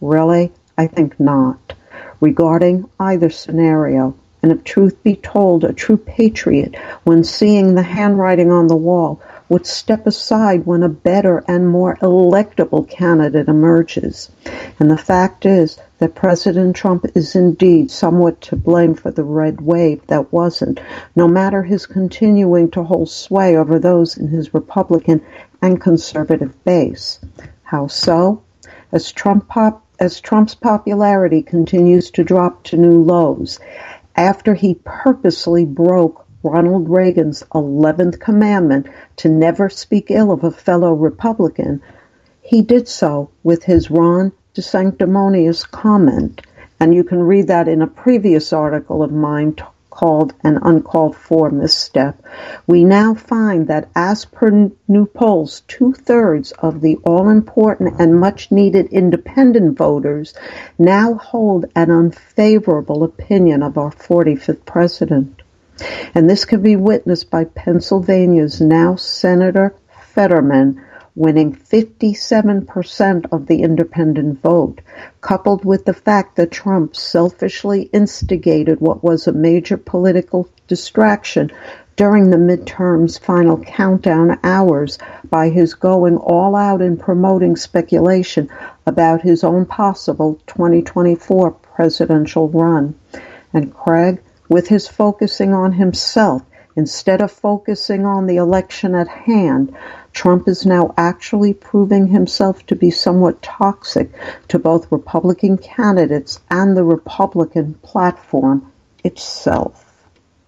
Really? 0.01 0.53
I 0.79 0.87
think 0.87 1.21
not. 1.21 1.75
Regarding 2.23 2.89
either 2.99 3.29
scenario, 3.29 4.15
and 4.43 4.53
if 4.53 4.65
truth 4.65 5.03
be 5.03 5.17
told, 5.17 5.65
a 5.65 5.75
true 5.75 5.99
patriot, 5.99 6.77
when 7.05 7.25
seeing 7.25 7.75
the 7.75 7.83
handwriting 7.83 8.51
on 8.51 8.69
the 8.69 8.75
wall, 8.75 9.21
would 9.53 9.67
step 9.67 10.07
aside 10.07 10.65
when 10.65 10.83
a 10.83 10.89
better 10.89 11.45
and 11.47 11.69
more 11.69 11.99
electable 12.01 12.89
candidate 12.89 13.49
emerges. 13.49 14.31
And 14.81 14.91
the 14.91 14.97
fact 14.97 15.45
is 15.45 15.79
that 15.99 16.15
President 16.15 16.75
Trump 16.75 17.05
is 17.15 17.37
indeed 17.37 17.91
somewhat 17.91 18.41
to 18.41 18.57
blame 18.57 18.95
for 18.95 19.11
the 19.11 19.25
red 19.25 19.61
wave 19.61 20.01
that 20.07 20.33
wasn't, 20.33 20.81
no 21.15 21.29
matter 21.29 21.63
his 21.63 21.85
continuing 21.85 22.71
to 22.71 22.83
hold 22.83 23.11
sway 23.11 23.55
over 23.55 23.79
those 23.79 24.17
in 24.17 24.29
his 24.29 24.55
Republican 24.55 25.21
and 25.61 25.79
conservative 25.79 26.65
base. 26.65 27.21
How 27.63 27.89
so? 27.89 28.43
As 28.91 29.13
Trump 29.13 29.49
pop, 29.49 29.85
as 30.01 30.19
Trump's 30.19 30.55
popularity 30.55 31.43
continues 31.43 32.11
to 32.13 32.25
drop 32.25 32.63
to 32.65 32.79
new 32.79 33.03
lows, 33.03 33.61
after 34.17 34.55
he 34.55 34.81
purposely 34.83 35.67
broke 35.67 36.22
Ronald 36.45 36.89
Reagan's 36.89 37.45
11th 37.55 38.19
commandment 38.19 38.89
to 39.17 39.29
never 39.29 39.69
speak 39.69 40.11
ill 40.11 40.33
of 40.33 40.43
a 40.43 40.51
fellow 40.51 40.93
Republican, 40.93 41.81
he 42.41 42.63
did 42.63 42.89
so 42.89 43.31
with 43.45 43.63
his 43.63 43.91
Ron 43.91 44.33
DeSanctimonious 44.55 45.71
comment, 45.71 46.41
and 46.81 46.93
you 46.93 47.05
can 47.05 47.21
read 47.21 47.47
that 47.47 47.69
in 47.69 47.81
a 47.81 47.87
previous 47.87 48.53
article 48.53 49.05
of 49.05 49.13
mine 49.13 49.53
t- 49.53 49.63
called 49.89 50.35
An 50.43 50.59
Uncalled 50.63 51.15
For 51.15 51.51
Misstep. 51.51 52.21
We 52.67 52.83
now 52.83 53.15
find 53.15 53.69
that 53.69 53.89
as 53.95 54.25
per 54.25 54.71
new 54.89 55.07
polls, 55.07 55.63
two-thirds 55.69 56.53
of 56.53 56.81
the 56.81 56.97
all-important 57.05 58.01
and 58.01 58.19
much-needed 58.19 58.87
independent 58.87 59.79
voters 59.79 60.35
now 60.79 61.15
hold 61.15 61.67
an 61.77 61.91
unfavorable 61.91 63.05
opinion 63.05 63.63
of 63.63 63.79
our 63.79 63.93
45th 63.93 64.65
president. 64.65 65.42
And 66.15 66.29
this 66.29 66.45
can 66.45 66.63
be 66.63 66.77
witnessed 66.77 67.31
by 67.31 67.45
Pennsylvania's 67.45 68.61
now 68.61 68.97
Senator 68.97 69.75
Fetterman 70.15 70.85
winning 71.15 71.55
57% 71.55 73.27
of 73.33 73.47
the 73.47 73.63
independent 73.63 74.41
vote, 74.41 74.81
coupled 75.21 75.65
with 75.65 75.85
the 75.85 75.93
fact 75.93 76.37
that 76.37 76.51
Trump 76.51 76.97
selfishly 76.97 77.83
instigated 77.93 78.81
what 78.81 79.05
was 79.05 79.27
a 79.27 79.33
major 79.33 79.77
political 79.77 80.49
distraction 80.69 81.51
during 81.97 82.31
the 82.31 82.39
midterm's 82.39 83.19
final 83.19 83.59
countdown 83.59 84.39
hours 84.43 84.99
by 85.29 85.51
his 85.51 85.75
going 85.75 86.17
all 86.17 86.57
out 86.57 86.81
in 86.81 86.97
promoting 86.97 87.57
speculation 87.57 88.49
about 88.87 89.21
his 89.21 89.45
own 89.45 89.67
possible 89.67 90.41
2024 90.47 91.51
presidential 91.51 92.49
run. 92.49 92.95
And 93.53 93.75
Craig, 93.75 94.23
with 94.53 94.69
his 94.69 94.87
focusing 94.87 95.55
on 95.55 95.73
himself 95.73 96.43
instead 96.77 97.21
of 97.21 97.31
focusing 97.31 98.07
on 98.07 98.27
the 98.27 98.37
election 98.37 98.95
at 98.95 99.09
hand, 99.09 99.75
Trump 100.13 100.49
is 100.49 100.65
now 100.65 100.95
actually 100.97 101.55
proving 101.55 102.07
himself 102.07 102.65
to 102.67 102.77
be 102.77 102.91
somewhat 102.91 103.43
toxic 103.43 104.11
to 104.49 104.59
both 104.59 104.91
Republican 104.93 105.59
candidates 105.59 106.41
and 106.51 106.77
the 106.77 106.85
Republican 106.85 107.75
platform 107.83 108.73
itself. 109.05 109.85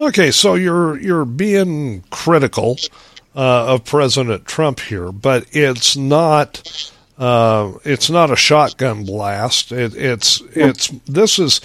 Okay, 0.00 0.30
so 0.30 0.54
you're 0.54 0.98
you're 0.98 1.24
being 1.24 2.02
critical 2.10 2.76
uh, 3.34 3.74
of 3.74 3.84
President 3.84 4.44
Trump 4.44 4.80
here, 4.80 5.12
but 5.12 5.46
it's 5.52 5.96
not 5.96 6.92
Uh, 7.16 7.78
it's 7.84 8.10
not 8.10 8.28
a 8.30 8.36
shotgun 8.36 9.04
blast. 9.04 9.70
It, 9.70 9.94
it's 9.94 10.42
it's 10.52 10.88
this 11.06 11.38
is 11.38 11.60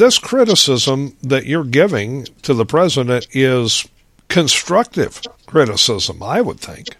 this 0.00 0.18
criticism 0.18 1.14
that 1.22 1.44
you're 1.44 1.62
giving 1.62 2.24
to 2.40 2.54
the 2.54 2.64
president 2.64 3.26
is 3.32 3.86
constructive 4.28 5.20
criticism. 5.44 6.22
I 6.22 6.40
would 6.40 6.58
think. 6.58 6.96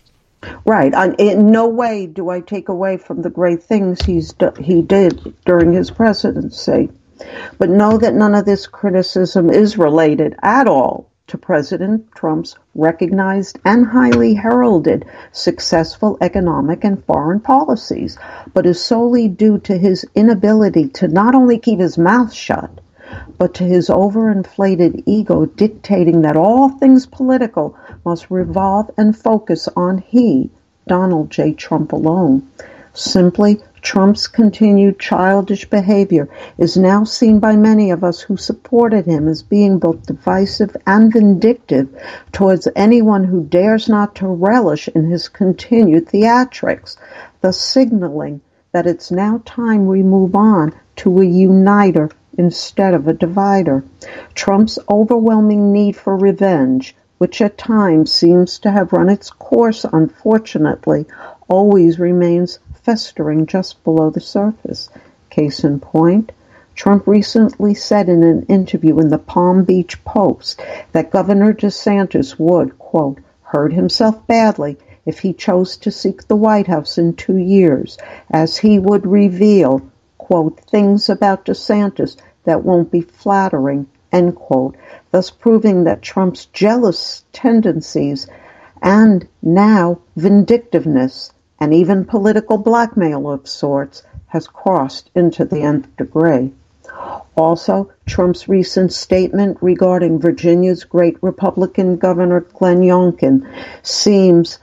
Right. 0.66 0.92
In 1.18 1.50
no 1.50 1.66
way 1.66 2.06
do 2.06 2.28
I 2.28 2.40
take 2.40 2.68
away 2.68 2.98
from 2.98 3.22
the 3.22 3.30
great 3.30 3.62
things 3.62 4.02
he's 4.02 4.34
he 4.58 4.82
did 4.82 5.34
during 5.46 5.72
his 5.72 5.90
presidency, 5.90 6.90
but 7.56 7.70
know 7.70 7.96
that 7.96 8.12
none 8.12 8.34
of 8.34 8.44
this 8.44 8.66
criticism 8.66 9.48
is 9.48 9.78
related 9.78 10.36
at 10.42 10.68
all 10.68 11.10
to 11.28 11.38
President 11.38 12.12
Trump's 12.12 12.56
recognized 12.74 13.58
and 13.64 13.86
highly 13.86 14.34
heralded 14.34 15.06
successful 15.32 16.18
economic 16.20 16.84
and 16.84 17.02
foreign 17.06 17.40
policies, 17.40 18.18
but 18.52 18.66
is 18.66 18.84
solely 18.84 19.26
due 19.26 19.58
to 19.60 19.78
his 19.78 20.04
inability 20.14 20.88
to 20.88 21.08
not 21.08 21.34
only 21.34 21.58
keep 21.58 21.78
his 21.78 21.96
mouth 21.96 22.32
shut, 22.32 22.80
but 23.38 23.54
to 23.54 23.64
his 23.64 23.88
overinflated 23.88 25.02
ego 25.06 25.46
dictating 25.46 26.22
that 26.22 26.36
all 26.36 26.68
things 26.68 27.06
political 27.06 27.76
must 28.04 28.30
revolve 28.30 28.90
and 28.96 29.16
focus 29.16 29.68
on 29.76 29.98
he, 29.98 30.50
Donald 30.86 31.30
J. 31.30 31.52
Trump 31.52 31.92
alone. 31.92 32.48
Simply, 32.94 33.60
Trump's 33.82 34.26
continued 34.26 34.98
childish 34.98 35.68
behavior 35.70 36.28
is 36.58 36.76
now 36.76 37.04
seen 37.04 37.38
by 37.38 37.56
many 37.56 37.90
of 37.90 38.04
us 38.04 38.20
who 38.20 38.36
supported 38.36 39.06
him 39.06 39.26
as 39.26 39.42
being 39.42 39.78
both 39.78 40.04
divisive 40.06 40.76
and 40.86 41.12
vindictive 41.12 41.88
towards 42.32 42.68
anyone 42.76 43.24
who 43.24 43.42
dares 43.42 43.88
not 43.88 44.14
to 44.16 44.26
relish 44.26 44.88
in 44.88 45.08
his 45.08 45.28
continued 45.28 46.08
theatrics, 46.08 46.96
thus 47.40 47.58
signaling 47.58 48.40
that 48.72 48.86
it's 48.86 49.10
now 49.10 49.40
time 49.44 49.86
we 49.86 50.02
move 50.02 50.36
on 50.36 50.72
to 50.96 51.20
a 51.20 51.24
uniter 51.24 52.10
instead 52.40 52.94
of 52.94 53.06
a 53.06 53.12
divider. 53.12 53.84
Trump's 54.34 54.78
overwhelming 54.88 55.70
need 55.70 55.94
for 55.94 56.16
revenge, 56.16 56.96
which 57.18 57.42
at 57.42 57.58
times 57.58 58.10
seems 58.10 58.58
to 58.58 58.70
have 58.70 58.94
run 58.94 59.10
its 59.10 59.30
course 59.30 59.84
unfortunately, 59.92 61.04
always 61.48 61.98
remains 61.98 62.58
festering 62.82 63.44
just 63.44 63.84
below 63.84 64.08
the 64.08 64.20
surface. 64.20 64.88
Case 65.28 65.62
in 65.62 65.80
point, 65.80 66.32
Trump 66.74 67.06
recently 67.06 67.74
said 67.74 68.08
in 68.08 68.22
an 68.22 68.42
interview 68.44 68.98
in 69.00 69.10
the 69.10 69.18
Palm 69.18 69.64
Beach 69.64 70.02
Post 70.02 70.62
that 70.92 71.10
Governor 71.10 71.52
DeSantis 71.52 72.38
would, 72.38 72.78
quote, 72.78 73.18
hurt 73.42 73.74
himself 73.74 74.26
badly 74.26 74.78
if 75.04 75.18
he 75.18 75.34
chose 75.34 75.76
to 75.76 75.90
seek 75.90 76.26
the 76.26 76.36
White 76.36 76.68
House 76.68 76.96
in 76.96 77.14
two 77.14 77.36
years, 77.36 77.98
as 78.30 78.56
he 78.56 78.78
would 78.78 79.06
reveal, 79.06 79.82
quote, 80.16 80.60
things 80.60 81.10
about 81.10 81.44
DeSantis 81.44 82.16
that 82.44 82.64
won't 82.64 82.90
be 82.90 83.00
flattering, 83.02 83.86
end 84.12 84.36
quote, 84.36 84.76
thus 85.10 85.30
proving 85.30 85.84
that 85.84 86.02
Trump's 86.02 86.46
jealous 86.46 87.24
tendencies 87.32 88.26
and 88.82 89.26
now 89.42 89.98
vindictiveness 90.16 91.32
and 91.58 91.74
even 91.74 92.04
political 92.04 92.56
blackmail 92.56 93.30
of 93.30 93.48
sorts 93.48 94.02
has 94.28 94.46
crossed 94.46 95.10
into 95.14 95.44
the 95.44 95.60
nth 95.60 95.94
degree. 95.96 96.52
Also, 97.36 97.90
Trump's 98.06 98.48
recent 98.48 98.92
statement 98.92 99.58
regarding 99.60 100.18
Virginia's 100.18 100.84
great 100.84 101.16
Republican 101.22 101.96
Governor 101.96 102.40
Glenn 102.40 102.80
Youngkin 102.80 103.46
seems 103.82 104.58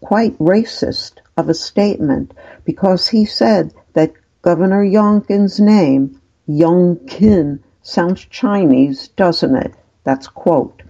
quite 0.00 0.38
racist 0.38 1.12
of 1.36 1.48
a 1.48 1.54
statement 1.54 2.32
because 2.64 3.08
he 3.08 3.24
said 3.24 3.72
that 3.94 4.12
Governor 4.42 4.84
Youngkin's 4.84 5.60
name, 5.60 6.20
Youngkin, 6.48 7.58
sounds 7.82 8.24
Chinese, 8.24 9.08
doesn't 9.08 9.54
it? 9.54 9.74
That's 10.04 10.28
quote. 10.28 10.82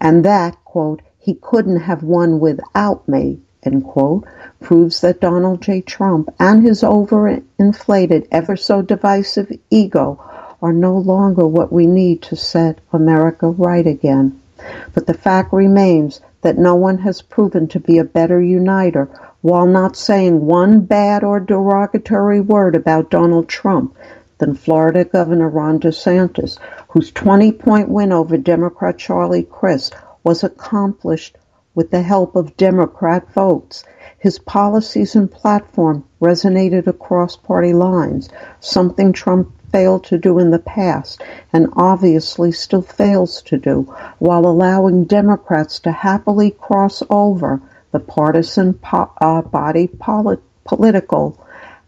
And 0.00 0.24
that, 0.24 0.64
quote, 0.64 1.02
he 1.18 1.34
couldn't 1.34 1.80
have 1.80 2.02
won 2.02 2.38
without 2.38 3.08
me, 3.08 3.40
end 3.64 3.84
quote, 3.84 4.24
proves 4.60 5.00
that 5.00 5.20
Donald 5.20 5.60
J. 5.62 5.80
Trump 5.80 6.32
and 6.38 6.62
his 6.62 6.82
overinflated, 6.82 8.28
ever 8.30 8.56
so 8.56 8.82
divisive 8.82 9.52
ego 9.68 10.18
are 10.62 10.72
no 10.72 10.96
longer 10.96 11.46
what 11.46 11.72
we 11.72 11.86
need 11.86 12.22
to 12.22 12.36
set 12.36 12.78
America 12.92 13.48
right 13.48 13.86
again. 13.86 14.40
But 14.94 15.06
the 15.06 15.14
fact 15.14 15.52
remains 15.52 16.20
that 16.42 16.58
no 16.58 16.74
one 16.74 16.98
has 16.98 17.22
proven 17.22 17.66
to 17.68 17.80
be 17.80 17.98
a 17.98 18.04
better 18.04 18.40
uniter 18.40 19.08
while 19.40 19.66
not 19.66 19.96
saying 19.96 20.46
one 20.46 20.80
bad 20.80 21.24
or 21.24 21.40
derogatory 21.40 22.40
word 22.40 22.76
about 22.76 23.10
Donald 23.10 23.48
Trump 23.48 23.96
than 24.40 24.54
Florida 24.54 25.04
Governor 25.04 25.48
Ron 25.48 25.78
DeSantis, 25.78 26.58
whose 26.88 27.12
20 27.12 27.52
point 27.52 27.88
win 27.88 28.10
over 28.10 28.36
Democrat 28.36 28.98
Charlie 28.98 29.44
Crist 29.44 29.94
was 30.24 30.42
accomplished 30.42 31.36
with 31.74 31.90
the 31.90 32.02
help 32.02 32.34
of 32.34 32.56
Democrat 32.56 33.32
votes. 33.32 33.84
His 34.18 34.38
policies 34.38 35.14
and 35.14 35.30
platform 35.30 36.04
resonated 36.20 36.86
across 36.86 37.36
party 37.36 37.72
lines, 37.72 38.28
something 38.60 39.12
Trump 39.12 39.52
failed 39.70 40.04
to 40.04 40.18
do 40.18 40.38
in 40.38 40.50
the 40.50 40.58
past 40.58 41.22
and 41.52 41.68
obviously 41.74 42.50
still 42.50 42.82
fails 42.82 43.42
to 43.42 43.58
do, 43.58 43.82
while 44.18 44.46
allowing 44.46 45.04
Democrats 45.04 45.78
to 45.80 45.92
happily 45.92 46.50
cross 46.50 47.02
over 47.10 47.60
the 47.92 48.00
partisan 48.00 48.74
po- 48.74 49.12
uh, 49.20 49.42
body 49.42 49.86
polit- 49.86 50.42
political 50.64 51.38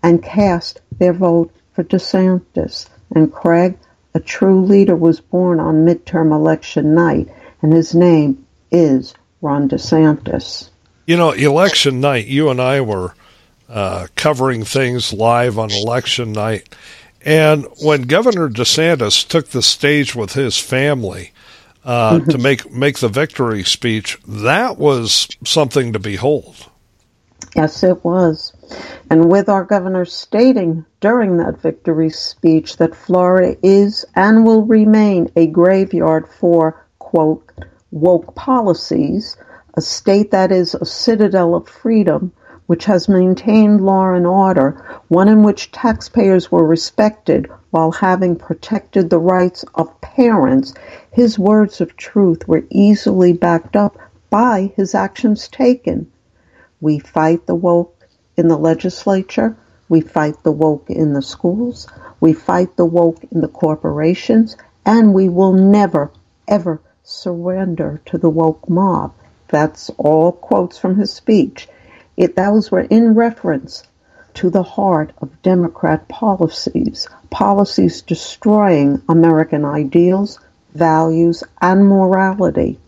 and 0.02 0.22
cast 0.22 0.80
their 0.98 1.12
vote 1.12 1.50
for 1.82 1.96
DeSantis. 1.96 2.88
And 3.14 3.32
Craig, 3.32 3.78
a 4.14 4.20
true 4.20 4.64
leader 4.64 4.96
was 4.96 5.20
born 5.20 5.60
on 5.60 5.86
midterm 5.86 6.32
election 6.32 6.94
night, 6.94 7.28
and 7.60 7.72
his 7.72 7.94
name 7.94 8.46
is 8.70 9.14
Ron 9.40 9.68
DeSantis. 9.68 10.70
You 11.06 11.16
know, 11.16 11.32
election 11.32 12.00
night, 12.00 12.26
you 12.26 12.50
and 12.50 12.60
I 12.60 12.80
were 12.80 13.14
uh, 13.68 14.06
covering 14.16 14.64
things 14.64 15.12
live 15.12 15.58
on 15.58 15.70
election 15.72 16.32
night. 16.32 16.74
And 17.24 17.66
when 17.82 18.02
Governor 18.02 18.48
DeSantis 18.48 19.26
took 19.26 19.48
the 19.48 19.62
stage 19.62 20.14
with 20.14 20.32
his 20.32 20.58
family 20.58 21.32
uh, 21.84 22.20
to 22.20 22.38
make 22.38 22.70
make 22.70 22.98
the 22.98 23.08
victory 23.08 23.62
speech, 23.64 24.18
that 24.26 24.78
was 24.78 25.28
something 25.44 25.92
to 25.92 25.98
behold. 25.98 26.68
Yes, 27.54 27.82
it 27.82 28.04
was. 28.04 28.52
And 29.10 29.30
with 29.30 29.48
our 29.48 29.64
governor 29.64 30.04
stating 30.04 30.84
during 31.00 31.36
that 31.36 31.60
victory 31.60 32.10
speech 32.10 32.78
that 32.78 32.94
Florida 32.94 33.56
is 33.62 34.04
and 34.14 34.44
will 34.44 34.64
remain 34.64 35.30
a 35.36 35.46
graveyard 35.46 36.28
for, 36.28 36.86
quote, 36.98 37.50
woke 37.90 38.34
policies, 38.34 39.36
a 39.74 39.80
state 39.80 40.30
that 40.30 40.50
is 40.50 40.74
a 40.74 40.86
citadel 40.86 41.54
of 41.54 41.68
freedom, 41.68 42.32
which 42.66 42.84
has 42.86 43.08
maintained 43.08 43.84
law 43.84 44.12
and 44.12 44.26
order, 44.26 44.82
one 45.08 45.28
in 45.28 45.42
which 45.42 45.72
taxpayers 45.72 46.50
were 46.50 46.64
respected 46.66 47.46
while 47.70 47.90
having 47.90 48.36
protected 48.36 49.10
the 49.10 49.18
rights 49.18 49.64
of 49.74 50.00
parents, 50.00 50.72
his 51.10 51.38
words 51.38 51.80
of 51.80 51.96
truth 51.96 52.46
were 52.46 52.64
easily 52.70 53.32
backed 53.32 53.76
up 53.76 53.98
by 54.30 54.72
his 54.76 54.94
actions 54.94 55.48
taken. 55.48 56.10
We 56.80 56.98
fight 56.98 57.46
the 57.46 57.54
woke 57.54 58.01
in 58.36 58.48
the 58.48 58.56
legislature. 58.56 59.56
We 59.88 60.00
fight 60.00 60.42
the 60.42 60.52
woke 60.52 60.88
in 60.88 61.12
the 61.12 61.22
schools. 61.22 61.86
We 62.20 62.32
fight 62.32 62.76
the 62.76 62.86
woke 62.86 63.24
in 63.30 63.40
the 63.40 63.48
corporations. 63.48 64.56
And 64.86 65.12
we 65.12 65.28
will 65.28 65.52
never, 65.52 66.10
ever 66.48 66.80
surrender 67.04 68.00
to 68.06 68.18
the 68.18 68.30
woke 68.30 68.68
mob. 68.68 69.14
That's 69.48 69.90
all 69.98 70.32
quotes 70.32 70.78
from 70.78 70.96
his 70.96 71.12
speech. 71.12 71.68
It, 72.16 72.36
those 72.36 72.70
were 72.70 72.80
in 72.80 73.14
reference 73.14 73.84
to 74.34 74.50
the 74.50 74.62
heart 74.62 75.12
of 75.18 75.42
Democrat 75.42 76.08
policies, 76.08 77.06
policies 77.30 78.02
destroying 78.02 79.02
American 79.08 79.64
ideals, 79.64 80.38
values, 80.74 81.44
and 81.60 81.86
morality. 81.86 82.78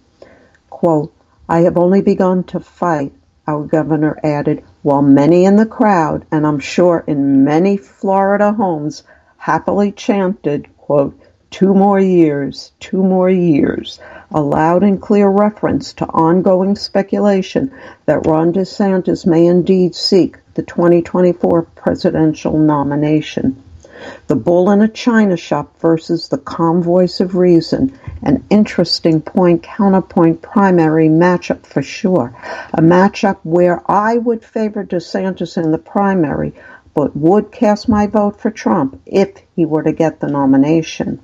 Quote, 0.70 1.12
I 1.48 1.60
have 1.60 1.76
only 1.76 2.00
begun 2.00 2.44
to 2.44 2.60
fight 2.60 3.12
our 3.46 3.64
governor 3.64 4.18
added, 4.22 4.64
while 4.82 5.02
many 5.02 5.44
in 5.44 5.56
the 5.56 5.66
crowd, 5.66 6.24
and 6.30 6.46
I'm 6.46 6.58
sure 6.58 7.04
in 7.06 7.44
many 7.44 7.76
Florida 7.76 8.52
homes, 8.52 9.02
happily 9.36 9.92
chanted, 9.92 10.68
quote, 10.78 11.18
two 11.50 11.74
more 11.74 12.00
years, 12.00 12.72
two 12.80 13.02
more 13.02 13.30
years, 13.30 14.00
a 14.32 14.40
loud 14.40 14.82
and 14.82 15.00
clear 15.00 15.28
reference 15.28 15.92
to 15.92 16.06
ongoing 16.06 16.74
speculation 16.74 17.70
that 18.06 18.26
Ron 18.26 18.52
DeSantis 18.52 19.24
may 19.24 19.46
indeed 19.46 19.94
seek 19.94 20.38
the 20.54 20.62
2024 20.62 21.62
presidential 21.62 22.58
nomination. 22.58 23.62
The 24.26 24.36
bull 24.36 24.70
in 24.70 24.82
a 24.82 24.88
china 24.88 25.36
shop 25.36 25.80
versus 25.80 26.28
the 26.28 26.38
calm 26.38 26.82
voice 26.82 27.20
of 27.20 27.36
reason 27.36 27.96
an 28.24 28.42
interesting 28.48 29.20
point 29.20 29.62
counterpoint 29.62 30.40
primary 30.40 31.08
matchup 31.08 31.66
for 31.66 31.82
sure. 31.82 32.34
A 32.72 32.80
matchup 32.80 33.36
where 33.42 33.82
I 33.90 34.16
would 34.16 34.42
favor 34.42 34.82
DeSantis 34.82 35.62
in 35.62 35.72
the 35.72 35.78
primary, 35.78 36.54
but 36.94 37.14
would 37.14 37.52
cast 37.52 37.88
my 37.88 38.06
vote 38.06 38.40
for 38.40 38.50
Trump 38.50 38.98
if 39.04 39.36
he 39.54 39.66
were 39.66 39.82
to 39.82 39.92
get 39.92 40.20
the 40.20 40.28
nomination. 40.28 41.20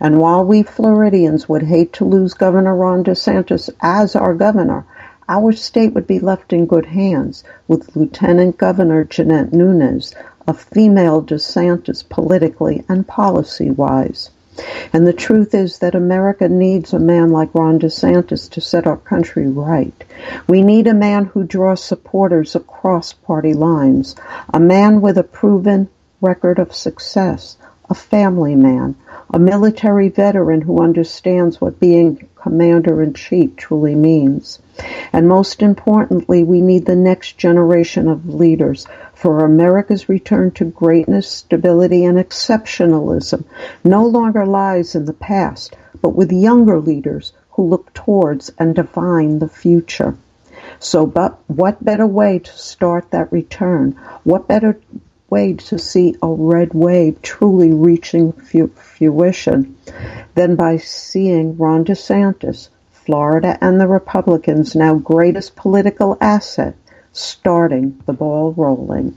And 0.00 0.20
while 0.20 0.44
we 0.44 0.62
Floridians 0.62 1.48
would 1.48 1.62
hate 1.62 1.94
to 1.94 2.04
lose 2.04 2.34
Governor 2.34 2.76
Ron 2.76 3.04
DeSantis 3.04 3.70
as 3.80 4.14
our 4.14 4.34
governor, 4.34 4.84
our 5.28 5.52
state 5.52 5.94
would 5.94 6.06
be 6.06 6.20
left 6.20 6.52
in 6.52 6.66
good 6.66 6.86
hands 6.86 7.42
with 7.66 7.96
Lieutenant 7.96 8.58
Governor 8.58 9.04
Jeanette 9.04 9.50
Nuñez, 9.50 10.14
a 10.46 10.52
female 10.52 11.22
DeSantis 11.22 12.06
politically 12.08 12.84
and 12.88 13.06
policy 13.06 13.70
wise. 13.70 14.30
And 14.92 15.06
the 15.06 15.12
truth 15.12 15.54
is 15.54 15.78
that 15.78 15.94
America 15.94 16.48
needs 16.48 16.92
a 16.92 16.98
man 16.98 17.30
like 17.30 17.54
Ron 17.54 17.78
DeSantis 17.78 18.50
to 18.50 18.60
set 18.60 18.86
our 18.86 18.96
country 18.96 19.46
right. 19.46 20.04
We 20.46 20.62
need 20.62 20.86
a 20.86 20.94
man 20.94 21.26
who 21.26 21.44
draws 21.44 21.82
supporters 21.82 22.54
across 22.54 23.12
party 23.12 23.54
lines, 23.54 24.16
a 24.52 24.60
man 24.60 25.00
with 25.00 25.18
a 25.18 25.24
proven 25.24 25.88
record 26.20 26.58
of 26.58 26.74
success, 26.74 27.56
a 27.90 27.94
family 27.94 28.54
man, 28.54 28.94
a 29.30 29.38
military 29.38 30.08
veteran 30.08 30.60
who 30.60 30.82
understands 30.82 31.60
what 31.60 31.80
being 31.80 32.28
commander 32.34 33.02
in 33.02 33.14
chief 33.14 33.56
truly 33.56 33.94
means. 33.94 34.58
And 35.12 35.28
most 35.28 35.62
importantly, 35.62 36.44
we 36.44 36.60
need 36.60 36.86
the 36.86 36.96
next 36.96 37.36
generation 37.36 38.08
of 38.08 38.32
leaders 38.32 38.86
for 39.18 39.44
America's 39.44 40.08
return 40.08 40.48
to 40.48 40.64
greatness, 40.64 41.28
stability, 41.28 42.04
and 42.04 42.18
exceptionalism 42.18 43.42
no 43.82 44.06
longer 44.06 44.46
lies 44.46 44.94
in 44.94 45.06
the 45.06 45.12
past, 45.12 45.74
but 46.00 46.14
with 46.14 46.30
younger 46.30 46.78
leaders 46.78 47.32
who 47.50 47.64
look 47.64 47.92
towards 47.92 48.52
and 48.60 48.76
define 48.76 49.40
the 49.40 49.48
future. 49.48 50.16
So, 50.78 51.04
but 51.04 51.36
what 51.48 51.84
better 51.84 52.06
way 52.06 52.38
to 52.38 52.52
start 52.56 53.10
that 53.10 53.32
return? 53.32 53.96
What 54.22 54.46
better 54.46 54.78
way 55.28 55.54
to 55.54 55.80
see 55.80 56.14
a 56.22 56.28
red 56.28 56.72
wave 56.72 57.20
truly 57.20 57.72
reaching 57.72 58.30
fruition 58.30 59.76
than 60.36 60.54
by 60.54 60.76
seeing 60.76 61.56
Ron 61.58 61.84
DeSantis, 61.84 62.68
Florida 62.92 63.58
and 63.60 63.80
the 63.80 63.88
Republicans' 63.88 64.76
now 64.76 64.94
greatest 64.94 65.56
political 65.56 66.16
asset, 66.20 66.76
starting 67.18 68.00
the 68.06 68.12
ball 68.12 68.52
rolling. 68.52 69.16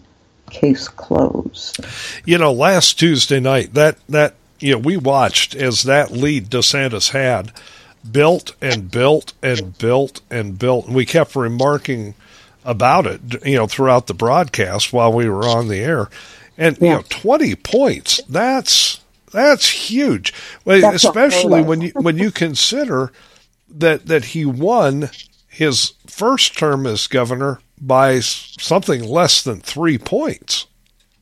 Case 0.49 0.89
closed. 0.89 1.79
You 2.25 2.37
know, 2.37 2.51
last 2.51 2.99
Tuesday 2.99 3.39
night, 3.39 3.73
that 3.73 3.97
that 4.09 4.35
you 4.59 4.73
know, 4.73 4.79
we 4.79 4.97
watched 4.97 5.55
as 5.55 5.83
that 5.83 6.11
lead 6.11 6.49
DeSantis 6.49 7.11
had 7.11 7.51
built 8.09 8.53
and 8.61 8.91
built 8.91 9.33
and 9.41 9.77
built 9.77 10.21
and 10.29 10.59
built, 10.59 10.87
and 10.87 10.95
we 10.95 11.05
kept 11.05 11.35
remarking 11.35 12.15
about 12.65 13.07
it, 13.07 13.21
you 13.45 13.55
know, 13.55 13.67
throughout 13.67 14.07
the 14.07 14.13
broadcast 14.13 14.91
while 14.91 15.11
we 15.11 15.29
were 15.29 15.47
on 15.47 15.67
the 15.67 15.79
air. 15.79 16.09
And 16.57 16.77
yeah. 16.77 16.83
you 16.83 16.95
know, 16.97 17.03
twenty 17.09 17.55
points. 17.55 18.21
That's 18.29 18.99
that's 19.31 19.69
huge, 19.69 20.33
that's 20.65 21.03
especially 21.03 21.61
when 21.61 21.81
you 21.81 21.91
when 21.95 22.17
you 22.17 22.31
consider 22.31 23.11
that 23.69 24.07
that 24.07 24.25
he 24.25 24.45
won 24.45 25.09
his 25.47 25.93
first 26.07 26.57
term 26.57 26.85
as 26.85 27.07
governor 27.07 27.61
by 27.81 28.19
something 28.19 29.03
less 29.03 29.43
than 29.43 29.59
three 29.59 29.97
points. 29.97 30.67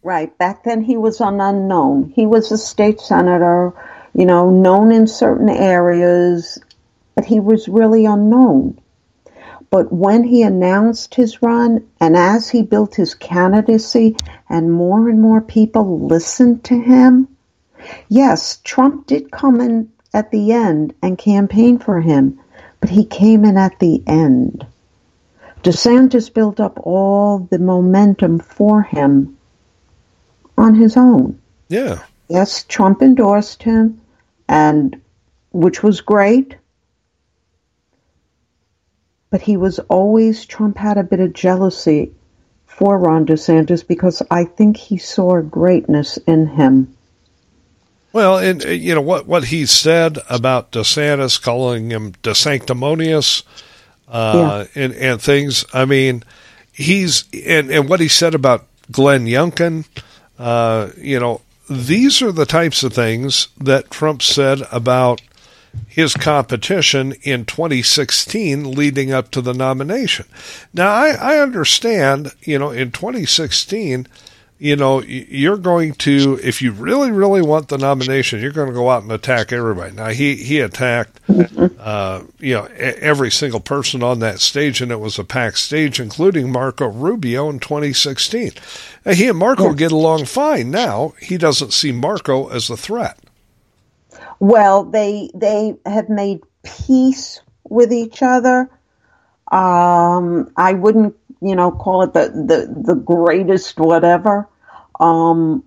Right. 0.03 0.37
Back 0.37 0.63
then, 0.63 0.83
he 0.83 0.97
was 0.97 1.21
an 1.21 1.39
unknown. 1.41 2.11
He 2.15 2.25
was 2.25 2.51
a 2.51 2.57
state 2.57 2.99
senator, 2.99 3.73
you 4.13 4.25
know, 4.25 4.49
known 4.49 4.91
in 4.91 5.07
certain 5.07 5.49
areas, 5.49 6.59
but 7.15 7.25
he 7.25 7.39
was 7.39 7.67
really 7.67 8.05
unknown. 8.05 8.79
But 9.69 9.93
when 9.93 10.23
he 10.23 10.41
announced 10.41 11.15
his 11.15 11.41
run 11.41 11.87
and 11.99 12.17
as 12.17 12.49
he 12.49 12.63
built 12.63 12.95
his 12.95 13.13
candidacy 13.13 14.15
and 14.49 14.71
more 14.71 15.09
and 15.09 15.21
more 15.21 15.41
people 15.41 16.07
listened 16.07 16.63
to 16.65 16.79
him, 16.79 17.27
yes, 18.07 18.59
Trump 18.63 19.05
did 19.05 19.31
come 19.31 19.61
in 19.61 19.91
at 20.13 20.31
the 20.31 20.51
end 20.53 20.95
and 21.03 21.17
campaign 21.17 21.77
for 21.77 22.01
him, 22.01 22.39
but 22.79 22.89
he 22.89 23.05
came 23.05 23.45
in 23.45 23.57
at 23.57 23.79
the 23.79 24.01
end. 24.07 24.65
DeSantis 25.63 26.33
built 26.33 26.59
up 26.59 26.79
all 26.83 27.39
the 27.39 27.59
momentum 27.59 28.39
for 28.39 28.81
him 28.81 29.37
on 30.57 30.75
his 30.75 30.95
own. 30.95 31.39
Yeah. 31.67 31.99
Yes, 32.29 32.63
Trump 32.63 33.01
endorsed 33.01 33.63
him, 33.63 34.01
and 34.47 35.01
which 35.51 35.83
was 35.83 36.01
great. 36.01 36.55
But 39.31 39.41
he 39.41 39.57
was 39.57 39.79
always 39.79 40.45
Trump 40.45 40.77
had 40.77 40.97
a 40.97 41.03
bit 41.03 41.19
of 41.19 41.33
jealousy 41.33 42.11
for 42.65 42.97
Ron 42.97 43.25
DeSantis 43.25 43.85
because 43.85 44.23
I 44.31 44.45
think 44.45 44.77
he 44.77 44.97
saw 44.97 45.41
greatness 45.41 46.17
in 46.25 46.47
him. 46.47 46.95
Well, 48.11 48.37
and 48.37 48.65
uh, 48.65 48.69
you 48.69 48.95
know 48.95 49.01
what 49.01 49.27
what 49.27 49.45
he 49.45 49.65
said 49.65 50.17
about 50.29 50.71
DeSantis, 50.71 51.39
calling 51.39 51.91
him 51.91 52.13
DeSanctimonious, 52.23 53.43
uh, 54.09 54.65
yeah. 54.75 54.83
and 54.83 54.93
and 54.93 55.21
things. 55.21 55.65
I 55.73 55.85
mean, 55.85 56.23
he's 56.71 57.25
and 57.33 57.69
and 57.69 57.87
what 57.87 57.99
he 57.99 58.07
said 58.07 58.33
about 58.33 58.65
Glenn 58.91 59.25
Youngkin. 59.25 59.85
Uh, 60.37 60.89
you 60.97 61.19
know, 61.19 61.41
these 61.69 62.21
are 62.21 62.31
the 62.31 62.45
types 62.45 62.83
of 62.83 62.93
things 62.93 63.49
that 63.57 63.91
Trump 63.91 64.21
said 64.21 64.61
about 64.71 65.21
his 65.87 66.13
competition 66.13 67.13
in 67.23 67.45
2016 67.45 68.71
leading 68.71 69.11
up 69.11 69.29
to 69.31 69.41
the 69.41 69.53
nomination. 69.53 70.25
Now, 70.73 70.91
I, 70.91 71.09
I 71.09 71.37
understand, 71.39 72.33
you 72.41 72.57
know, 72.57 72.71
in 72.71 72.91
2016, 72.91 74.07
you 74.59 74.75
know, 74.75 75.01
you're 75.01 75.57
going 75.57 75.93
to, 75.93 76.37
if 76.43 76.61
you 76.61 76.73
really, 76.73 77.11
really 77.11 77.41
want 77.41 77.69
the 77.69 77.77
nomination, 77.77 78.41
you're 78.41 78.51
going 78.51 78.67
to 78.67 78.73
go 78.73 78.89
out 78.89 79.03
and 79.03 79.11
attack 79.11 79.53
everybody. 79.53 79.95
Now, 79.95 80.09
he, 80.09 80.35
he 80.35 80.59
attacked, 80.59 81.17
uh, 81.79 82.23
you 82.39 82.55
know, 82.55 82.65
every 82.65 83.31
single 83.31 83.61
person 83.61 84.03
on 84.03 84.19
that 84.19 84.41
stage, 84.41 84.81
and 84.81 84.91
it 84.91 84.99
was 84.99 85.17
a 85.17 85.23
packed 85.23 85.59
stage, 85.59 86.01
including 86.01 86.51
Marco 86.51 86.89
Rubio 86.89 87.49
in 87.49 87.59
2016. 87.59 88.51
Now, 89.05 89.13
he 89.13 89.29
and 89.29 89.37
Marco 89.37 89.73
get 89.73 89.93
along 89.93 90.25
fine 90.25 90.71
now. 90.71 91.13
He 91.21 91.37
doesn't 91.37 91.71
see 91.71 91.93
Marco 91.93 92.49
as 92.49 92.69
a 92.69 92.75
threat. 92.75 93.17
Well, 94.41 94.83
they 94.83 95.29
they 95.33 95.77
have 95.85 96.09
made 96.09 96.41
peace 96.63 97.41
with 97.63 97.91
each 97.93 98.21
other. 98.21 98.69
Um, 99.51 100.51
I 100.55 100.73
wouldn't 100.73 101.15
you 101.41 101.55
know, 101.55 101.71
call 101.71 102.03
it 102.03 102.13
the, 102.13 102.29
the, 102.29 102.93
the 102.93 102.95
greatest 102.95 103.79
whatever. 103.79 104.47
Um, 104.99 105.63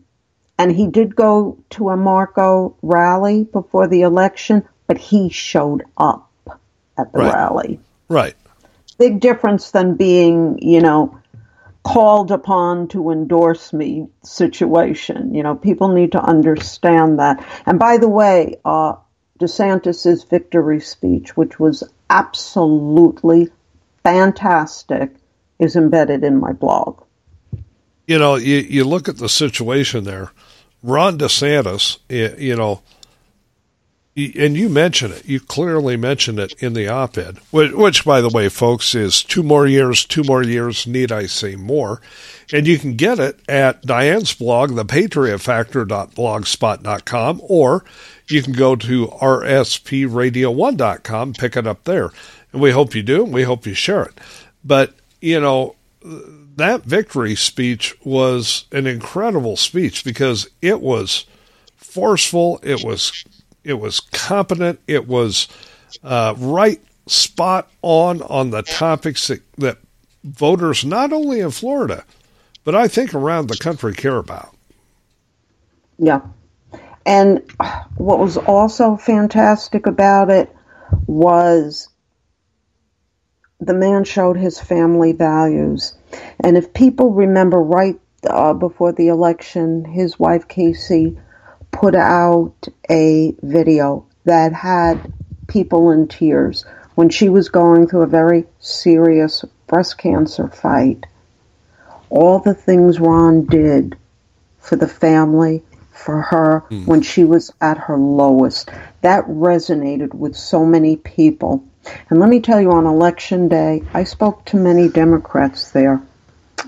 and 0.59 0.71
he 0.71 0.87
did 0.87 1.17
go 1.17 1.59
to 1.71 1.91
a 1.91 1.97
Marco 1.97 2.77
rally 2.83 3.45
before 3.45 3.89
the 3.89 4.03
election, 4.03 4.69
but 4.87 4.99
he 4.99 5.29
showed 5.29 5.83
up 5.97 6.31
at 6.99 7.13
the 7.13 7.19
right. 7.19 7.35
rally. 7.35 7.81
Right. 8.09 8.37
Big 8.99 9.21
difference 9.21 9.71
than 9.71 9.97
being, 9.97 10.59
you 10.61 10.81
know, 10.81 11.19
called 11.83 12.31
upon 12.31 12.89
to 12.89 13.11
endorse 13.11 13.73
me 13.73 14.07
situation. 14.23 15.35
You 15.35 15.43
know, 15.43 15.57
people 15.57 15.89
need 15.89 16.13
to 16.13 16.23
understand 16.23 17.19
that. 17.19 17.45
And 17.67 17.79
by 17.79 17.99
the 17.99 18.09
way, 18.09 18.57
uh, 18.65 18.95
DeSantis's 19.41 20.25
victory 20.25 20.81
speech, 20.81 21.37
which 21.37 21.59
was 21.59 21.83
absolutely 22.09 23.49
fantastic, 24.05 25.15
is 25.59 25.75
embedded 25.75 26.23
in 26.23 26.39
my 26.39 26.53
blog. 26.53 27.03
You 28.07 28.19
know, 28.19 28.37
you, 28.37 28.59
you 28.59 28.85
look 28.85 29.09
at 29.09 29.17
the 29.19 29.29
situation 29.29 30.05
there. 30.05 30.31
Ron 30.83 31.19
DeSantis, 31.19 31.99
you 32.09 32.57
know, 32.57 32.83
and 34.15 34.55
you 34.57 34.69
mention 34.69 35.11
it. 35.13 35.25
You 35.25 35.41
clearly 35.41 35.97
mentioned 35.97 36.39
it 36.39 36.53
in 36.63 36.75
the 36.75 36.87
op-ed, 36.89 37.39
which, 37.51 37.73
which, 37.73 38.05
by 38.05 38.21
the 38.21 38.29
way, 38.29 38.51
folks, 38.51 38.95
is 38.95 39.23
two 39.23 39.43
more 39.43 39.67
years, 39.67 40.05
two 40.05 40.23
more 40.23 40.43
years. 40.43 40.87
Need 40.87 41.11
I 41.11 41.25
say 41.27 41.57
more? 41.57 42.03
And 42.53 42.67
you 42.67 42.79
can 42.79 42.97
get 42.97 43.19
it 43.19 43.41
at 43.49 43.81
Diane's 43.83 44.35
blog, 44.35 44.73
thepatriotfactor.blogspot.com, 44.73 47.41
or 47.45 47.85
you 48.29 48.43
can 48.43 48.53
go 48.53 48.77
to 48.77 49.07
rspradio1.com, 49.07 51.33
pick 51.35 51.57
it 51.57 51.67
up 51.67 51.85
there. 51.85 52.11
And 52.53 52.61
we 52.61 52.73
hope 52.73 52.95
you 52.95 53.03
do, 53.03 53.25
and 53.25 53.33
we 53.33 53.45
hope 53.45 53.67
you 53.67 53.73
share 53.73 54.03
it. 54.03 54.13
But 54.63 54.93
you 55.23 55.41
know, 55.41 55.77
that 56.63 56.85
victory 56.85 57.35
speech 57.35 57.95
was 58.05 58.67
an 58.73 58.87
incredible 58.87 59.57
speech 59.57 60.05
because 60.05 60.49
it 60.61 60.81
was 60.81 61.27
forceful, 61.77 62.61
it 62.63 62.85
was 62.85 63.25
it 63.65 63.75
was 63.75 64.01
competent, 64.01 64.81
it 64.87 65.07
was 65.07 65.49
uh, 66.03 66.35
right 66.39 66.81
spot 67.07 67.71
on 67.83 68.23
on 68.23 68.51
the 68.51 68.63
topics 68.63 69.29
that, 69.29 69.43
that 69.59 69.79
voters 70.25 70.85
not 70.85 71.13
only 71.13 71.41
in 71.41 71.51
Florida, 71.51 72.05
but 72.65 72.75
I 72.75 72.89
think 72.89 73.15
around 73.15 73.49
the 73.49 73.57
country 73.57 73.93
care 73.95 74.19
about. 74.19 74.55
Yeah. 75.99 76.21
And 77.05 77.43
what 77.97 78.21
was 78.21 78.37
also 78.37 78.97
fantastic 78.97 79.87
about 79.87 80.31
it 80.31 80.55
was 81.07 81.89
the 83.63 83.75
man 83.75 84.03
showed 84.03 84.37
his 84.37 84.61
family 84.61 85.13
values. 85.13 85.95
And 86.43 86.57
if 86.57 86.75
people 86.75 87.13
remember 87.13 87.63
right 87.63 87.99
uh, 88.29 88.55
before 88.55 88.93
the 88.93 89.09
election, 89.09 89.85
his 89.85 90.19
wife 90.19 90.49
Casey 90.49 91.17
put 91.71 91.95
out 91.95 92.55
a 92.91 93.35
video 93.43 94.05
that 94.25 94.53
had 94.53 95.13
people 95.47 95.91
in 95.93 96.09
tears 96.09 96.65
when 96.97 97.09
she 97.09 97.29
was 97.29 97.49
going 97.49 97.87
through 97.87 98.03
a 98.03 98.07
very 98.07 98.45
serious 98.59 99.45
breast 99.69 99.97
cancer 99.97 100.49
fight. 100.49 101.07
All 102.11 102.41
the 102.41 102.55
things 102.55 103.01
Ron 103.01 103.47
did 103.47 103.97
for 104.59 104.77
the 104.77 104.89
family, 104.89 105.63
for 105.93 106.21
her, 106.21 106.65
mm. 106.69 106.87
when 106.87 107.01
she 107.01 107.25
was 107.25 107.53
at 107.61 107.79
her 107.79 107.97
lowest, 107.97 108.71
that 109.03 109.25
resonated 109.27 110.13
with 110.15 110.37
so 110.37 110.67
many 110.67 110.97
people. 110.97 111.65
And 112.11 112.21
let 112.21 112.29
me 112.29 112.41
tell 112.41 112.61
you, 112.61 112.71
on 112.73 112.87
election 112.87 113.49
day, 113.49 113.83
I 113.93 114.05
spoke 114.05 114.45
to 114.47 114.57
many 114.57 114.89
Democrats 114.89 115.71
there 115.73 116.03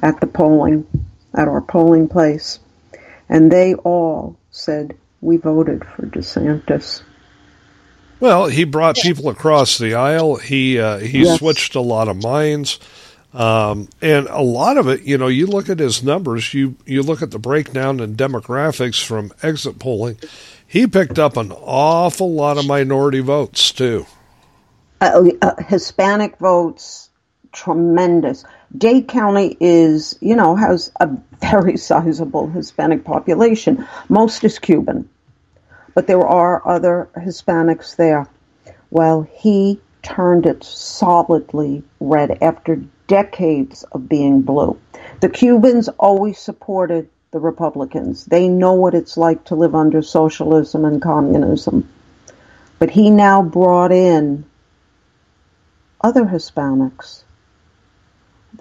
at 0.03 0.21
the 0.21 0.27
polling, 0.27 0.87
at 1.35 1.49
our 1.49 1.61
polling 1.61 2.09
place, 2.09 2.59
and 3.29 3.51
they 3.51 3.75
all 3.75 4.37
said, 4.51 4.97
We 5.21 5.37
voted 5.37 5.85
for 5.85 6.07
DeSantis. 6.07 7.03
Well, 8.21 8.47
he 8.47 8.65
brought 8.65 8.97
people 8.97 9.29
across 9.29 9.79
the 9.79 9.95
aisle. 9.95 10.37
He 10.37 10.79
uh, 10.79 10.99
he 10.99 11.25
yes. 11.25 11.39
switched 11.39 11.75
a 11.75 11.81
lot 11.81 12.09
of 12.09 12.23
minds, 12.23 12.79
um, 13.33 13.89
and 14.01 14.29
a 14.29 14.41
lot 14.41 14.79
of 14.79 14.89
it. 14.89 15.03
You 15.03 15.19
know, 15.19 15.27
you 15.27 15.47
look 15.47 15.69
at 15.69 15.79
his 15.79 16.03
numbers. 16.03 16.55
You 16.55 16.77
you 16.87 17.03
look 17.03 17.23
at 17.23 17.33
the 17.33 17.39
breakdown 17.39 18.01
in 18.01 18.17
demographics 18.17 19.05
from 19.05 19.33
exit 19.43 19.79
polling. 19.79 20.19
He 20.67 20.87
picked 20.87 21.19
up 21.19 21.37
an 21.37 21.53
awful 21.53 22.33
lot 22.33 22.57
of 22.57 22.67
minority 22.67 23.21
votes 23.21 23.73
too. 23.73 24.07
Uh, 25.01 25.31
uh, 25.43 25.63
Hispanic 25.63 26.39
votes, 26.39 27.11
tremendous. 27.53 28.45
Dade 28.77 29.09
County 29.09 29.57
is, 29.61 30.17
you 30.21 30.35
know, 30.35 30.57
has 30.57 30.91
a 31.01 31.09
very 31.41 31.77
sizable 31.89 32.49
Hispanic 32.49 33.05
population. 33.05 33.87
Most 34.09 34.45
is 34.45 34.59
Cuban 34.59 35.09
but 35.95 36.09
there 36.09 36.27
are 36.27 36.67
other 36.67 37.09
Hispanics 37.17 37.97
there. 37.97 38.27
Well, 38.91 39.23
he 39.23 39.81
turned 40.03 40.45
it 40.45 40.63
solidly 40.63 41.83
red 42.01 42.39
after 42.43 42.83
decades 43.07 43.85
of 43.93 44.09
being 44.09 44.43
blue. 44.43 44.79
The 45.21 45.29
Cubans 45.29 45.89
always 45.89 46.39
supported 46.39 47.09
the 47.31 47.39
Republicans. 47.41 48.27
They 48.27 48.49
know 48.49 48.75
what 48.75 48.95
it's 48.95 49.17
like 49.17 49.45
to 49.45 49.55
live 49.55 49.75
under 49.75 50.03
socialism 50.03 50.85
and 50.85 51.01
communism. 51.01 51.89
But 52.79 52.91
he 52.91 53.11
now 53.11 53.43
brought 53.43 53.93
in 53.93 54.45
other 56.05 56.25
Hispanics, 56.25 57.25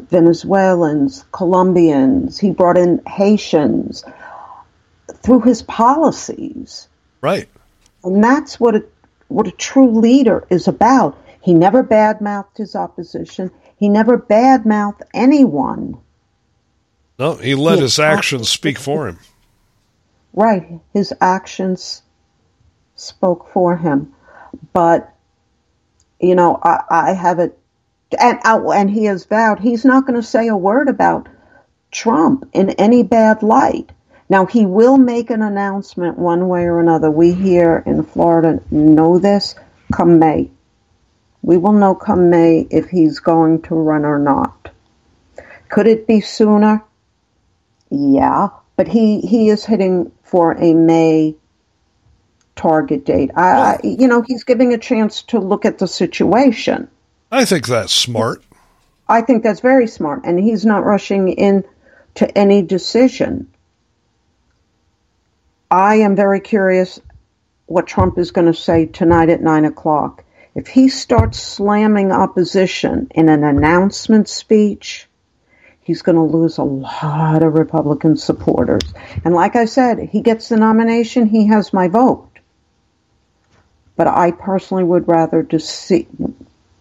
Venezuelans, 0.09 1.25
Colombians, 1.31 2.39
he 2.39 2.49
brought 2.49 2.79
in 2.79 3.03
Haitians 3.05 4.03
through 5.21 5.41
his 5.41 5.61
policies 5.61 6.87
Right. 7.23 7.47
And 8.03 8.21
that's 8.21 8.59
what 8.59 8.75
a, 8.75 8.83
what 9.29 9.47
a 9.47 9.51
true 9.51 9.97
leader 9.97 10.45
is 10.49 10.67
about. 10.67 11.17
He 11.41 11.53
never 11.53 11.81
badmouthed 11.81 12.57
his 12.57 12.75
opposition. 12.75 13.49
He 13.77 13.87
never 13.87 14.19
badmouthed 14.19 15.03
anyone. 15.13 15.97
No, 17.17 17.35
he 17.35 17.55
let 17.55 17.75
he 17.75 17.83
his 17.83 17.97
actions 17.97 18.49
speak 18.49 18.77
for 18.77 19.07
him. 19.07 19.19
Right. 20.33 20.81
His 20.93 21.13
actions 21.21 22.01
spoke 22.95 23.47
for 23.53 23.77
him. 23.77 24.13
But, 24.73 25.12
you 26.19 26.35
know, 26.35 26.59
I, 26.63 26.83
I 26.89 27.13
have 27.13 27.39
it, 27.39 27.57
and, 28.19 28.39
uh, 28.45 28.69
and 28.71 28.89
he 28.89 29.05
has 29.05 29.25
vowed 29.25 29.59
he's 29.59 29.85
not 29.85 30.05
going 30.05 30.19
to 30.19 30.27
say 30.27 30.47
a 30.47 30.57
word 30.57 30.89
about 30.89 31.27
Trump 31.91 32.49
in 32.53 32.71
any 32.71 33.03
bad 33.03 33.43
light. 33.43 33.91
Now, 34.29 34.45
he 34.45 34.65
will 34.65 34.97
make 34.97 35.29
an 35.29 35.41
announcement 35.41 36.17
one 36.17 36.47
way 36.47 36.63
or 36.63 36.79
another. 36.79 37.11
We 37.11 37.33
here 37.33 37.83
in 37.85 38.03
Florida 38.03 38.61
know 38.71 39.19
this 39.19 39.55
come 39.91 40.17
May. 40.17 40.49
We 41.41 41.57
will 41.57 41.73
know 41.73 41.93
come 41.93 42.29
May 42.29 42.65
if 42.71 42.87
he's 42.87 43.19
going 43.19 43.61
to 43.63 43.75
run 43.75 44.05
or 44.05 44.17
not. 44.17 44.71
Could 45.69 45.87
it 45.87 46.07
be 46.07 46.21
sooner? 46.21 46.83
Yeah, 47.89 48.49
but 48.75 48.87
he, 48.87 49.19
he 49.21 49.49
is 49.49 49.65
hitting 49.65 50.11
for 50.23 50.53
a 50.53 50.73
May 50.73 51.35
target 52.55 53.05
date. 53.05 53.31
I, 53.35 53.41
I, 53.41 53.79
you 53.83 54.07
know, 54.07 54.21
he's 54.21 54.43
giving 54.43 54.73
a 54.73 54.77
chance 54.77 55.23
to 55.23 55.39
look 55.39 55.65
at 55.65 55.77
the 55.77 55.87
situation. 55.87 56.87
I 57.31 57.45
think 57.45 57.67
that's 57.67 57.93
smart. 57.93 58.43
I 59.07 59.21
think 59.21 59.43
that's 59.43 59.59
very 59.59 59.87
smart, 59.87 60.21
and 60.23 60.39
he's 60.39 60.65
not 60.65 60.85
rushing 60.85 61.29
in 61.29 61.63
to 62.15 62.37
any 62.37 62.61
decision. 62.61 63.49
I 65.69 65.95
am 65.95 66.15
very 66.15 66.39
curious 66.39 66.99
what 67.65 67.87
Trump 67.87 68.17
is 68.17 68.31
going 68.31 68.47
to 68.47 68.53
say 68.53 68.85
tonight 68.85 69.29
at 69.29 69.41
9 69.41 69.65
o'clock. 69.65 70.23
If 70.55 70.67
he 70.67 70.89
starts 70.89 71.39
slamming 71.39 72.11
opposition 72.11 73.07
in 73.15 73.27
an 73.27 73.43
announcement 73.43 74.29
speech, 74.29 75.07
he's 75.81 76.03
going 76.03 76.15
to 76.15 76.21
lose 76.37 76.59
a 76.59 76.63
lot 76.63 77.41
of 77.41 77.55
Republican 77.55 78.17
supporters. 78.17 78.93
And 79.25 79.33
like 79.33 79.55
I 79.55 79.65
said, 79.65 79.97
he 79.99 80.21
gets 80.21 80.49
the 80.49 80.57
nomination, 80.57 81.25
he 81.25 81.47
has 81.47 81.73
my 81.73 81.87
vote. 81.87 82.32
But 83.95 84.07
I 84.07 84.31
personally 84.31 84.83
would 84.83 85.07
rather 85.07 85.47
see, 85.59 86.07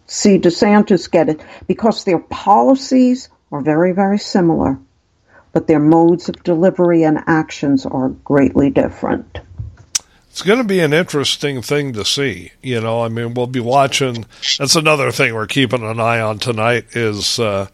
see 0.07 0.39
DeSantis 0.39 1.09
get 1.09 1.29
it 1.29 1.41
because 1.67 2.03
their 2.03 2.19
policies 2.19 3.29
are 3.51 3.61
very, 3.61 3.91
very 3.91 4.17
similar 4.17 4.79
but 5.53 5.67
their 5.67 5.79
modes 5.79 6.27
of 6.27 6.43
delivery 6.43 7.03
and 7.03 7.19
actions 7.27 7.85
are 7.85 8.09
greatly 8.09 8.69
different. 8.71 9.39
It's 10.29 10.41
going 10.41 10.57
to 10.57 10.65
be 10.65 10.79
an 10.79 10.93
interesting 10.93 11.61
thing 11.61 11.93
to 11.93 12.03
see. 12.03 12.51
You 12.63 12.81
know, 12.81 13.03
I 13.03 13.07
mean, 13.07 13.35
we'll 13.35 13.45
be 13.45 13.59
watching. 13.59 14.25
That's 14.57 14.75
another 14.75 15.11
thing 15.11 15.35
we're 15.35 15.45
keeping 15.45 15.83
an 15.83 15.99
eye 15.99 16.21
on 16.21 16.39
tonight 16.39 16.95
is, 16.95 17.37
uh, 17.37 17.67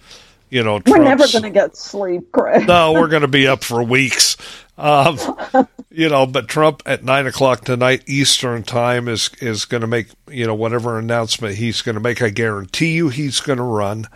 you 0.49 0.61
know, 0.61 0.79
Trump's, 0.79 0.91
we're 0.91 1.05
never 1.05 1.25
going 1.31 1.43
to 1.43 1.49
get 1.51 1.77
sleep, 1.77 2.33
Craig. 2.33 2.67
no, 2.67 2.91
we're 2.91 3.07
going 3.07 3.21
to 3.21 3.29
be 3.29 3.47
up 3.47 3.63
for 3.63 3.81
weeks. 3.81 4.35
Um, 4.79 5.19
you 5.91 6.07
know, 6.07 6.25
but 6.25 6.47
Trump 6.47 6.81
at 6.85 7.03
nine 7.03 7.27
o'clock 7.27 7.65
tonight 7.65 8.03
Eastern 8.07 8.63
time 8.63 9.09
is 9.09 9.29
is 9.41 9.65
going 9.65 9.81
to 9.81 9.87
make 9.87 10.07
you 10.29 10.47
know 10.47 10.55
whatever 10.55 10.97
announcement 10.97 11.55
he's 11.55 11.81
going 11.81 11.95
to 11.95 12.01
make. 12.01 12.21
I 12.21 12.29
guarantee 12.29 12.93
you 12.93 13.09
he's 13.09 13.41
going 13.41 13.57
to 13.57 13.63
run. 13.63 14.07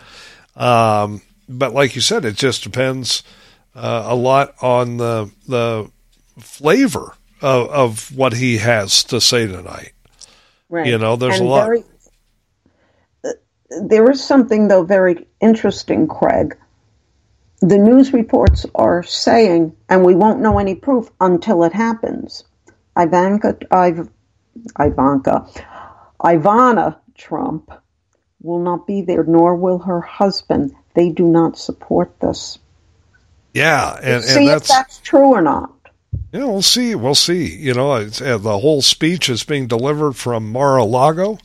Um, 0.56 1.20
but 1.48 1.74
like 1.74 1.94
you 1.94 2.00
said, 2.00 2.24
it 2.24 2.36
just 2.36 2.62
depends 2.62 3.22
uh, 3.74 4.06
a 4.06 4.14
lot 4.14 4.54
on 4.62 4.96
the 4.96 5.30
the 5.46 5.90
flavor 6.38 7.14
of, 7.42 7.68
of 7.68 8.16
what 8.16 8.32
he 8.32 8.56
has 8.58 9.04
to 9.04 9.20
say 9.20 9.46
tonight. 9.46 9.92
Right. 10.70 10.86
You 10.86 10.96
know, 10.96 11.16
there's 11.16 11.40
and 11.40 11.46
a 11.46 11.50
lot. 11.50 11.66
Very, 11.66 11.84
uh, 13.22 13.30
there 13.86 14.10
is 14.10 14.24
something 14.24 14.68
though 14.68 14.84
very 14.84 15.26
interesting, 15.42 16.08
Craig. 16.08 16.56
The 17.64 17.78
news 17.78 18.12
reports 18.12 18.66
are 18.74 19.02
saying, 19.02 19.74
and 19.88 20.04
we 20.04 20.14
won't 20.14 20.40
know 20.40 20.58
any 20.58 20.74
proof 20.74 21.10
until 21.18 21.64
it 21.64 21.72
happens. 21.72 22.44
Ivanka, 22.94 23.56
Iv, 23.72 24.10
Ivanka, 24.78 25.48
Ivana 26.20 26.98
Trump 27.16 27.72
will 28.42 28.58
not 28.58 28.86
be 28.86 29.00
there, 29.00 29.24
nor 29.24 29.56
will 29.56 29.78
her 29.78 30.02
husband. 30.02 30.74
They 30.92 31.08
do 31.08 31.26
not 31.26 31.56
support 31.56 32.20
this. 32.20 32.58
Yeah, 33.54 33.98
and, 34.02 34.22
see 34.22 34.46
that's, 34.46 34.68
if 34.68 34.68
that's 34.68 34.98
true 34.98 35.28
or 35.32 35.40
not. 35.40 35.72
Yeah, 36.32 36.44
we'll 36.44 36.60
see. 36.60 36.94
We'll 36.94 37.14
see. 37.14 37.46
You 37.46 37.72
know, 37.72 37.92
uh, 37.92 38.08
the 38.36 38.58
whole 38.58 38.82
speech 38.82 39.30
is 39.30 39.42
being 39.42 39.68
delivered 39.68 40.16
from 40.16 40.52
Mar-a-Lago 40.52 41.38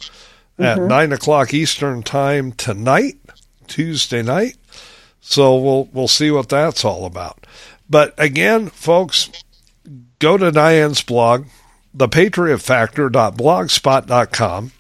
at 0.58 0.80
mm-hmm. 0.80 0.88
nine 0.88 1.14
o'clock 1.14 1.54
Eastern 1.54 2.04
time 2.04 2.52
tonight, 2.52 3.22
Tuesday 3.68 4.22
night. 4.22 4.58
So 5.22 5.58
we'll 5.58 5.90
we'll 5.94 6.08
see 6.08 6.32
what 6.32 6.50
that's 6.50 6.86
all 6.86 7.06
about. 7.06 7.46
But 7.90 8.14
again, 8.18 8.68
folks, 8.68 9.30
go 10.20 10.38
to 10.38 10.52
Diane's 10.52 11.02
blog, 11.02 11.48
thepatriotfactor.blogspot.com 11.96 14.72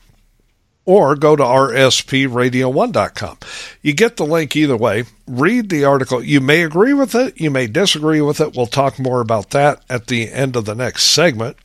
or 0.89 1.15
go 1.15 1.35
to 1.35 1.43
rspradio1.com. 1.43 3.37
You 3.83 3.93
get 3.93 4.17
the 4.17 4.25
link 4.25 4.55
either 4.55 4.75
way. 4.75 5.03
Read 5.27 5.69
the 5.69 5.85
article. 5.85 6.23
You 6.23 6.41
may 6.41 6.63
agree 6.63 6.93
with 6.93 7.13
it, 7.13 7.39
you 7.39 7.51
may 7.51 7.67
disagree 7.67 8.21
with 8.21 8.41
it. 8.41 8.55
We'll 8.55 8.65
talk 8.65 8.97
more 8.97 9.21
about 9.21 9.51
that 9.51 9.83
at 9.87 10.07
the 10.07 10.31
end 10.31 10.55
of 10.55 10.65
the 10.65 10.73
next 10.73 11.03
segment. 11.03 11.57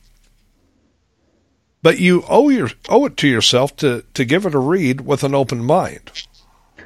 But 1.81 1.99
you 1.99 2.23
owe 2.29 2.49
your 2.49 2.69
owe 2.87 3.05
it 3.05 3.17
to 3.17 3.27
yourself 3.27 3.75
to, 3.77 4.03
to 4.13 4.25
give 4.25 4.45
it 4.45 4.53
a 4.53 4.59
read 4.59 5.01
with 5.01 5.23
an 5.23 5.33
open 5.33 5.63
mind. 5.63 6.11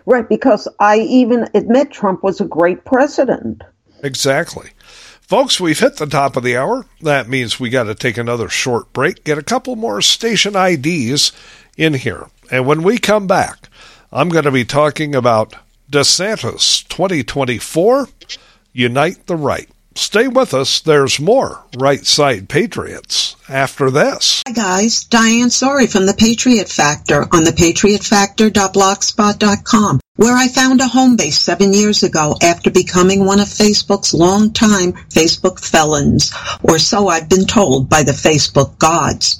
Right, 0.06 0.28
because 0.28 0.68
I 0.80 1.00
even 1.00 1.48
admit 1.54 1.92
Trump 1.92 2.24
was 2.24 2.42
a 2.42 2.46
great 2.46 2.86
president. 2.86 3.62
Exactly. 4.04 4.72
Folks, 5.22 5.60
we've 5.60 5.80
hit 5.80 5.98
the 5.98 6.08
top 6.08 6.36
of 6.36 6.44
the 6.44 6.58
hour. 6.58 6.86
That 7.02 7.30
means 7.30 7.60
we 7.60 7.70
got 7.70 7.84
to 7.84 7.96
take 7.96 8.18
another 8.18 8.50
short 8.50 8.92
break, 8.94 9.24
get 9.24 9.38
a 9.38 9.44
couple 9.44 9.76
more 9.76 10.02
station 10.02 10.56
IDs 10.56 11.32
in 11.78 11.94
here. 11.94 12.28
And 12.52 12.66
when 12.66 12.82
we 12.82 12.98
come 12.98 13.28
back, 13.28 13.70
I'm 14.12 14.30
going 14.30 14.46
to 14.46 14.52
be 14.52 14.66
talking 14.66 15.14
about 15.14 15.54
DeSantis 15.92 16.88
2024 16.88 18.08
Unite 18.74 19.26
the 19.28 19.36
Right. 19.36 19.70
Stay 19.96 20.28
with 20.28 20.54
us. 20.54 20.82
There's 20.82 21.20
more 21.20 21.64
Right 21.78 22.06
Side 22.06 22.48
Patriots 22.48 23.36
after 23.50 23.90
this. 23.90 24.44
Hi 24.48 24.54
guys, 24.54 25.04
Diane 25.04 25.50
Sori 25.50 25.92
from 25.92 26.06
The 26.06 26.14
Patriot 26.14 26.70
Factor 26.70 27.24
on 27.32 27.44
the 27.44 27.52
thepatriotfactor.blogspot.com, 27.52 30.00
where 30.16 30.38
I 30.38 30.48
found 30.48 30.82
a 30.82 30.88
home 30.88 31.16
base 31.16 31.40
seven 31.40 31.74
years 31.74 32.04
ago 32.04 32.36
after 32.42 32.70
becoming 32.72 33.26
one 33.26 33.40
of 33.40 33.48
Facebook's 33.48 34.14
longtime 34.14 34.94
Facebook 35.10 35.60
felons, 35.60 36.32
or 36.64 36.78
so 36.80 37.08
I've 37.08 37.30
been 37.30 37.46
told 37.46 37.90
by 37.90 38.04
the 38.04 38.12
Facebook 38.12 38.78
gods. 38.78 39.40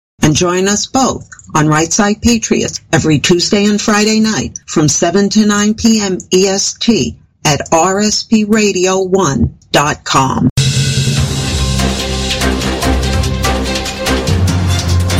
And 0.23 0.35
join 0.35 0.67
us 0.67 0.85
both 0.85 1.27
on 1.55 1.67
Right 1.67 1.91
Side 1.91 2.21
Patriots 2.21 2.81
every 2.93 3.17
Tuesday 3.19 3.65
and 3.65 3.81
Friday 3.81 4.19
night 4.19 4.59
from 4.67 4.87
7 4.87 5.29
to 5.29 5.43
9 5.45 5.73
p.m. 5.75 6.17
EST 6.31 7.17
at 7.45 7.61
rspradio1.com. 7.71 10.49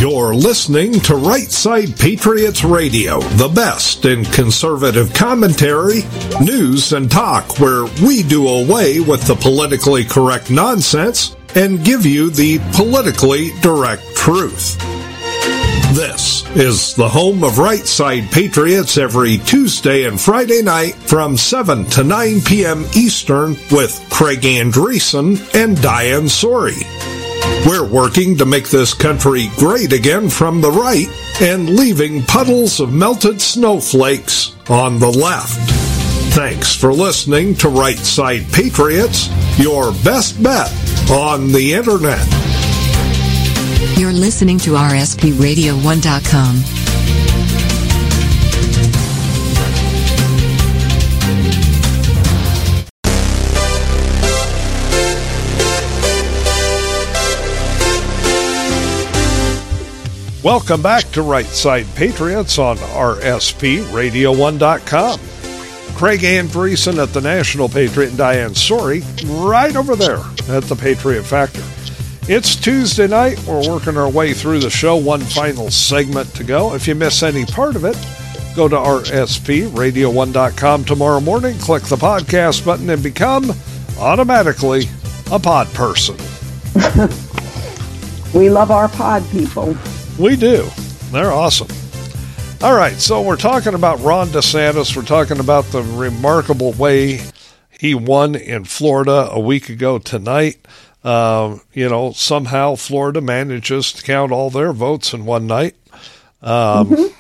You're 0.02 0.34
listening 0.34 0.94
to 1.02 1.16
Right 1.16 1.52
Side 1.52 1.96
Patriots 1.96 2.64
Radio, 2.64 3.20
the 3.20 3.50
best 3.50 4.06
in 4.06 4.26
conservative 4.26 5.14
commentary, 5.14 6.02
news, 6.44 6.94
and 6.94 7.12
talk, 7.12 7.60
where 7.60 7.86
we 8.04 8.24
do 8.24 8.48
away 8.48 9.00
with 9.00 9.28
the 9.28 9.36
politically 9.36 10.04
correct 10.04 10.50
nonsense 10.50 11.36
and 11.56 11.84
give 11.84 12.06
you 12.06 12.30
the 12.30 12.60
politically 12.74 13.52
direct 13.62 14.04
truth. 14.16 14.78
This 15.94 16.50
is 16.56 16.96
the 16.96 17.10
home 17.10 17.44
of 17.44 17.58
Right 17.58 17.86
Side 17.86 18.32
Patriots 18.32 18.98
every 18.98 19.38
Tuesday 19.40 20.06
and 20.06 20.20
Friday 20.20 20.62
night 20.62 20.94
from 20.96 21.36
7 21.36 21.86
to 21.86 22.04
9 22.04 22.42
p.m. 22.42 22.86
Eastern 22.96 23.58
with 23.72 24.06
Craig 24.10 24.42
Andresen 24.42 25.38
and 25.54 25.82
Diane 25.82 26.26
Sori. 26.26 26.82
We're 27.66 27.86
working 27.86 28.38
to 28.38 28.46
make 28.46 28.70
this 28.70 28.94
country 28.94 29.50
great 29.58 29.92
again 29.92 30.30
from 30.30 30.62
the 30.62 30.72
right 30.72 31.08
and 31.42 31.70
leaving 31.70 32.24
puddles 32.24 32.80
of 32.80 32.94
melted 32.94 33.42
snowflakes 33.42 34.56
on 34.70 34.98
the 35.00 35.12
left. 35.12 35.91
Thanks 36.34 36.74
for 36.74 36.94
listening 36.94 37.56
to 37.56 37.68
Right 37.68 37.98
Side 37.98 38.46
Patriots, 38.54 39.28
your 39.60 39.92
best 40.02 40.42
bet 40.42 40.72
on 41.12 41.52
the 41.52 41.74
internet. 41.74 42.26
You're 43.98 44.14
listening 44.14 44.58
to 44.60 44.72
RSPRadio1.com. 44.72 46.64
Welcome 60.44 60.82
back 60.82 61.04
to 61.12 61.22
Right 61.24 61.46
Side 61.46 61.88
Patriots 61.96 62.58
on 62.58 62.78
RSPRadio1.com. 62.78 65.20
Craig 66.02 66.22
Andresen 66.22 66.98
at 66.98 67.14
the 67.14 67.22
National 67.22 67.70
Patriot 67.70 68.10
and 68.10 68.18
Diane 68.18 68.56
Sori 68.56 69.04
right 69.48 69.76
over 69.76 69.96
there 69.96 70.18
at 70.50 70.64
the 70.64 70.76
Patriot 70.76 71.22
Factor. 71.22 71.62
It's 72.28 72.56
Tuesday 72.56 73.08
night. 73.08 73.40
We're 73.46 73.70
working 73.70 73.98
our 73.98 74.10
way 74.10 74.34
through 74.34 74.62
the 74.62 74.72
show. 74.72 74.96
One 74.96 75.22
final 75.22 75.70
segment 75.70 76.34
to 76.34 76.44
go. 76.44 76.74
If 76.74 76.88
you 76.88 76.96
miss 76.96 77.22
any 77.22 77.46
part 77.46 77.76
of 77.76 77.86
it, 77.86 77.96
go 78.56 78.68
to 78.68 78.78
rspradio1.com 78.78 80.86
tomorrow 80.86 81.20
morning, 81.20 81.60
click 81.60 81.84
the 81.84 81.98
podcast 81.98 82.66
button, 82.66 82.90
and 82.90 83.04
become 83.04 83.52
automatically 84.00 84.86
a 85.32 85.38
pod 85.38 85.72
person. 85.76 86.18
We 88.34 88.50
love 88.50 88.72
our 88.72 88.88
pod 88.88 89.30
people. 89.30 89.76
We 90.18 90.38
do. 90.38 90.66
They're 91.12 91.34
awesome. 91.34 91.68
All 92.64 92.76
right, 92.76 92.94
so 92.94 93.24
we're 93.24 93.38
talking 93.38 93.74
about 93.74 94.00
Ron 94.02 94.28
DeSantis. 94.28 94.96
We're 94.96 95.02
talking 95.02 95.40
about 95.40 95.66
the 95.66 95.82
remarkable 95.82 96.74
way 96.74 97.20
he 97.80 97.96
won 97.96 98.36
in 98.36 98.66
Florida 98.66 99.30
a 99.32 99.40
week 99.40 99.70
ago 99.70 99.98
tonight. 99.98 100.64
Um, 101.04 101.62
you 101.74 101.90
know, 101.90 102.12
somehow 102.12 102.76
Florida 102.76 103.20
manages 103.20 103.92
to 103.94 104.04
count 104.04 104.32
all 104.32 104.52
their 104.52 104.74
votes 104.74 105.12
in 105.12 105.26
one 105.26 105.48
night. 105.48 105.76
Um, 106.44 107.12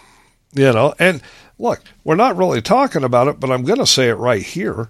You 0.53 0.73
know, 0.73 0.93
and 0.99 1.21
look, 1.57 1.81
we're 2.03 2.15
not 2.15 2.35
really 2.37 2.61
talking 2.61 3.03
about 3.03 3.27
it, 3.27 3.39
but 3.39 3.49
I'm 3.49 3.63
going 3.63 3.79
to 3.79 3.87
say 3.87 4.09
it 4.09 4.15
right 4.15 4.43
here. 4.43 4.89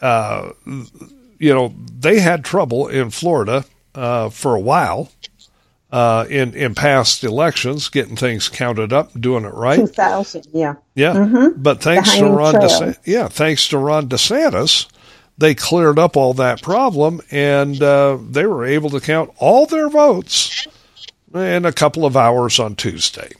Uh, 0.00 0.52
you 1.38 1.52
know, 1.52 1.74
they 1.98 2.20
had 2.20 2.44
trouble 2.44 2.86
in 2.88 3.10
Florida 3.10 3.64
uh, 3.94 4.28
for 4.30 4.54
a 4.54 4.60
while 4.60 5.10
uh, 5.92 6.24
in 6.28 6.54
in 6.54 6.74
past 6.74 7.22
elections, 7.24 7.88
getting 7.88 8.16
things 8.16 8.48
counted 8.48 8.92
up, 8.92 9.10
doing 9.20 9.44
it 9.44 9.54
right. 9.54 9.78
2000, 9.78 10.46
yeah. 10.52 10.74
Yeah, 10.94 11.14
Mhm. 11.14 11.54
but 11.62 11.80
thanks 11.82 12.14
to 12.16 12.26
Ron. 12.26 12.54
DeSantis, 12.54 12.98
yeah, 13.04 13.28
thanks 13.28 13.68
to 13.68 13.78
Ron 13.78 14.08
DeSantis, 14.08 14.86
they 15.38 15.54
cleared 15.54 15.98
up 15.98 16.16
all 16.16 16.34
that 16.34 16.62
problem, 16.62 17.20
and 17.30 17.80
uh, 17.82 18.18
they 18.30 18.46
were 18.46 18.64
able 18.64 18.90
to 18.90 19.00
count 19.00 19.30
all 19.38 19.66
their 19.66 19.88
votes 19.88 20.66
in 21.34 21.64
a 21.64 21.72
couple 21.72 22.04
of 22.06 22.16
hours 22.16 22.58
on 22.60 22.74
Tuesday. 22.76 23.30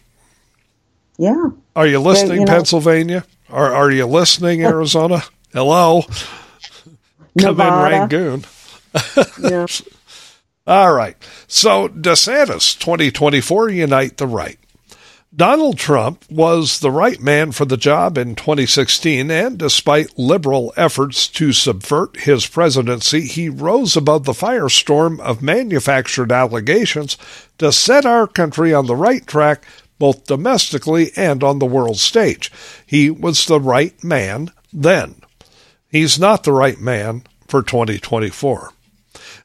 Yeah. 1.19 1.47
Are 1.77 1.87
you 1.87 2.01
listening, 2.01 2.41
you 2.41 2.47
know- 2.47 2.53
Pennsylvania? 2.53 3.25
Are 3.51 3.73
Are 3.75 3.91
you 3.91 4.07
listening, 4.07 4.65
Arizona? 4.65 5.23
Hello, 5.53 6.03
come 7.39 7.57
Nevada. 7.57 7.87
in, 7.87 8.01
Rangoon. 8.01 8.45
Yeah. 9.41 9.67
All 10.67 10.95
right. 10.95 11.17
So 11.47 11.89
DeSantis, 11.89 12.79
2024, 12.79 13.69
unite 13.69 14.17
the 14.17 14.27
right. 14.27 14.59
Donald 15.37 15.77
Trump 15.77 16.25
was 16.31 16.79
the 16.79 16.93
right 16.93 17.21
man 17.21 17.51
for 17.51 17.65
the 17.65 17.77
job 17.77 18.17
in 18.17 18.37
2016, 18.37 19.33
and 19.33 19.59
despite 19.59 20.17
liberal 20.17 20.73
efforts 20.77 21.27
to 21.27 21.53
subvert 21.53 22.21
his 22.21 22.47
presidency, 22.47 23.23
he 23.23 23.49
rose 23.49 23.97
above 23.97 24.25
the 24.25 24.33
firestorm 24.33 25.19
of 25.19 25.43
manufactured 25.43 26.31
allegations 26.31 27.19
to 27.59 27.73
set 27.73 28.07
our 28.07 28.29
country 28.29 28.73
on 28.73 28.87
the 28.87 28.95
right 28.95 29.27
track, 29.27 29.67
both 29.99 30.25
domestically 30.25 31.11
and 31.17 31.43
on 31.43 31.59
the 31.59 31.67
world 31.67 31.99
stage. 31.99 32.53
He 32.87 33.11
was 33.11 33.45
the 33.47 33.61
right 33.61 34.03
man 34.05 34.53
then. 34.73 35.17
He's 35.89 36.19
not 36.19 36.45
the 36.45 36.53
right 36.53 36.81
man 36.81 37.25
for 37.49 37.61
2024. 37.61 38.71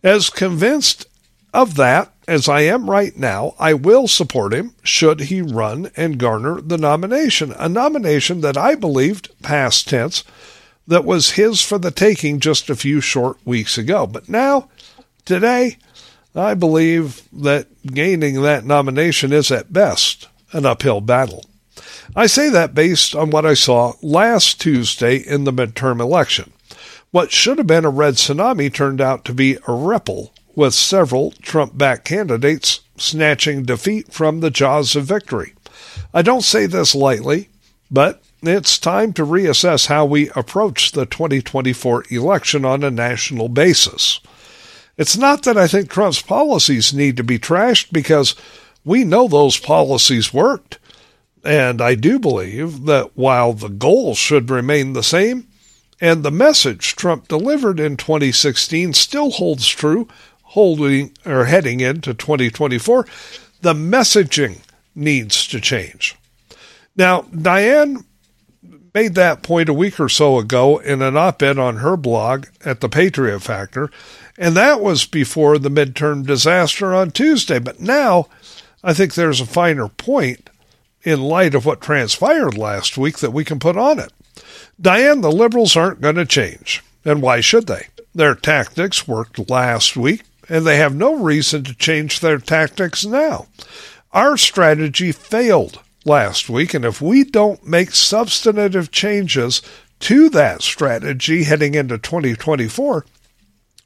As 0.03 0.30
convinced 0.30 1.07
of 1.53 1.75
that 1.75 2.13
as 2.27 2.47
I 2.47 2.61
am 2.61 2.89
right 2.89 3.17
now, 3.17 3.55
I 3.57 3.73
will 3.73 4.07
support 4.07 4.53
him 4.53 4.75
should 4.83 5.21
he 5.21 5.41
run 5.41 5.89
and 5.97 6.19
garner 6.19 6.61
the 6.61 6.77
nomination, 6.77 7.53
a 7.53 7.67
nomination 7.67 8.41
that 8.41 8.55
I 8.55 8.75
believed, 8.75 9.29
past 9.41 9.89
tense, 9.89 10.23
that 10.87 11.05
was 11.05 11.31
his 11.31 11.61
for 11.61 11.79
the 11.79 11.91
taking 11.91 12.39
just 12.39 12.69
a 12.69 12.75
few 12.75 13.01
short 13.01 13.37
weeks 13.45 13.77
ago. 13.77 14.05
But 14.05 14.29
now, 14.29 14.69
today, 15.25 15.77
I 16.35 16.53
believe 16.53 17.23
that 17.33 17.67
gaining 17.83 18.41
that 18.43 18.63
nomination 18.63 19.33
is 19.33 19.51
at 19.51 19.73
best 19.73 20.27
an 20.51 20.65
uphill 20.65 21.01
battle. 21.01 21.45
I 22.15 22.27
say 22.27 22.49
that 22.49 22.75
based 22.75 23.15
on 23.15 23.29
what 23.31 23.45
I 23.45 23.53
saw 23.55 23.93
last 24.01 24.61
Tuesday 24.61 25.17
in 25.17 25.43
the 25.43 25.53
midterm 25.53 25.99
election. 25.99 26.51
What 27.11 27.31
should 27.31 27.57
have 27.57 27.67
been 27.67 27.85
a 27.85 27.89
red 27.89 28.15
tsunami 28.15 28.71
turned 28.71 29.01
out 29.01 29.25
to 29.25 29.33
be 29.33 29.57
a 29.67 29.73
ripple, 29.73 30.33
with 30.60 30.74
several 30.74 31.32
Trump 31.41 31.78
backed 31.78 32.03
candidates 32.03 32.82
snatching 32.97 33.64
defeat 33.64 34.12
from 34.12 34.41
the 34.41 34.51
jaws 34.51 34.93
of 34.93 35.05
victory. 35.05 35.53
I 36.14 36.22
don't 36.22 36.43
say 36.43 36.66
this 36.66 36.93
lightly, 36.93 37.47
but 37.89 38.22
it's 38.43 38.78
time 38.78 39.14
to 39.14 39.26
reassess 39.26 39.88
how 39.88 40.03
we 40.03 40.30
approach 40.32 40.91
the 40.91 41.05
2024 41.05 42.03
election 42.10 42.66
on 42.66 42.84
a 42.84 42.91
national 42.91 43.47
basis. 43.47 44.20
It's 44.97 45.16
not 45.16 45.43
that 45.43 45.57
I 45.57 45.66
think 45.66 45.89
Trump's 45.89 46.22
policies 46.22 46.93
need 46.93 47.16
to 47.16 47.24
be 47.24 47.39
trashed 47.39 47.93
because 47.93 48.36
we 48.84 49.05
know 49.05 49.30
those 49.30 49.57
policies 49.57 50.34
worked. 50.34 50.78
And 51.41 51.82
I 51.82 51.95
do 51.95 52.20
believe 52.20 52.84
that 52.84 53.16
while 53.16 53.53
the 53.53 53.70
goal 53.70 54.14
should 54.14 54.49
remain 54.49 54.91
the 54.91 55.03
same, 55.03 55.47
and 56.01 56.24
the 56.24 56.32
message 56.32 56.95
Trump 56.95 57.28
delivered 57.28 57.80
in 57.80 57.97
2016 57.97 58.93
still 58.93 59.32
holds 59.32 59.68
true, 59.68 60.07
holding 60.49 61.15
or 61.25 61.45
heading 61.45 61.79
into 61.79 62.13
2024, 62.13 63.05
the 63.61 63.73
messaging 63.73 64.59
needs 64.95 65.47
to 65.47 65.59
change. 65.59 66.15
Now, 66.95 67.21
Diane 67.21 68.03
made 68.93 69.15
that 69.15 69.43
point 69.43 69.69
a 69.69 69.73
week 69.73 69.99
or 69.99 70.09
so 70.09 70.39
ago 70.39 70.79
in 70.79 71.01
an 71.01 71.15
op 71.15 71.41
ed 71.43 71.59
on 71.59 71.77
her 71.77 71.95
blog 71.95 72.47
at 72.65 72.81
the 72.81 72.89
Patriot 72.89 73.39
Factor, 73.39 73.91
and 74.37 74.55
that 74.55 74.81
was 74.81 75.05
before 75.05 75.57
the 75.57 75.69
midterm 75.69 76.25
disaster 76.25 76.95
on 76.95 77.11
Tuesday. 77.11 77.59
But 77.59 77.79
now 77.79 78.27
I 78.83 78.93
think 78.93 79.13
there's 79.13 79.41
a 79.41 79.45
finer 79.45 79.87
point 79.87 80.49
in 81.03 81.21
light 81.21 81.53
of 81.53 81.65
what 81.65 81.81
transpired 81.81 82.57
last 82.57 82.97
week 82.97 83.19
that 83.19 83.31
we 83.31 83.45
can 83.45 83.59
put 83.59 83.77
on 83.77 83.99
it. 83.99 84.11
Diane, 84.81 85.21
the 85.21 85.31
liberals 85.31 85.75
aren't 85.75 86.01
going 86.01 86.15
to 86.15 86.25
change. 86.25 86.83
And 87.05 87.21
why 87.21 87.39
should 87.41 87.67
they? 87.67 87.87
Their 88.13 88.35
tactics 88.35 89.07
worked 89.07 89.49
last 89.49 89.95
week, 89.95 90.23
and 90.49 90.65
they 90.65 90.77
have 90.77 90.95
no 90.95 91.15
reason 91.15 91.63
to 91.63 91.75
change 91.75 92.19
their 92.19 92.39
tactics 92.39 93.05
now. 93.05 93.47
Our 94.11 94.37
strategy 94.37 95.11
failed 95.11 95.79
last 96.03 96.49
week, 96.49 96.73
and 96.73 96.83
if 96.83 97.01
we 97.01 97.23
don't 97.23 97.65
make 97.65 97.91
substantive 97.91 98.91
changes 98.91 99.61
to 100.01 100.29
that 100.29 100.61
strategy 100.61 101.43
heading 101.43 101.75
into 101.75 101.97
2024, 101.97 103.05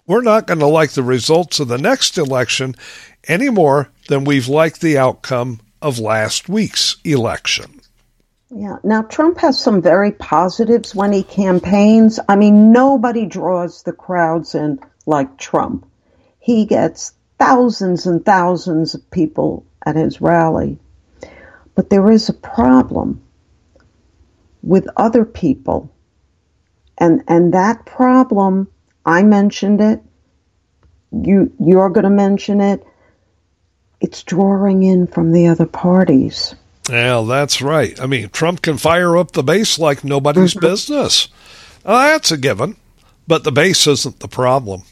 we're 0.06 0.22
not 0.22 0.48
going 0.48 0.60
to 0.60 0.68
like 0.68 0.92
the 0.92 1.04
results 1.04 1.60
of 1.60 1.68
the 1.68 1.78
next 1.78 2.18
election 2.18 2.76
any 3.28 3.50
more 3.50 3.90
than 4.08 4.24
we've 4.24 4.48
liked 4.48 4.82
the 4.82 4.98
outcome 4.98 5.60
of 5.82 6.00
last 6.00 6.50
week's 6.50 6.98
election. 7.04 7.82
Yeah. 8.50 8.78
Now, 8.84 9.02
Trump 9.02 9.40
has 9.40 9.60
some 9.60 9.82
very 9.82 10.12
positives 10.12 10.94
when 10.94 11.12
he 11.12 11.24
campaigns. 11.24 12.20
I 12.30 12.36
mean, 12.36 12.72
nobody 12.72 13.26
draws 13.26 13.84
the 13.84 13.94
crowds 13.94 14.54
in 14.54 14.80
like 15.06 15.38
Trump. 15.38 15.88
He 16.44 16.66
gets 16.66 17.14
thousands 17.40 18.06
and 18.06 18.26
thousands 18.26 18.94
of 18.96 19.12
people 19.12 19.66
at 19.86 19.96
his 19.96 20.20
rally. 20.20 20.78
But 21.74 21.90
there 21.90 22.12
is 22.12 22.28
a 22.28 22.34
problem 22.34 23.24
with 24.62 24.86
other 24.98 25.24
people. 25.24 25.90
And, 26.98 27.24
and 27.30 27.54
that 27.54 27.86
problem, 27.86 28.68
I 29.06 29.24
mentioned 29.24 29.80
it, 29.80 30.02
you, 31.14 31.50
you're 31.62 31.90
going 31.90 32.04
to 32.04 32.10
mention 32.10 32.60
it, 32.60 32.86
it's 34.02 34.22
drawing 34.24 34.84
in 34.84 35.08
from 35.08 35.32
the 35.32 35.48
other 35.48 35.66
parties. 35.66 36.56
Yeah, 36.90 37.24
that's 37.26 37.62
right. 37.62 37.98
I 38.02 38.06
mean, 38.06 38.28
Trump 38.32 38.62
can 38.62 38.78
fire 38.78 39.16
up 39.16 39.32
the 39.32 39.44
base 39.44 39.80
like 39.80 40.04
nobody's 40.04 40.56
mm-hmm. 40.56 40.68
business. 40.68 41.30
that's 41.86 42.32
a 42.32 42.38
given, 42.38 42.76
but 43.30 43.46
the 43.46 43.52
base 43.54 43.88
isn't 43.88 44.20
the 44.20 44.28
problem. 44.28 44.84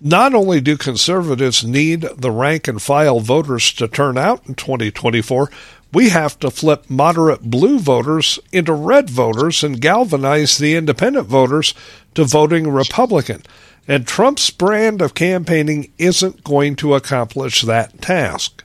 Not 0.00 0.32
only 0.32 0.60
do 0.60 0.76
conservatives 0.76 1.64
need 1.64 2.02
the 2.02 2.30
rank 2.30 2.68
and 2.68 2.80
file 2.80 3.18
voters 3.18 3.72
to 3.72 3.88
turn 3.88 4.16
out 4.16 4.46
in 4.46 4.54
2024, 4.54 5.50
we 5.92 6.10
have 6.10 6.38
to 6.38 6.52
flip 6.52 6.88
moderate 6.88 7.42
blue 7.42 7.80
voters 7.80 8.38
into 8.52 8.72
red 8.74 9.10
voters 9.10 9.64
and 9.64 9.80
galvanize 9.80 10.58
the 10.58 10.76
independent 10.76 11.26
voters 11.26 11.74
to 12.14 12.24
voting 12.24 12.70
Republican. 12.70 13.42
And 13.88 14.06
Trump's 14.06 14.50
brand 14.50 15.02
of 15.02 15.14
campaigning 15.14 15.90
isn't 15.98 16.44
going 16.44 16.76
to 16.76 16.94
accomplish 16.94 17.62
that 17.62 18.00
task. 18.00 18.62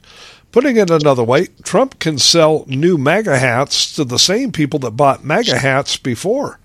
Putting 0.51 0.77
it 0.77 0.91
another 0.91 1.23
way, 1.23 1.47
Trump 1.63 1.97
can 1.97 2.19
sell 2.19 2.63
new 2.67 2.95
MAGA 2.95 3.39
hats 3.39 3.95
to 3.95 4.03
the 4.03 4.19
same 4.19 4.51
people 4.51 4.77
that 4.79 4.91
bought 4.91 5.23
MAGA 5.23 5.57
hats 5.57 5.97
before, 5.97 6.59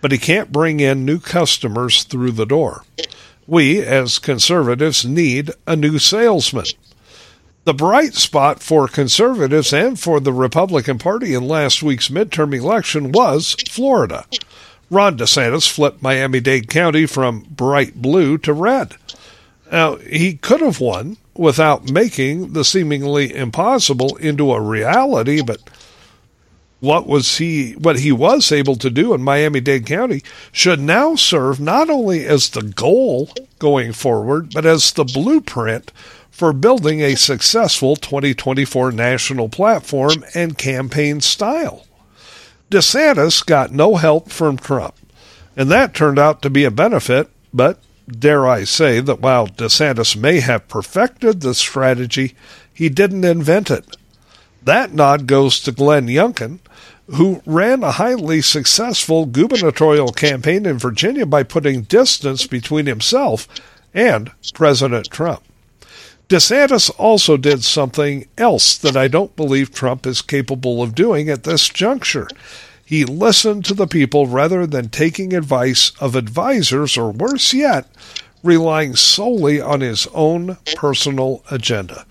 but 0.00 0.12
he 0.12 0.18
can't 0.18 0.52
bring 0.52 0.78
in 0.78 1.04
new 1.04 1.18
customers 1.18 2.04
through 2.04 2.30
the 2.32 2.46
door. 2.46 2.84
We, 3.48 3.80
as 3.80 4.18
conservatives, 4.18 5.06
need 5.06 5.52
a 5.66 5.74
new 5.74 5.98
salesman. 5.98 6.66
The 7.64 7.72
bright 7.72 8.12
spot 8.12 8.62
for 8.62 8.86
conservatives 8.88 9.72
and 9.72 9.98
for 9.98 10.20
the 10.20 10.34
Republican 10.34 10.98
Party 10.98 11.32
in 11.32 11.48
last 11.48 11.82
week's 11.82 12.08
midterm 12.08 12.54
election 12.54 13.10
was 13.10 13.56
Florida. 13.70 14.26
Ron 14.90 15.16
DeSantis 15.16 15.66
flipped 15.66 16.02
Miami 16.02 16.40
Dade 16.40 16.68
County 16.68 17.06
from 17.06 17.46
bright 17.48 17.94
blue 17.94 18.36
to 18.36 18.52
red. 18.52 18.96
Now, 19.72 19.96
he 19.96 20.34
could 20.34 20.60
have 20.60 20.80
won 20.80 21.16
without 21.34 21.90
making 21.90 22.52
the 22.52 22.64
seemingly 22.64 23.34
impossible 23.34 24.16
into 24.16 24.52
a 24.52 24.60
reality, 24.60 25.40
but 25.40 25.70
what 26.80 27.06
was 27.06 27.38
he 27.38 27.72
what 27.72 27.98
he 27.98 28.12
was 28.12 28.52
able 28.52 28.76
to 28.76 28.90
do 28.90 29.12
in 29.12 29.22
Miami-Dade 29.22 29.86
County 29.86 30.22
should 30.52 30.80
now 30.80 31.16
serve 31.16 31.58
not 31.58 31.90
only 31.90 32.24
as 32.24 32.50
the 32.50 32.62
goal 32.62 33.30
going 33.58 33.92
forward, 33.92 34.52
but 34.54 34.64
as 34.64 34.92
the 34.92 35.04
blueprint 35.04 35.90
for 36.30 36.52
building 36.52 37.00
a 37.00 37.16
successful 37.16 37.96
2024 37.96 38.92
national 38.92 39.48
platform 39.48 40.24
and 40.34 40.56
campaign 40.56 41.20
style. 41.20 41.84
DeSantis 42.70 43.44
got 43.44 43.72
no 43.72 43.96
help 43.96 44.30
from 44.30 44.56
Trump, 44.56 44.94
and 45.56 45.68
that 45.70 45.94
turned 45.94 46.18
out 46.18 46.42
to 46.42 46.50
be 46.50 46.64
a 46.64 46.70
benefit, 46.70 47.28
but 47.52 47.80
dare 48.08 48.46
I 48.46 48.64
say 48.64 49.00
that 49.00 49.20
while 49.20 49.48
DeSantis 49.48 50.16
may 50.16 50.40
have 50.40 50.68
perfected 50.68 51.40
the 51.40 51.54
strategy, 51.54 52.36
he 52.72 52.88
didn't 52.88 53.24
invent 53.24 53.70
it. 53.70 53.96
That 54.62 54.92
nod 54.92 55.26
goes 55.26 55.60
to 55.60 55.72
Glenn 55.72 56.06
Youngkin, 56.06 56.60
who 57.14 57.42
ran 57.46 57.82
a 57.82 57.92
highly 57.92 58.42
successful 58.42 59.26
gubernatorial 59.26 60.12
campaign 60.12 60.66
in 60.66 60.78
Virginia 60.78 61.24
by 61.24 61.42
putting 61.42 61.82
distance 61.82 62.46
between 62.46 62.86
himself 62.86 63.48
and 63.94 64.30
President 64.52 65.10
Trump. 65.10 65.42
DeSantis 66.28 66.90
also 66.98 67.38
did 67.38 67.64
something 67.64 68.28
else 68.36 68.76
that 68.76 68.96
I 68.96 69.08
don't 69.08 69.34
believe 69.34 69.72
Trump 69.72 70.06
is 70.06 70.20
capable 70.20 70.82
of 70.82 70.94
doing 70.94 71.30
at 71.30 71.44
this 71.44 71.70
juncture. 71.70 72.28
He 72.84 73.06
listened 73.06 73.64
to 73.64 73.74
the 73.74 73.86
people 73.86 74.26
rather 74.26 74.66
than 74.66 74.90
taking 74.90 75.32
advice 75.32 75.92
of 76.00 76.14
advisors, 76.14 76.98
or 76.98 77.10
worse 77.10 77.54
yet, 77.54 77.90
relying 78.42 78.94
solely 78.94 79.58
on 79.60 79.80
his 79.80 80.06
own 80.12 80.58
personal 80.76 81.42
agenda. 81.50 82.04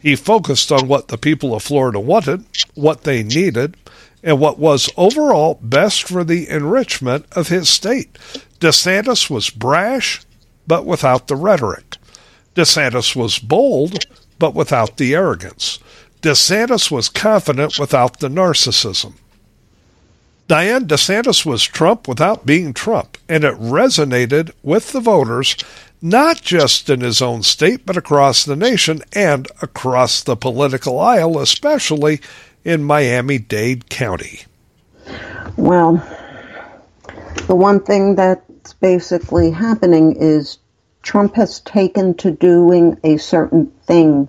He 0.00 0.16
focused 0.16 0.72
on 0.72 0.88
what 0.88 1.06
the 1.08 1.18
people 1.18 1.54
of 1.54 1.62
Florida 1.62 2.00
wanted, 2.00 2.44
what 2.74 3.04
they 3.04 3.22
needed, 3.22 3.76
and 4.22 4.38
what 4.38 4.58
was 4.58 4.90
overall 4.96 5.58
best 5.62 6.04
for 6.04 6.24
the 6.24 6.48
enrichment 6.48 7.26
of 7.32 7.48
his 7.48 7.68
state. 7.68 8.18
DeSantis 8.60 9.28
was 9.28 9.50
brash, 9.50 10.22
but 10.66 10.86
without 10.86 11.26
the 11.26 11.36
rhetoric. 11.36 11.96
DeSantis 12.54 13.16
was 13.16 13.38
bold, 13.38 14.04
but 14.38 14.54
without 14.54 14.96
the 14.96 15.14
arrogance. 15.14 15.78
DeSantis 16.20 16.90
was 16.90 17.08
confident 17.08 17.78
without 17.78 18.20
the 18.20 18.28
narcissism. 18.28 19.14
Diane 20.46 20.86
DeSantis 20.86 21.46
was 21.46 21.62
Trump 21.64 22.06
without 22.06 22.44
being 22.44 22.74
Trump, 22.74 23.16
and 23.28 23.42
it 23.42 23.54
resonated 23.54 24.52
with 24.62 24.92
the 24.92 25.00
voters 25.00 25.56
not 26.02 26.42
just 26.42 26.90
in 26.90 27.00
his 27.00 27.22
own 27.22 27.42
state, 27.42 27.86
but 27.86 27.96
across 27.96 28.44
the 28.44 28.56
nation 28.56 29.00
and 29.12 29.46
across 29.62 30.22
the 30.22 30.36
political 30.36 30.98
aisle, 30.98 31.38
especially 31.38 32.20
in 32.64 32.84
Miami 32.84 33.38
Dade 33.38 33.88
County. 33.88 34.42
Well, 35.56 35.94
the 37.46 37.54
one 37.54 37.80
thing 37.80 38.14
that's 38.14 38.72
basically 38.74 39.50
happening 39.50 40.16
is 40.16 40.58
Trump 41.02 41.34
has 41.34 41.60
taken 41.60 42.14
to 42.14 42.30
doing 42.30 42.98
a 43.02 43.16
certain 43.16 43.66
thing 43.86 44.28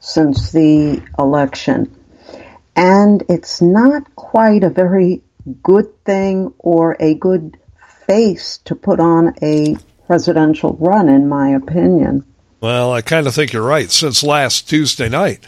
since 0.00 0.52
the 0.52 1.02
election. 1.18 1.94
And 2.76 3.22
it's 3.28 3.62
not 3.62 4.14
quite 4.16 4.64
a 4.64 4.70
very 4.70 5.22
good 5.62 6.04
thing 6.04 6.52
or 6.58 6.96
a 7.00 7.14
good 7.14 7.58
face 8.06 8.58
to 8.64 8.74
put 8.74 9.00
on 9.00 9.34
a 9.42 9.76
presidential 10.06 10.76
run, 10.78 11.08
in 11.08 11.28
my 11.28 11.50
opinion. 11.50 12.24
Well, 12.60 12.92
I 12.92 13.02
kind 13.02 13.26
of 13.26 13.34
think 13.34 13.52
you're 13.52 13.62
right. 13.62 13.90
Since 13.90 14.22
last 14.22 14.68
Tuesday 14.68 15.08
night, 15.08 15.40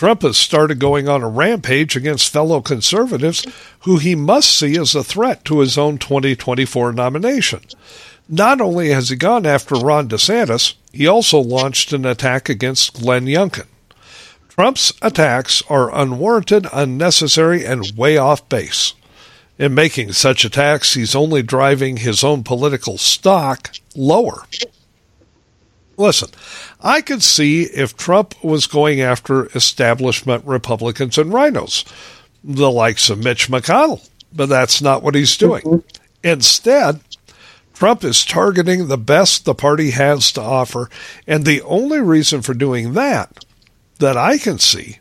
Trump 0.00 0.22
has 0.22 0.38
started 0.38 0.78
going 0.78 1.10
on 1.10 1.22
a 1.22 1.28
rampage 1.28 1.94
against 1.94 2.32
fellow 2.32 2.62
conservatives 2.62 3.46
who 3.80 3.98
he 3.98 4.14
must 4.14 4.50
see 4.50 4.78
as 4.78 4.94
a 4.94 5.04
threat 5.04 5.44
to 5.44 5.60
his 5.60 5.76
own 5.76 5.98
2024 5.98 6.94
nomination. 6.94 7.60
Not 8.26 8.62
only 8.62 8.92
has 8.92 9.10
he 9.10 9.16
gone 9.16 9.44
after 9.44 9.74
Ron 9.74 10.08
DeSantis, 10.08 10.72
he 10.90 11.06
also 11.06 11.38
launched 11.38 11.92
an 11.92 12.06
attack 12.06 12.48
against 12.48 12.94
Glenn 12.94 13.26
Youngkin. 13.26 13.66
Trump's 14.48 14.94
attacks 15.02 15.62
are 15.68 15.94
unwarranted, 15.94 16.66
unnecessary, 16.72 17.66
and 17.66 17.92
way 17.94 18.16
off 18.16 18.48
base. 18.48 18.94
In 19.58 19.74
making 19.74 20.14
such 20.14 20.46
attacks, 20.46 20.94
he's 20.94 21.14
only 21.14 21.42
driving 21.42 21.98
his 21.98 22.24
own 22.24 22.42
political 22.42 22.96
stock 22.96 23.74
lower. 23.94 24.44
Listen, 26.00 26.30
I 26.80 27.02
could 27.02 27.22
see 27.22 27.64
if 27.64 27.94
Trump 27.94 28.42
was 28.42 28.66
going 28.66 29.02
after 29.02 29.46
establishment 29.54 30.46
Republicans 30.46 31.18
and 31.18 31.30
RINOs, 31.30 31.84
the 32.42 32.70
likes 32.70 33.10
of 33.10 33.22
Mitch 33.22 33.50
McConnell, 33.50 34.08
but 34.32 34.48
that's 34.48 34.80
not 34.80 35.02
what 35.02 35.14
he's 35.14 35.36
doing. 35.36 35.62
Mm-hmm. 35.62 36.04
Instead, 36.24 37.00
Trump 37.74 38.02
is 38.02 38.24
targeting 38.24 38.88
the 38.88 38.96
best 38.96 39.44
the 39.44 39.54
party 39.54 39.90
has 39.90 40.32
to 40.32 40.40
offer, 40.40 40.88
and 41.26 41.44
the 41.44 41.60
only 41.62 42.00
reason 42.00 42.40
for 42.40 42.54
doing 42.54 42.94
that 42.94 43.44
that 43.98 44.16
I 44.16 44.38
can 44.38 44.58
see 44.58 45.00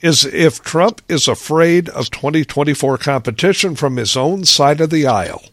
is 0.00 0.24
if 0.24 0.60
Trump 0.60 1.00
is 1.08 1.28
afraid 1.28 1.88
of 1.90 2.10
2024 2.10 2.98
competition 2.98 3.76
from 3.76 3.98
his 3.98 4.16
own 4.16 4.44
side 4.44 4.80
of 4.80 4.90
the 4.90 5.06
aisle. 5.06 5.44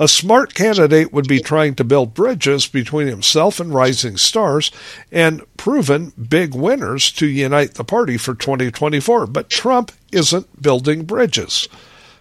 A 0.00 0.06
smart 0.06 0.54
candidate 0.54 1.12
would 1.12 1.26
be 1.26 1.40
trying 1.40 1.74
to 1.74 1.84
build 1.84 2.14
bridges 2.14 2.68
between 2.68 3.08
himself 3.08 3.58
and 3.58 3.74
rising 3.74 4.16
stars 4.16 4.70
and 5.10 5.42
proven 5.56 6.12
big 6.12 6.54
winners 6.54 7.10
to 7.12 7.26
unite 7.26 7.74
the 7.74 7.84
party 7.84 8.16
for 8.16 8.34
2024. 8.34 9.26
But 9.26 9.50
Trump 9.50 9.90
isn't 10.12 10.62
building 10.62 11.04
bridges, 11.04 11.68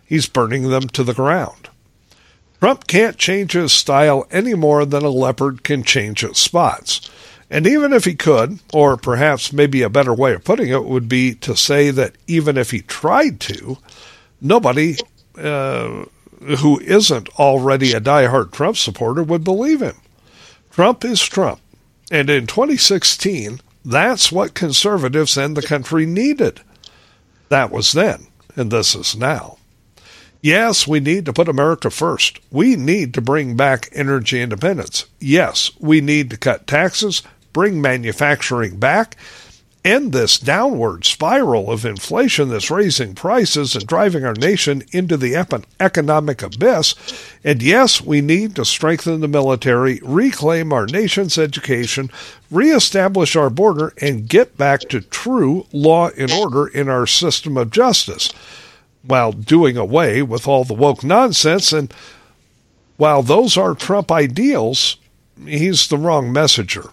he's 0.03 0.27
burning 0.27 0.69
them 0.69 0.87
to 0.89 1.03
the 1.03 1.13
ground. 1.13 1.69
Trump 2.59 2.87
can't 2.87 3.17
change 3.17 3.51
his 3.51 3.71
style 3.71 4.25
any 4.31 4.55
more 4.55 4.83
than 4.83 5.03
a 5.03 5.09
leopard 5.09 5.63
can 5.63 5.83
change 5.83 6.23
its 6.23 6.39
spots. 6.39 7.07
And 7.51 7.67
even 7.67 7.93
if 7.93 8.05
he 8.05 8.15
could, 8.15 8.59
or 8.73 8.97
perhaps 8.97 9.53
maybe 9.53 9.83
a 9.83 9.89
better 9.89 10.13
way 10.13 10.33
of 10.33 10.43
putting 10.43 10.69
it 10.69 10.83
would 10.83 11.07
be 11.07 11.35
to 11.35 11.55
say 11.55 11.91
that 11.91 12.15
even 12.25 12.57
if 12.57 12.71
he 12.71 12.81
tried 12.81 13.39
to, 13.41 13.77
nobody 14.41 14.97
uh, 15.37 16.05
who 16.39 16.79
isn't 16.79 17.29
already 17.39 17.93
a 17.93 18.01
diehard 18.01 18.51
Trump 18.51 18.77
supporter 18.77 19.23
would 19.23 19.43
believe 19.43 19.81
him. 19.81 19.95
Trump 20.71 21.03
is 21.03 21.21
Trump. 21.21 21.59
And 22.11 22.29
in 22.29 22.47
2016, 22.47 23.59
that's 23.83 24.31
what 24.31 24.53
conservatives 24.53 25.37
and 25.37 25.57
the 25.57 25.61
country 25.61 26.05
needed. 26.05 26.61
That 27.49 27.71
was 27.71 27.93
then, 27.93 28.27
and 28.55 28.71
this 28.71 28.95
is 28.95 29.15
now. 29.15 29.57
Yes, 30.41 30.87
we 30.87 30.99
need 30.99 31.25
to 31.25 31.33
put 31.33 31.49
America 31.49 31.89
first. 31.89 32.39
We 32.51 32.75
need 32.75 33.13
to 33.15 33.21
bring 33.21 33.57
back 33.57 33.89
energy 33.91 34.41
independence. 34.41 35.05
Yes, 35.19 35.71
we 35.79 35.99
need 35.99 36.29
to 36.29 36.37
cut 36.37 36.67
taxes, 36.67 37.23
bring 37.53 37.81
manufacturing 37.81 38.77
back, 38.77 39.17
end 39.87 40.11
this 40.11 40.37
downward 40.37 41.05
spiral 41.05 41.71
of 41.71 41.85
inflation 41.85 42.49
that's 42.49 42.69
raising 42.69 43.15
prices 43.15 43.73
and 43.73 43.87
driving 43.87 44.25
our 44.25 44.33
nation 44.33 44.83
into 44.91 45.15
the 45.15 45.35
economic 45.79 46.43
abyss. 46.43 46.93
And 47.43 47.63
yes, 47.63 48.01
we 48.01 48.19
need 48.19 48.55
to 48.57 48.65
strengthen 48.65 49.21
the 49.21 49.27
military, 49.27 50.01
reclaim 50.03 50.73
our 50.73 50.85
nation's 50.85 51.37
education, 51.37 52.11
reestablish 52.51 53.35
our 53.35 53.49
border, 53.49 53.93
and 54.01 54.27
get 54.27 54.57
back 54.57 54.81
to 54.89 54.99
true 54.99 55.65
law 55.71 56.09
and 56.17 56.31
order 56.31 56.67
in 56.67 56.89
our 56.89 57.07
system 57.07 57.55
of 57.57 57.71
justice 57.71 58.31
while 59.03 59.31
doing 59.31 59.77
away 59.77 60.21
with 60.21 60.47
all 60.47 60.65
the 60.65 60.73
woke 60.73 61.03
nonsense. 61.03 61.71
And 61.71 61.93
while 62.97 63.23
those 63.23 63.55
are 63.55 63.73
Trump 63.73 64.11
ideals, 64.11 64.97
he's 65.45 65.87
the 65.87 65.97
wrong 65.97 66.33
messenger. 66.33 66.89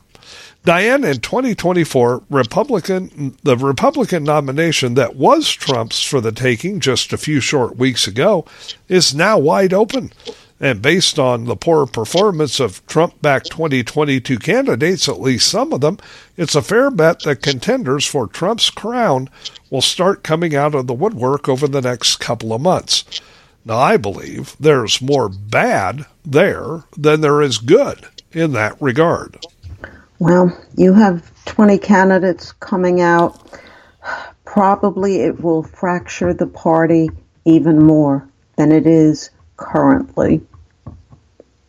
Diane, 0.64 1.04
in 1.04 1.20
2024, 1.20 2.22
Republican 2.30 3.36
the 3.42 3.54
Republican 3.54 4.24
nomination 4.24 4.94
that 4.94 5.14
was 5.14 5.50
Trump's 5.50 6.02
for 6.02 6.22
the 6.22 6.32
taking 6.32 6.80
just 6.80 7.12
a 7.12 7.18
few 7.18 7.38
short 7.38 7.76
weeks 7.76 8.06
ago 8.06 8.46
is 8.88 9.14
now 9.14 9.38
wide 9.38 9.74
open. 9.74 10.10
And 10.58 10.80
based 10.80 11.18
on 11.18 11.44
the 11.44 11.54
poor 11.54 11.84
performance 11.84 12.60
of 12.60 12.86
Trump 12.86 13.20
backed 13.20 13.50
2022 13.50 14.38
candidates, 14.38 15.06
at 15.06 15.20
least 15.20 15.50
some 15.50 15.70
of 15.74 15.82
them, 15.82 15.98
it's 16.38 16.54
a 16.54 16.62
fair 16.62 16.90
bet 16.90 17.20
that 17.24 17.42
contenders 17.42 18.06
for 18.06 18.26
Trump's 18.26 18.70
crown 18.70 19.28
will 19.68 19.82
start 19.82 20.24
coming 20.24 20.56
out 20.56 20.74
of 20.74 20.86
the 20.86 20.94
woodwork 20.94 21.46
over 21.46 21.68
the 21.68 21.82
next 21.82 22.16
couple 22.16 22.54
of 22.54 22.62
months. 22.62 23.04
Now, 23.66 23.76
I 23.76 23.98
believe 23.98 24.56
there's 24.58 25.02
more 25.02 25.28
bad 25.28 26.06
there 26.24 26.84
than 26.96 27.20
there 27.20 27.42
is 27.42 27.58
good 27.58 28.06
in 28.32 28.52
that 28.52 28.80
regard. 28.80 29.44
Well, 30.18 30.56
you 30.76 30.92
have 30.94 31.30
20 31.46 31.78
candidates 31.78 32.52
coming 32.52 33.00
out. 33.00 33.40
Probably 34.44 35.20
it 35.20 35.40
will 35.40 35.62
fracture 35.62 36.32
the 36.32 36.46
party 36.46 37.10
even 37.44 37.82
more 37.82 38.28
than 38.56 38.72
it 38.72 38.86
is 38.86 39.30
currently. 39.56 40.40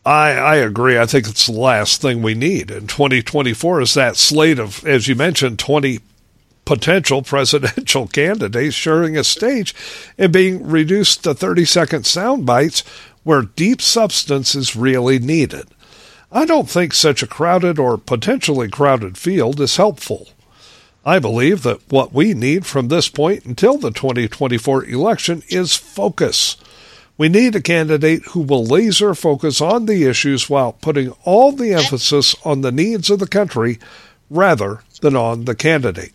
I, 0.05 0.31
I 0.33 0.55
agree. 0.57 0.99
I 0.99 1.07
think 1.07 1.27
it's 1.27 1.47
the 1.47 1.53
last 1.53 2.01
thing 2.01 2.21
we 2.21 2.35
need 2.35 2.69
in 2.69 2.85
2024 2.85 3.81
is 3.81 3.93
that 3.95 4.17
slate 4.17 4.59
of, 4.59 4.85
as 4.85 5.07
you 5.07 5.15
mentioned, 5.15 5.57
20 5.57 5.99
potential 6.63 7.21
presidential 7.23 8.07
candidates 8.07 8.75
sharing 8.75 9.17
a 9.17 9.23
stage 9.23 9.73
and 10.17 10.31
being 10.31 10.67
reduced 10.67 11.23
to 11.23 11.33
30 11.33 11.65
second 11.65 12.05
sound 12.05 12.45
bites 12.45 12.83
where 13.23 13.41
deep 13.41 13.81
substance 13.81 14.53
is 14.53 14.75
really 14.75 15.17
needed. 15.17 15.65
I 16.35 16.43
don't 16.43 16.69
think 16.69 16.93
such 16.93 17.23
a 17.23 17.27
crowded 17.27 17.79
or 17.79 17.97
potentially 17.97 18.67
crowded 18.67 19.17
field 19.17 19.61
is 19.61 19.77
helpful. 19.77 20.27
I 21.05 21.17
believe 21.17 21.63
that 21.63 21.89
what 21.89 22.11
we 22.11 22.33
need 22.33 22.65
from 22.65 22.89
this 22.89 23.07
point 23.07 23.45
until 23.45 23.77
the 23.77 23.89
2024 23.89 24.83
election 24.83 25.43
is 25.47 25.77
focus. 25.77 26.57
We 27.17 27.29
need 27.29 27.55
a 27.55 27.61
candidate 27.61 28.25
who 28.31 28.41
will 28.41 28.65
laser 28.65 29.15
focus 29.15 29.61
on 29.61 29.85
the 29.85 30.03
issues 30.03 30.49
while 30.49 30.73
putting 30.73 31.11
all 31.23 31.53
the 31.53 31.73
emphasis 31.73 32.35
on 32.43 32.59
the 32.59 32.71
needs 32.71 33.09
of 33.09 33.19
the 33.19 33.27
country 33.27 33.79
rather 34.29 34.81
than 34.99 35.15
on 35.15 35.45
the 35.45 35.55
candidate. 35.55 36.11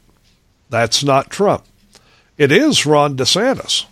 That's 0.68 1.02
not 1.02 1.30
Trump. 1.30 1.64
It 2.36 2.52
is 2.52 2.84
Ron 2.84 3.16
DeSantis. 3.16 3.86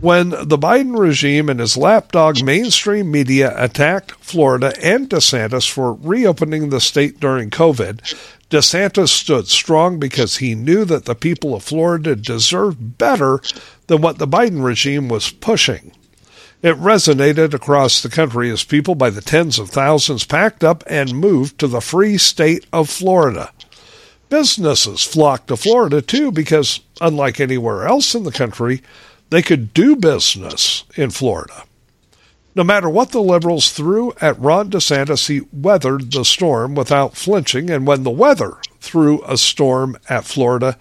When 0.00 0.30
the 0.30 0.58
Biden 0.58 0.98
regime 0.98 1.48
and 1.48 1.60
his 1.60 1.76
lapdog 1.76 2.42
mainstream 2.42 3.10
media 3.10 3.52
attacked 3.56 4.12
Florida 4.20 4.72
and 4.82 5.08
DeSantis 5.08 5.68
for 5.68 5.94
reopening 5.94 6.68
the 6.68 6.80
state 6.80 7.18
during 7.20 7.50
COVID, 7.50 8.00
DeSantis 8.50 9.08
stood 9.08 9.48
strong 9.48 9.98
because 9.98 10.38
he 10.38 10.54
knew 10.54 10.84
that 10.84 11.04
the 11.04 11.14
people 11.14 11.54
of 11.54 11.62
Florida 11.62 12.16
deserved 12.16 12.96
better 12.96 13.40
than 13.88 14.00
what 14.00 14.18
the 14.18 14.26
Biden 14.28 14.64
regime 14.64 15.08
was 15.08 15.30
pushing. 15.30 15.92
It 16.62 16.76
resonated 16.76 17.54
across 17.54 18.02
the 18.02 18.08
country 18.08 18.50
as 18.50 18.64
people 18.64 18.94
by 18.94 19.10
the 19.10 19.20
tens 19.20 19.58
of 19.58 19.70
thousands 19.70 20.24
packed 20.24 20.64
up 20.64 20.82
and 20.86 21.14
moved 21.14 21.58
to 21.58 21.68
the 21.68 21.80
free 21.80 22.18
state 22.18 22.66
of 22.72 22.88
Florida. 22.88 23.52
Businesses 24.28 25.02
flocked 25.04 25.48
to 25.48 25.56
Florida 25.56 26.02
too 26.02 26.32
because, 26.32 26.80
unlike 27.00 27.38
anywhere 27.38 27.86
else 27.86 28.14
in 28.14 28.24
the 28.24 28.32
country, 28.32 28.82
they 29.30 29.42
could 29.42 29.74
do 29.74 29.96
business 29.96 30.84
in 30.96 31.10
Florida. 31.10 31.64
No 32.54 32.64
matter 32.64 32.88
what 32.88 33.10
the 33.10 33.22
liberals 33.22 33.70
threw 33.70 34.12
at 34.20 34.38
Ron 34.40 34.70
DeSantis, 34.70 35.28
he 35.28 35.46
weathered 35.52 36.10
the 36.10 36.24
storm 36.24 36.74
without 36.74 37.16
flinching, 37.16 37.70
and 37.70 37.86
when 37.86 38.02
the 38.02 38.10
weather 38.10 38.56
threw 38.80 39.22
a 39.24 39.36
storm 39.36 39.96
at 40.08 40.24
Florida, 40.24 40.76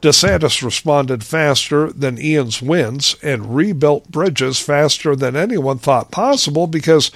DeSantis 0.00 0.62
responded 0.62 1.22
faster 1.22 1.92
than 1.92 2.18
Ian's 2.18 2.62
winds 2.62 3.16
and 3.22 3.54
rebuilt 3.54 4.10
bridges 4.10 4.58
faster 4.58 5.14
than 5.14 5.36
anyone 5.36 5.78
thought 5.78 6.10
possible 6.10 6.66
because 6.66 7.10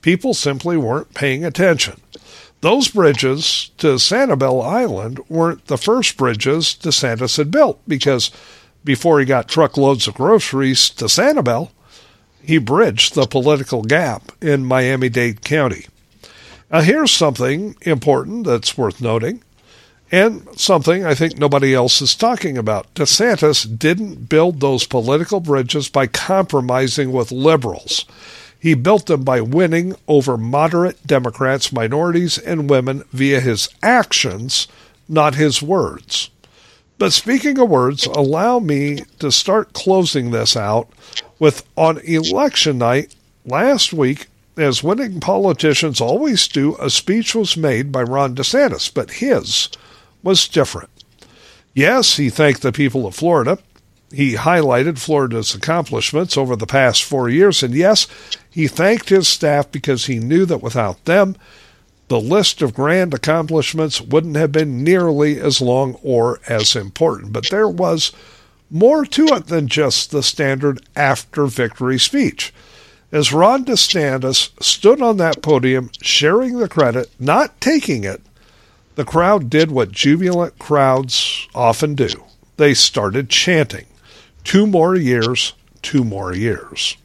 people 0.00 0.32
simply 0.32 0.78
weren't 0.78 1.12
paying 1.12 1.44
attention. 1.44 2.00
Those 2.62 2.88
bridges 2.88 3.70
to 3.78 3.96
Sanibel 3.96 4.64
Island 4.64 5.20
weren't 5.28 5.66
the 5.66 5.76
first 5.76 6.16
bridges 6.16 6.76
DeSantis 6.80 7.36
had 7.36 7.50
built 7.50 7.80
because 7.86 8.30
before 8.84 9.20
he 9.20 9.26
got 9.26 9.48
truckloads 9.48 10.08
of 10.08 10.14
groceries 10.14 10.90
to 10.90 11.06
Sanibel, 11.06 11.70
he 12.42 12.58
bridged 12.58 13.14
the 13.14 13.26
political 13.26 13.82
gap 13.82 14.32
in 14.40 14.64
Miami 14.64 15.08
Dade 15.08 15.42
County. 15.42 15.86
Now, 16.70 16.80
here's 16.80 17.12
something 17.12 17.76
important 17.82 18.46
that's 18.46 18.78
worth 18.78 19.00
noting, 19.00 19.42
and 20.10 20.46
something 20.58 21.04
I 21.04 21.14
think 21.14 21.38
nobody 21.38 21.74
else 21.74 22.02
is 22.02 22.14
talking 22.14 22.58
about. 22.58 22.92
DeSantis 22.94 23.78
didn't 23.78 24.28
build 24.28 24.60
those 24.60 24.86
political 24.86 25.40
bridges 25.40 25.88
by 25.88 26.06
compromising 26.06 27.12
with 27.12 27.30
liberals. 27.30 28.04
He 28.58 28.74
built 28.74 29.06
them 29.06 29.24
by 29.24 29.40
winning 29.40 29.96
over 30.06 30.36
moderate 30.36 31.06
Democrats, 31.06 31.72
minorities, 31.72 32.38
and 32.38 32.70
women 32.70 33.04
via 33.12 33.40
his 33.40 33.68
actions, 33.82 34.68
not 35.08 35.34
his 35.34 35.62
words. 35.62 36.30
But 36.98 37.12
speaking 37.12 37.58
of 37.58 37.68
words, 37.68 38.06
allow 38.06 38.58
me 38.58 39.00
to 39.18 39.32
start 39.32 39.72
closing 39.72 40.30
this 40.30 40.56
out 40.56 40.88
with 41.38 41.66
on 41.76 41.98
election 41.98 42.78
night 42.78 43.14
last 43.44 43.92
week, 43.92 44.28
as 44.56 44.82
winning 44.82 45.18
politicians 45.18 46.00
always 46.00 46.46
do, 46.46 46.76
a 46.78 46.90
speech 46.90 47.34
was 47.34 47.56
made 47.56 47.90
by 47.90 48.02
Ron 48.02 48.34
DeSantis, 48.34 48.92
but 48.92 49.12
his 49.12 49.68
was 50.22 50.46
different. 50.46 50.90
Yes, 51.74 52.16
he 52.16 52.28
thanked 52.28 52.62
the 52.62 52.70
people 52.70 53.06
of 53.06 53.14
Florida. 53.14 53.58
He 54.12 54.34
highlighted 54.34 54.98
Florida's 54.98 55.54
accomplishments 55.54 56.36
over 56.36 56.54
the 56.54 56.66
past 56.66 57.02
four 57.02 57.30
years, 57.30 57.62
and 57.62 57.74
yes, 57.74 58.06
he 58.50 58.68
thanked 58.68 59.08
his 59.08 59.26
staff 59.26 59.72
because 59.72 60.04
he 60.06 60.18
knew 60.18 60.44
that 60.44 60.62
without 60.62 61.02
them, 61.06 61.34
the 62.12 62.20
list 62.20 62.60
of 62.60 62.74
grand 62.74 63.14
accomplishments 63.14 63.98
wouldn't 63.98 64.36
have 64.36 64.52
been 64.52 64.84
nearly 64.84 65.40
as 65.40 65.62
long 65.62 65.94
or 66.02 66.40
as 66.46 66.76
important. 66.76 67.32
But 67.32 67.48
there 67.48 67.66
was 67.66 68.12
more 68.70 69.06
to 69.06 69.28
it 69.28 69.46
than 69.46 69.66
just 69.66 70.10
the 70.10 70.22
standard 70.22 70.82
after 70.94 71.46
victory 71.46 71.98
speech. 71.98 72.52
As 73.10 73.32
Ron 73.32 73.64
DeSantis 73.64 74.50
stood 74.62 75.00
on 75.00 75.16
that 75.16 75.40
podium, 75.40 75.88
sharing 76.02 76.58
the 76.58 76.68
credit, 76.68 77.08
not 77.18 77.58
taking 77.62 78.04
it, 78.04 78.20
the 78.94 79.06
crowd 79.06 79.48
did 79.48 79.70
what 79.70 79.90
jubilant 79.90 80.58
crowds 80.58 81.48
often 81.54 81.94
do. 81.94 82.10
They 82.58 82.74
started 82.74 83.30
chanting, 83.30 83.86
Two 84.44 84.66
more 84.66 84.94
years, 84.94 85.54
two 85.80 86.04
more 86.04 86.34
years. 86.34 86.98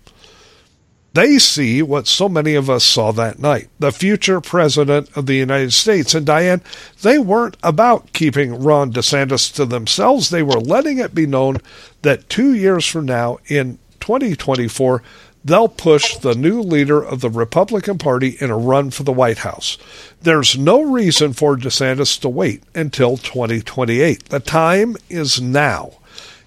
They 1.14 1.40
see 1.40 1.82
what 1.82 2.06
so 2.08 2.30
many 2.30 2.54
of 2.54 2.70
us 2.70 2.84
saw 2.84 3.12
that 3.14 3.40
night 3.40 3.70
the 3.80 3.92
future 3.92 4.40
president 4.40 5.10
of 5.18 5.26
the 5.26 5.36
United 5.36 5.74
States. 5.74 6.14
And 6.14 6.26
Diane, 6.26 6.62
they 7.02 7.18
weren't 7.18 7.58
about 7.64 8.14
keeping 8.14 8.62
Ron 8.62 8.94
DeSantis 8.94 9.54
to 9.56 9.66
themselves. 9.66 10.30
They 10.30 10.44
were 10.44 10.60
letting 10.60 11.00
it 11.00 11.16
be 11.16 11.26
known 11.26 11.58
that 12.04 12.30
two 12.30 12.54
years 12.54 12.86
from 12.86 13.06
now, 13.06 13.40
in 13.48 13.80
2024, 14.00 15.02
they'll 15.44 15.68
push 15.70 16.18
the 16.18 16.36
new 16.36 16.62
leader 16.62 17.02
of 17.02 17.22
the 17.22 17.30
Republican 17.30 17.98
Party 17.98 18.38
in 18.40 18.50
a 18.50 18.58
run 18.58 18.92
for 18.92 19.04
the 19.04 19.14
White 19.14 19.40
House. 19.40 19.78
There's 20.22 20.58
no 20.58 20.82
reason 20.82 21.34
for 21.34 21.56
DeSantis 21.56 22.20
to 22.22 22.30
wait 22.30 22.64
until 22.76 23.18
2028. 23.18 24.26
The 24.26 24.40
time 24.40 24.98
is 25.10 25.42
now. 25.42 25.94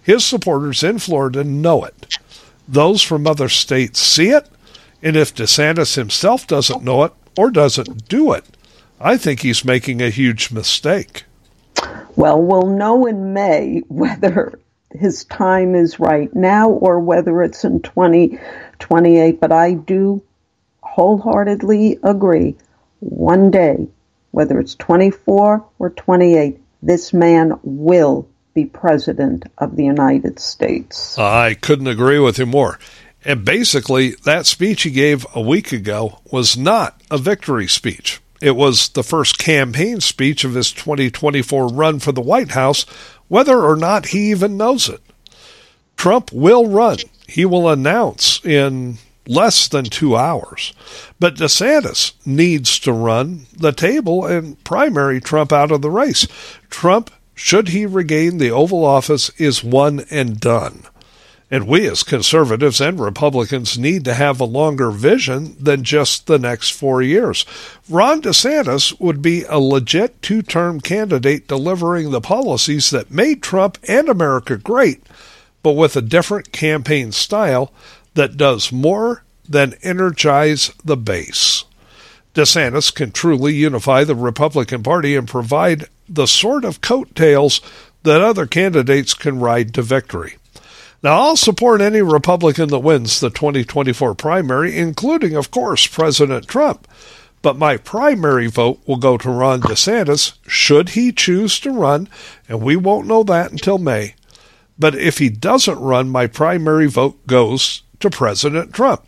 His 0.02 0.24
supporters 0.24 0.82
in 0.82 0.98
Florida 0.98 1.44
know 1.44 1.84
it. 1.84 2.18
Those 2.68 3.02
from 3.02 3.26
other 3.26 3.48
states 3.48 4.00
see 4.00 4.28
it 4.28 4.48
and 5.02 5.16
if 5.16 5.34
DeSantis 5.34 5.96
himself 5.96 6.46
doesn't 6.46 6.84
know 6.84 7.04
it 7.04 7.12
or 7.36 7.50
doesn't 7.50 8.08
do 8.08 8.32
it, 8.32 8.44
I 9.00 9.16
think 9.16 9.40
he's 9.40 9.64
making 9.64 10.02
a 10.02 10.10
huge 10.10 10.50
mistake. 10.50 11.24
Well, 12.16 12.40
we'll 12.42 12.66
know 12.66 13.06
in 13.06 13.32
May 13.32 13.82
whether 13.88 14.58
his 14.90 15.24
time 15.24 15.74
is 15.74 16.00
right 16.00 16.34
now 16.34 16.68
or 16.68 17.00
whether 17.00 17.42
it's 17.42 17.64
in 17.64 17.80
2028. 17.80 19.40
But 19.40 19.52
I 19.52 19.72
do 19.72 20.22
wholeheartedly 20.82 21.98
agree. 22.02 22.56
One 22.98 23.50
day, 23.50 23.88
whether 24.32 24.60
it's 24.60 24.74
24 24.74 25.64
or 25.78 25.90
28, 25.90 26.60
this 26.82 27.14
man 27.14 27.58
will 27.62 28.28
be 28.54 28.64
president 28.64 29.44
of 29.58 29.76
the 29.76 29.84
United 29.84 30.38
States. 30.38 31.18
I 31.18 31.54
couldn't 31.54 31.86
agree 31.86 32.18
with 32.18 32.38
you 32.38 32.46
more. 32.46 32.78
And 33.24 33.44
basically, 33.44 34.16
that 34.24 34.46
speech 34.46 34.82
he 34.82 34.90
gave 34.90 35.26
a 35.34 35.40
week 35.40 35.72
ago 35.72 36.20
was 36.30 36.56
not 36.56 37.00
a 37.10 37.18
victory 37.18 37.68
speech. 37.68 38.20
It 38.40 38.56
was 38.56 38.88
the 38.88 39.02
first 39.02 39.38
campaign 39.38 40.00
speech 40.00 40.44
of 40.44 40.54
his 40.54 40.72
2024 40.72 41.68
run 41.68 41.98
for 41.98 42.12
the 42.12 42.22
White 42.22 42.52
House, 42.52 42.84
whether 43.28 43.62
or 43.62 43.76
not 43.76 44.06
he 44.06 44.30
even 44.30 44.56
knows 44.56 44.88
it. 44.88 45.00
Trump 45.96 46.32
will 46.32 46.66
run. 46.66 46.96
He 47.28 47.44
will 47.44 47.68
announce 47.68 48.42
in 48.44 48.96
less 49.26 49.68
than 49.68 49.84
two 49.84 50.16
hours. 50.16 50.72
But 51.20 51.36
DeSantis 51.36 52.12
needs 52.26 52.78
to 52.80 52.92
run 52.92 53.46
the 53.54 53.72
table 53.72 54.24
and 54.24 54.62
primary 54.64 55.20
Trump 55.20 55.52
out 55.52 55.70
of 55.70 55.82
the 55.82 55.90
race. 55.90 56.26
Trump, 56.70 57.10
should 57.42 57.68
he 57.68 57.86
regain 57.86 58.36
the 58.36 58.50
Oval 58.50 58.84
Office, 58.84 59.30
is 59.38 59.64
one 59.64 60.04
and 60.10 60.38
done. 60.38 60.82
And 61.50 61.66
we 61.66 61.88
as 61.88 62.02
conservatives 62.02 62.82
and 62.82 63.00
Republicans 63.00 63.78
need 63.78 64.04
to 64.04 64.12
have 64.12 64.40
a 64.40 64.44
longer 64.44 64.90
vision 64.90 65.56
than 65.58 65.82
just 65.82 66.26
the 66.26 66.38
next 66.38 66.68
four 66.68 67.00
years. 67.00 67.46
Ron 67.88 68.20
DeSantis 68.20 69.00
would 69.00 69.22
be 69.22 69.44
a 69.44 69.58
legit 69.58 70.20
two 70.20 70.42
term 70.42 70.82
candidate 70.82 71.48
delivering 71.48 72.10
the 72.10 72.20
policies 72.20 72.90
that 72.90 73.10
made 73.10 73.42
Trump 73.42 73.78
and 73.88 74.10
America 74.10 74.58
great, 74.58 75.02
but 75.62 75.72
with 75.72 75.96
a 75.96 76.02
different 76.02 76.52
campaign 76.52 77.10
style 77.10 77.72
that 78.12 78.36
does 78.36 78.70
more 78.70 79.24
than 79.48 79.76
energize 79.82 80.72
the 80.84 80.96
base. 80.96 81.64
DeSantis 82.34 82.94
can 82.94 83.10
truly 83.10 83.54
unify 83.54 84.04
the 84.04 84.14
Republican 84.14 84.82
Party 84.82 85.16
and 85.16 85.26
provide 85.26 85.88
the 86.10 86.26
sort 86.26 86.64
of 86.64 86.80
coattails 86.80 87.60
that 88.02 88.20
other 88.20 88.46
candidates 88.46 89.14
can 89.14 89.38
ride 89.38 89.72
to 89.74 89.82
victory. 89.82 90.36
Now, 91.02 91.20
I'll 91.20 91.36
support 91.36 91.80
any 91.80 92.02
Republican 92.02 92.68
that 92.68 92.80
wins 92.80 93.20
the 93.20 93.30
2024 93.30 94.14
primary, 94.16 94.76
including, 94.76 95.34
of 95.34 95.50
course, 95.50 95.86
President 95.86 96.46
Trump. 96.46 96.86
But 97.42 97.56
my 97.56 97.78
primary 97.78 98.48
vote 98.48 98.80
will 98.86 98.98
go 98.98 99.16
to 99.16 99.30
Ron 99.30 99.62
DeSantis 99.62 100.34
should 100.46 100.90
he 100.90 101.10
choose 101.10 101.58
to 101.60 101.70
run, 101.70 102.08
and 102.48 102.60
we 102.60 102.76
won't 102.76 103.06
know 103.06 103.22
that 103.22 103.50
until 103.50 103.78
May. 103.78 104.14
But 104.78 104.94
if 104.94 105.18
he 105.18 105.30
doesn't 105.30 105.78
run, 105.78 106.10
my 106.10 106.26
primary 106.26 106.86
vote 106.86 107.26
goes 107.26 107.82
to 108.00 108.10
President 108.10 108.74
Trump. 108.74 109.06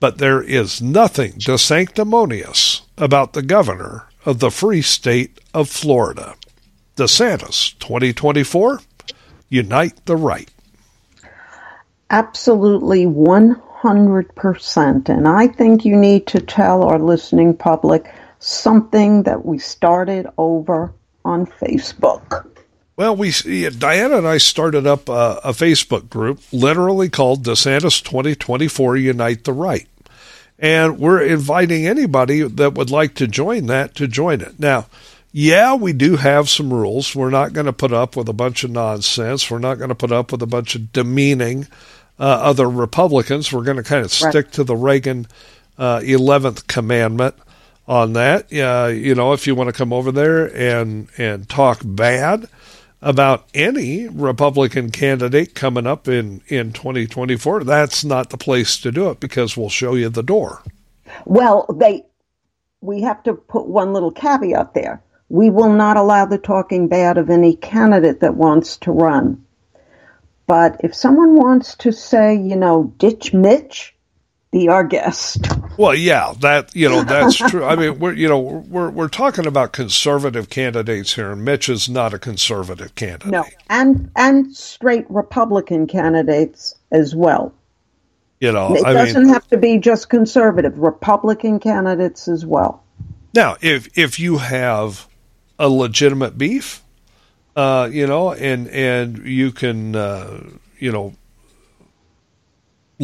But 0.00 0.18
there 0.18 0.42
is 0.42 0.80
nothing 0.80 1.32
de 1.38 1.58
sanctimonious 1.58 2.82
about 2.96 3.34
the 3.34 3.42
governor 3.42 4.08
of 4.24 4.40
the 4.40 4.50
free 4.50 4.82
state 4.82 5.40
of 5.52 5.68
Florida. 5.68 6.34
DeSantis, 6.96 7.78
2024, 7.78 8.80
unite 9.48 10.06
the 10.06 10.16
right. 10.16 10.48
Absolutely 12.10 13.06
100%. 13.06 15.08
And 15.08 15.26
I 15.26 15.48
think 15.48 15.84
you 15.84 15.96
need 15.96 16.26
to 16.28 16.40
tell 16.40 16.84
our 16.84 16.98
listening 16.98 17.56
public 17.56 18.12
something 18.38 19.24
that 19.24 19.44
we 19.44 19.58
started 19.58 20.26
over 20.38 20.92
on 21.24 21.46
Facebook. 21.46 22.46
Well, 22.96 23.16
we 23.16 23.32
Diana 23.70 24.18
and 24.18 24.28
I 24.28 24.38
started 24.38 24.86
up 24.86 25.08
a, 25.08 25.40
a, 25.42 25.50
Facebook 25.50 26.08
group, 26.08 26.40
literally 26.52 27.08
called 27.08 27.44
DeSantis 27.44 28.00
2024 28.04 28.96
Unite 28.96 29.42
the 29.42 29.52
Right, 29.52 29.88
and 30.58 30.98
we're 30.98 31.22
inviting 31.22 31.86
anybody 31.86 32.42
that 32.42 32.74
would 32.74 32.90
like 32.90 33.14
to 33.16 33.26
join 33.26 33.66
that 33.66 33.94
to 33.96 34.06
join 34.06 34.40
it. 34.40 34.58
Now, 34.58 34.86
yeah, 35.32 35.74
we 35.74 35.92
do 35.92 36.16
have 36.16 36.48
some 36.48 36.72
rules. 36.72 37.14
We're 37.14 37.30
not 37.30 37.52
going 37.52 37.66
to 37.66 37.72
put 37.72 37.92
up 37.92 38.16
with 38.16 38.28
a 38.28 38.32
bunch 38.32 38.62
of 38.62 38.70
nonsense. 38.70 39.50
We're 39.50 39.58
not 39.58 39.78
going 39.78 39.88
to 39.88 39.94
put 39.94 40.12
up 40.12 40.30
with 40.30 40.42
a 40.42 40.46
bunch 40.46 40.76
of 40.76 40.92
demeaning 40.92 41.66
uh, 42.20 42.22
other 42.22 42.70
Republicans. 42.70 43.52
We're 43.52 43.64
going 43.64 43.76
to 43.76 43.82
kind 43.82 44.04
of 44.04 44.12
stick 44.12 44.34
right. 44.34 44.52
to 44.52 44.64
the 44.64 44.76
Reagan 44.76 45.26
uh, 45.76 45.98
11th 45.98 46.68
commandment 46.68 47.34
on 47.88 48.12
that. 48.12 48.52
Uh, 48.52 48.88
you 48.88 49.16
know, 49.16 49.32
if 49.32 49.46
you 49.46 49.56
want 49.56 49.68
to 49.68 49.72
come 49.72 49.92
over 49.92 50.12
there 50.12 50.46
and 50.56 51.08
and 51.18 51.48
talk 51.48 51.80
bad 51.82 52.48
about 53.04 53.48
any 53.54 54.08
Republican 54.08 54.90
candidate 54.90 55.54
coming 55.54 55.86
up 55.86 56.08
in 56.08 56.42
in 56.48 56.72
2024, 56.72 57.64
that's 57.64 58.04
not 58.04 58.30
the 58.30 58.36
place 58.36 58.78
to 58.80 58.90
do 58.90 59.10
it 59.10 59.20
because 59.20 59.56
we'll 59.56 59.68
show 59.68 59.94
you 59.94 60.08
the 60.08 60.22
door. 60.22 60.62
Well, 61.24 61.66
they 61.78 62.04
we 62.80 63.02
have 63.02 63.22
to 63.24 63.34
put 63.34 63.68
one 63.68 63.92
little 63.92 64.10
caveat 64.10 64.74
there 64.74 65.02
we 65.28 65.50
will 65.50 65.72
not 65.72 65.96
allow 65.96 66.26
the 66.26 66.38
talking 66.38 66.88
bad 66.88 67.18
of 67.18 67.30
any 67.30 67.56
candidate 67.56 68.20
that 68.20 68.36
wants 68.36 68.76
to 68.78 68.92
run. 68.92 69.44
But 70.46 70.80
if 70.84 70.94
someone 70.94 71.36
wants 71.36 71.74
to 71.76 71.92
say, 71.92 72.36
you 72.36 72.56
know, 72.56 72.94
ditch 72.98 73.32
Mitch, 73.32 73.93
be 74.54 74.68
our 74.68 74.84
guest. 74.84 75.48
Well, 75.76 75.94
yeah, 75.94 76.32
that 76.38 76.74
you 76.76 76.88
know 76.88 77.02
that's 77.02 77.36
true. 77.50 77.64
I 77.64 77.74
mean, 77.74 77.98
we're 77.98 78.12
you 78.12 78.28
know 78.28 78.38
we're 78.38 78.88
we're 78.88 79.08
talking 79.08 79.46
about 79.46 79.72
conservative 79.72 80.48
candidates 80.48 81.14
here, 81.14 81.32
and 81.32 81.44
Mitch 81.44 81.68
is 81.68 81.88
not 81.88 82.14
a 82.14 82.18
conservative 82.18 82.94
candidate. 82.94 83.32
No, 83.32 83.44
and 83.68 84.10
and 84.14 84.54
straight 84.56 85.06
Republican 85.10 85.88
candidates 85.88 86.76
as 86.92 87.14
well. 87.14 87.52
You 88.40 88.52
know, 88.52 88.76
it 88.76 88.86
I 88.86 88.92
doesn't 88.92 89.24
mean, 89.24 89.32
have 89.32 89.48
to 89.48 89.56
be 89.56 89.78
just 89.78 90.08
conservative. 90.08 90.78
Republican 90.78 91.58
candidates 91.58 92.28
as 92.28 92.46
well. 92.46 92.84
Now, 93.34 93.56
if 93.60 93.98
if 93.98 94.20
you 94.20 94.38
have 94.38 95.08
a 95.58 95.68
legitimate 95.68 96.38
beef, 96.38 96.80
uh, 97.56 97.88
you 97.90 98.06
know, 98.06 98.32
and 98.32 98.68
and 98.68 99.18
you 99.26 99.50
can 99.50 99.96
uh, 99.96 100.44
you 100.78 100.92
know 100.92 101.14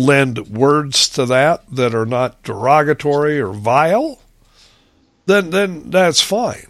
lend 0.01 0.49
words 0.49 1.09
to 1.11 1.27
that 1.27 1.65
that 1.71 1.95
are 1.95 2.07
not 2.07 2.43
derogatory 2.43 3.41
or 3.41 3.53
vile, 3.53 4.21
then 5.27 5.51
then 5.51 5.91
that's 5.91 6.21
fine. 6.21 6.67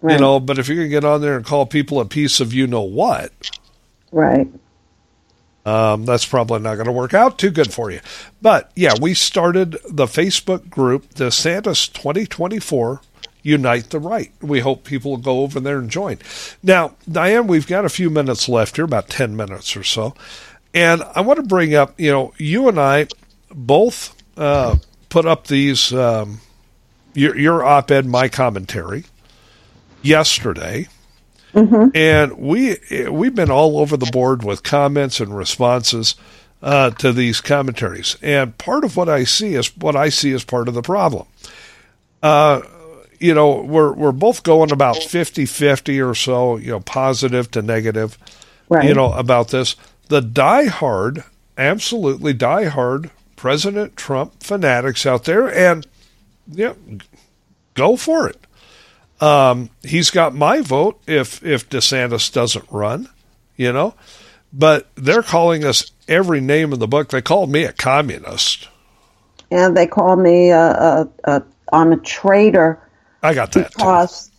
Right. 0.00 0.14
You 0.14 0.20
know, 0.20 0.40
but 0.40 0.58
if 0.58 0.68
you're 0.68 0.76
gonna 0.76 0.88
get 0.88 1.04
on 1.04 1.20
there 1.20 1.36
and 1.36 1.44
call 1.44 1.66
people 1.66 2.00
a 2.00 2.04
piece 2.04 2.40
of 2.40 2.52
you 2.52 2.66
know 2.66 2.82
what, 2.82 3.32
right? 4.12 4.48
Um, 5.66 6.06
that's 6.06 6.24
probably 6.24 6.60
not 6.60 6.76
going 6.76 6.86
to 6.86 6.92
work 6.92 7.12
out 7.12 7.36
too 7.36 7.50
good 7.50 7.74
for 7.74 7.90
you. 7.90 8.00
But 8.40 8.72
yeah, 8.74 8.94
we 8.98 9.12
started 9.12 9.72
the 9.86 10.06
Facebook 10.06 10.70
group, 10.70 11.10
DeSantis 11.10 11.92
2024 11.92 13.02
Unite 13.42 13.90
the 13.90 14.00
Right. 14.00 14.32
We 14.40 14.60
hope 14.60 14.84
people 14.84 15.12
will 15.12 15.18
go 15.18 15.40
over 15.40 15.60
there 15.60 15.78
and 15.78 15.90
join. 15.90 16.18
Now, 16.62 16.94
Diane, 17.10 17.46
we've 17.46 17.66
got 17.66 17.84
a 17.84 17.90
few 17.90 18.10
minutes 18.10 18.48
left 18.48 18.76
here, 18.76 18.84
about 18.84 19.08
10 19.08 19.36
minutes 19.36 19.76
or 19.76 19.84
so. 19.84 20.14
And 20.74 21.02
I 21.14 21.22
want 21.22 21.38
to 21.38 21.46
bring 21.46 21.74
up, 21.74 21.98
you 21.98 22.10
know, 22.10 22.32
you 22.38 22.68
and 22.68 22.78
I 22.78 23.06
both 23.50 24.14
uh, 24.36 24.76
put 25.08 25.26
up 25.26 25.46
these 25.46 25.92
um, 25.92 26.40
your, 27.14 27.36
your 27.36 27.64
op-ed, 27.64 28.06
my 28.06 28.28
commentary 28.28 29.04
yesterday, 30.02 30.88
and 31.94 32.38
we 32.38 32.76
we've 33.10 33.34
been 33.34 33.50
all 33.50 33.78
over 33.78 33.96
the 33.96 34.10
board 34.12 34.44
with 34.44 34.62
comments 34.62 35.18
and 35.20 35.36
responses 35.36 36.14
uh, 36.62 36.90
to 36.90 37.12
these 37.12 37.40
commentaries. 37.40 38.16
And 38.22 38.56
part 38.58 38.84
of 38.84 38.96
what 38.96 39.08
I 39.08 39.24
see 39.24 39.54
is 39.54 39.74
what 39.76 39.96
I 39.96 40.10
see 40.10 40.32
as 40.32 40.44
part 40.44 40.68
of 40.68 40.74
the 40.74 40.82
problem. 40.82 41.26
Uh, 42.22 42.60
you 43.18 43.34
know, 43.34 43.62
we're 43.62 43.92
we're 43.92 44.12
both 44.12 44.42
going 44.42 44.70
about 44.70 44.96
50-50 44.96 46.08
or 46.08 46.14
so, 46.14 46.56
you 46.56 46.70
know, 46.70 46.80
positive 46.80 47.50
to 47.52 47.62
negative, 47.62 48.18
Right. 48.68 48.86
you 48.86 48.94
know, 48.94 49.12
about 49.12 49.48
this. 49.48 49.74
The 50.08 50.20
diehard, 50.20 51.24
absolutely 51.56 52.34
diehard 52.34 53.10
President 53.36 53.96
Trump 53.96 54.42
fanatics 54.42 55.06
out 55.06 55.24
there, 55.24 55.48
and 55.48 55.86
yeah, 56.50 56.74
go 57.74 57.96
for 57.96 58.28
it. 58.28 58.38
Um, 59.20 59.70
he's 59.82 60.10
got 60.10 60.34
my 60.34 60.60
vote 60.60 61.00
if 61.06 61.44
if 61.44 61.68
DeSantis 61.68 62.32
doesn't 62.32 62.66
run, 62.70 63.08
you 63.56 63.72
know. 63.72 63.94
But 64.52 64.88
they're 64.94 65.22
calling 65.22 65.64
us 65.64 65.90
every 66.08 66.40
name 66.40 66.72
in 66.72 66.78
the 66.78 66.88
book. 66.88 67.10
They 67.10 67.20
called 67.20 67.50
me 67.50 67.64
a 67.64 67.72
communist. 67.72 68.68
And 69.50 69.76
they 69.76 69.86
call 69.86 70.16
me 70.16 70.50
a, 70.50 70.70
a, 70.70 71.08
a 71.24 71.42
I'm 71.72 71.92
a 71.92 71.96
traitor 71.98 72.80
I 73.22 73.34
got 73.34 73.52
that. 73.52 73.72
too. 73.72 73.78
because 73.78 74.30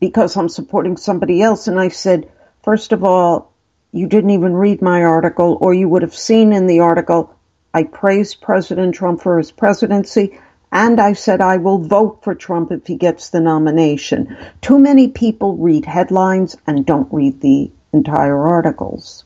because 0.00 0.36
I'm 0.36 0.48
supporting 0.48 0.96
somebody 0.96 1.42
else. 1.42 1.68
And 1.68 1.78
I 1.78 1.88
said, 1.88 2.30
first 2.62 2.92
of 2.92 3.04
all, 3.04 3.49
you 3.92 4.06
didn't 4.06 4.30
even 4.30 4.54
read 4.54 4.82
my 4.82 5.02
article, 5.02 5.58
or 5.60 5.74
you 5.74 5.88
would 5.88 6.02
have 6.02 6.14
seen 6.14 6.52
in 6.52 6.66
the 6.66 6.80
article 6.80 7.34
I 7.72 7.84
praised 7.84 8.40
President 8.40 8.94
Trump 8.94 9.22
for 9.22 9.38
his 9.38 9.52
presidency, 9.52 10.38
and 10.72 11.00
I 11.00 11.12
said 11.12 11.40
I 11.40 11.58
will 11.58 11.78
vote 11.78 12.22
for 12.22 12.34
Trump 12.34 12.72
if 12.72 12.86
he 12.86 12.96
gets 12.96 13.30
the 13.30 13.40
nomination. 13.40 14.36
Too 14.60 14.78
many 14.78 15.08
people 15.08 15.56
read 15.56 15.84
headlines 15.84 16.56
and 16.66 16.84
don't 16.84 17.12
read 17.12 17.40
the 17.40 17.70
entire 17.92 18.38
articles. 18.38 19.24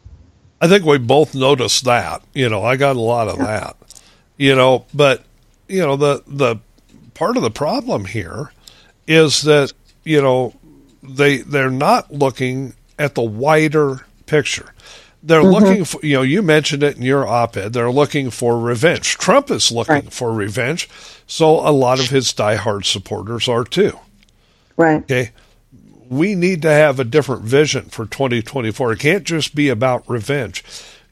I 0.61 0.69
think 0.69 0.85
we 0.85 0.99
both 0.99 1.35
noticed 1.35 1.85
that. 1.85 2.23
You 2.35 2.49
know, 2.49 2.63
I 2.63 2.77
got 2.77 2.97
a 2.97 3.01
lot 3.01 3.29
of 3.29 3.39
that. 3.39 3.77
You 4.37 4.55
know, 4.55 4.85
but 4.93 5.25
you 5.69 5.81
know 5.81 5.97
the 5.97 6.23
the 6.27 6.57
part 7.15 7.37
of 7.37 7.43
the 7.43 7.51
problem 7.51 8.05
here 8.05 8.51
is 9.07 9.43
that 9.43 9.73
you 10.03 10.21
know 10.21 10.55
they 11.03 11.39
they're 11.39 11.71
not 11.71 12.13
looking 12.13 12.75
at 12.99 13.15
the 13.15 13.23
wider 13.23 14.05
picture. 14.27 14.73
They're 15.23 15.41
mm-hmm. 15.41 15.65
looking 15.65 15.85
for 15.85 16.05
you 16.05 16.17
know 16.17 16.23
you 16.23 16.43
mentioned 16.43 16.83
it 16.83 16.97
in 16.97 17.03
your 17.03 17.27
op-ed. 17.27 17.73
They're 17.73 17.91
looking 17.91 18.31
for 18.31 18.59
revenge. 18.59 19.17
Trump 19.17 19.51
is 19.51 19.73
looking 19.73 19.95
Right. 19.95 20.13
for 20.13 20.33
revenge, 20.33 20.89
so 21.27 21.67
a 21.67 21.73
lot 21.73 21.99
of 21.99 22.11
his 22.11 22.33
diehard 22.33 22.85
supporters 22.85 23.49
are 23.49 23.65
too. 23.65 23.99
Right. 24.77 25.03
Okay. 25.03 25.31
We 26.11 26.35
need 26.35 26.61
to 26.63 26.71
have 26.71 27.01
a 27.01 27.05
different 27.05 27.43
vision 27.43 27.87
for 27.87 28.05
2024. 28.05 28.93
It 28.93 28.99
can't 28.99 29.25
just 29.25 29.55
be 29.55 29.71
about 29.71 30.09
revenge. 30.09 30.63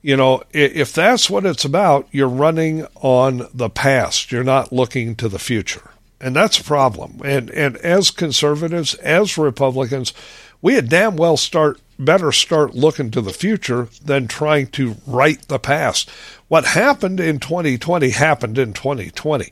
You 0.02 0.16
know, 0.16 0.42
if 0.52 0.92
that's 0.92 1.30
what 1.30 1.46
it's 1.46 1.64
about, 1.64 2.08
you're 2.10 2.28
running 2.28 2.86
on 2.96 3.48
the 3.54 3.70
past. 3.70 4.30
You're 4.30 4.44
not 4.44 4.72
looking 4.72 5.14
to 5.16 5.28
the 5.28 5.38
future. 5.38 5.90
And 6.20 6.36
that's 6.36 6.58
a 6.58 6.64
problem. 6.64 7.20
And 7.24 7.48
and 7.50 7.76
as 7.78 8.10
conservatives, 8.10 8.94
as 8.94 9.38
Republicans, 9.38 10.12
we 10.60 10.74
had 10.74 10.88
damn 10.88 11.16
well 11.16 11.36
start 11.36 11.80
better 12.04 12.32
start 12.32 12.74
looking 12.74 13.10
to 13.12 13.20
the 13.20 13.32
future 13.32 13.88
than 14.04 14.28
trying 14.28 14.68
to 14.68 14.96
right 15.06 15.40
the 15.48 15.58
past. 15.58 16.10
What 16.48 16.64
happened 16.64 17.20
in 17.20 17.38
2020 17.38 18.10
happened 18.10 18.58
in 18.58 18.72
2020. 18.72 19.50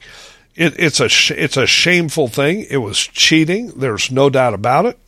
It, 0.54 0.74
it's 0.78 1.00
a 1.00 1.08
it's 1.34 1.56
a 1.56 1.66
shameful 1.66 2.28
thing. 2.28 2.66
It 2.68 2.78
was 2.78 2.98
cheating. 2.98 3.68
There's 3.68 4.10
no 4.10 4.28
doubt 4.28 4.54
about 4.54 4.86
it. 4.86 4.98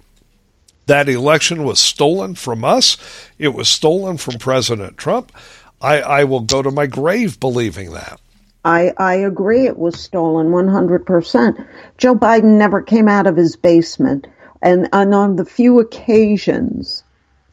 That 0.87 1.09
election 1.09 1.65
was 1.65 1.81
stolen 1.81 2.35
from 2.35 2.65
us. 2.65 2.97
It 3.39 3.49
was 3.49 3.69
stolen 3.69 4.17
from 4.17 4.39
President 4.39 4.97
Trump. 4.97 5.33
I, 5.81 6.01
I 6.01 6.25
will 6.25 6.41
go 6.41 6.63
to 6.63 6.71
my 6.71 6.87
grave 6.87 7.41
believing 7.41 7.93
that. 7.93 8.21
I, 8.65 8.93
I 8.97 9.15
agree 9.15 9.67
it 9.67 9.79
was 9.79 9.99
stolen 9.99 10.49
100%. 10.49 11.67
Joe 11.99 12.15
Biden 12.15 12.59
never 12.59 12.81
came 12.81 13.09
out 13.09 13.27
of 13.27 13.37
his 13.37 13.57
basement. 13.57 14.29
And, 14.63 14.89
and 14.93 15.13
on 15.15 15.37
the 15.37 15.45
few 15.45 15.81
occasions 15.81 17.03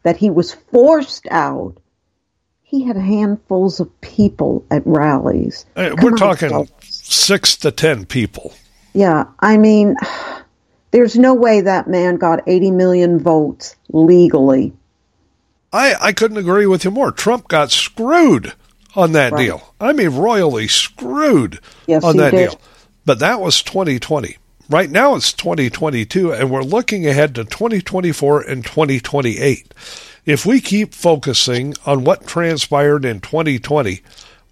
that 0.02 0.16
he 0.16 0.30
was 0.30 0.52
forced 0.54 1.26
out, 1.30 1.76
he 2.62 2.84
had 2.84 2.96
handfuls 2.96 3.80
of 3.80 4.00
people 4.00 4.64
at 4.70 4.82
rallies. 4.86 5.66
Come 5.76 5.96
We're 6.00 6.10
on, 6.12 6.16
talking 6.16 6.48
folks. 6.50 6.72
six 6.94 7.56
to 7.58 7.70
ten 7.70 8.06
people. 8.06 8.52
Yeah, 8.94 9.24
I 9.40 9.56
mean, 9.56 9.96
there's 10.90 11.16
no 11.16 11.34
way 11.34 11.60
that 11.62 11.88
man 11.88 12.16
got 12.16 12.42
80 12.46 12.70
million 12.72 13.18
votes 13.20 13.76
legally. 13.90 14.72
I, 15.72 15.94
I 16.00 16.12
couldn't 16.12 16.36
agree 16.38 16.66
with 16.66 16.84
you 16.84 16.90
more. 16.90 17.12
Trump 17.12 17.46
got 17.48 17.70
screwed 17.70 18.54
on 18.96 19.12
that 19.12 19.32
Right. 19.32 19.44
deal. 19.46 19.74
I 19.80 19.92
mean, 19.92 20.10
royally 20.16 20.66
screwed 20.66 21.60
Yes, 21.86 22.02
on 22.02 22.16
that 22.16 22.32
did. 22.32 22.50
deal. 22.50 22.60
But 23.04 23.20
that 23.20 23.40
was 23.40 23.62
2020. 23.62 24.36
Right 24.70 24.88
now 24.88 25.16
it's 25.16 25.32
2022, 25.32 26.32
and 26.32 26.48
we're 26.48 26.62
looking 26.62 27.04
ahead 27.04 27.34
to 27.34 27.44
2024 27.44 28.42
and 28.42 28.64
2028. 28.64 29.74
If 30.24 30.46
we 30.46 30.60
keep 30.60 30.94
focusing 30.94 31.74
on 31.86 32.04
what 32.04 32.24
transpired 32.24 33.04
in 33.04 33.18
2020, 33.18 34.00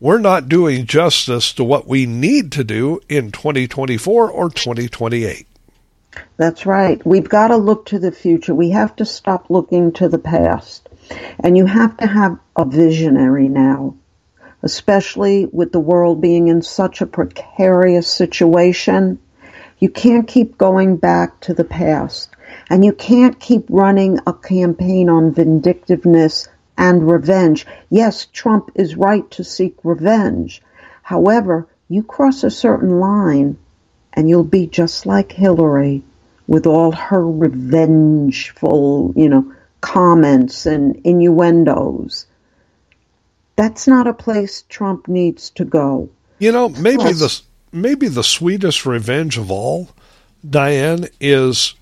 we're 0.00 0.18
not 0.18 0.48
doing 0.48 0.86
justice 0.86 1.52
to 1.52 1.62
what 1.62 1.86
we 1.86 2.04
need 2.04 2.50
to 2.52 2.64
do 2.64 2.98
in 3.08 3.30
2024 3.30 4.28
or 4.28 4.50
2028. 4.50 5.46
That's 6.36 6.66
right. 6.66 7.00
We've 7.06 7.28
got 7.28 7.48
to 7.48 7.56
look 7.56 7.86
to 7.86 8.00
the 8.00 8.10
future. 8.10 8.56
We 8.56 8.70
have 8.70 8.96
to 8.96 9.04
stop 9.04 9.50
looking 9.50 9.92
to 9.92 10.08
the 10.08 10.18
past. 10.18 10.88
And 11.38 11.56
you 11.56 11.66
have 11.66 11.96
to 11.98 12.08
have 12.08 12.40
a 12.56 12.64
visionary 12.64 13.48
now, 13.48 13.94
especially 14.64 15.46
with 15.46 15.70
the 15.70 15.78
world 15.78 16.20
being 16.20 16.48
in 16.48 16.62
such 16.62 17.02
a 17.02 17.06
precarious 17.06 18.10
situation. 18.10 19.20
You 19.78 19.88
can't 19.88 20.26
keep 20.26 20.58
going 20.58 20.96
back 20.96 21.40
to 21.40 21.54
the 21.54 21.64
past. 21.64 22.30
And 22.70 22.84
you 22.84 22.92
can't 22.92 23.38
keep 23.38 23.66
running 23.68 24.18
a 24.26 24.32
campaign 24.32 25.08
on 25.08 25.32
vindictiveness 25.32 26.48
and 26.76 27.10
revenge. 27.10 27.66
Yes, 27.90 28.26
Trump 28.26 28.70
is 28.74 28.96
right 28.96 29.30
to 29.32 29.44
seek 29.44 29.76
revenge. 29.84 30.62
However, 31.02 31.66
you 31.88 32.02
cross 32.02 32.44
a 32.44 32.50
certain 32.50 33.00
line 33.00 33.58
and 34.12 34.28
you'll 34.28 34.44
be 34.44 34.66
just 34.66 35.06
like 35.06 35.32
Hillary 35.32 36.02
with 36.46 36.66
all 36.66 36.92
her 36.92 37.26
revengeful, 37.26 39.12
you 39.16 39.28
know, 39.28 39.52
comments 39.80 40.66
and 40.66 40.96
innuendos. 41.04 42.26
That's 43.56 43.86
not 43.86 44.06
a 44.06 44.14
place 44.14 44.64
Trump 44.68 45.08
needs 45.08 45.50
to 45.50 45.64
go. 45.64 46.08
You 46.38 46.52
know, 46.52 46.68
maybe 46.68 47.02
Yes. 47.02 47.18
the 47.18 47.42
maybe 47.72 48.08
the 48.08 48.24
sweetest 48.24 48.86
revenge 48.86 49.38
of 49.38 49.50
all, 49.50 49.90
Diane, 50.48 51.06
is 51.20 51.74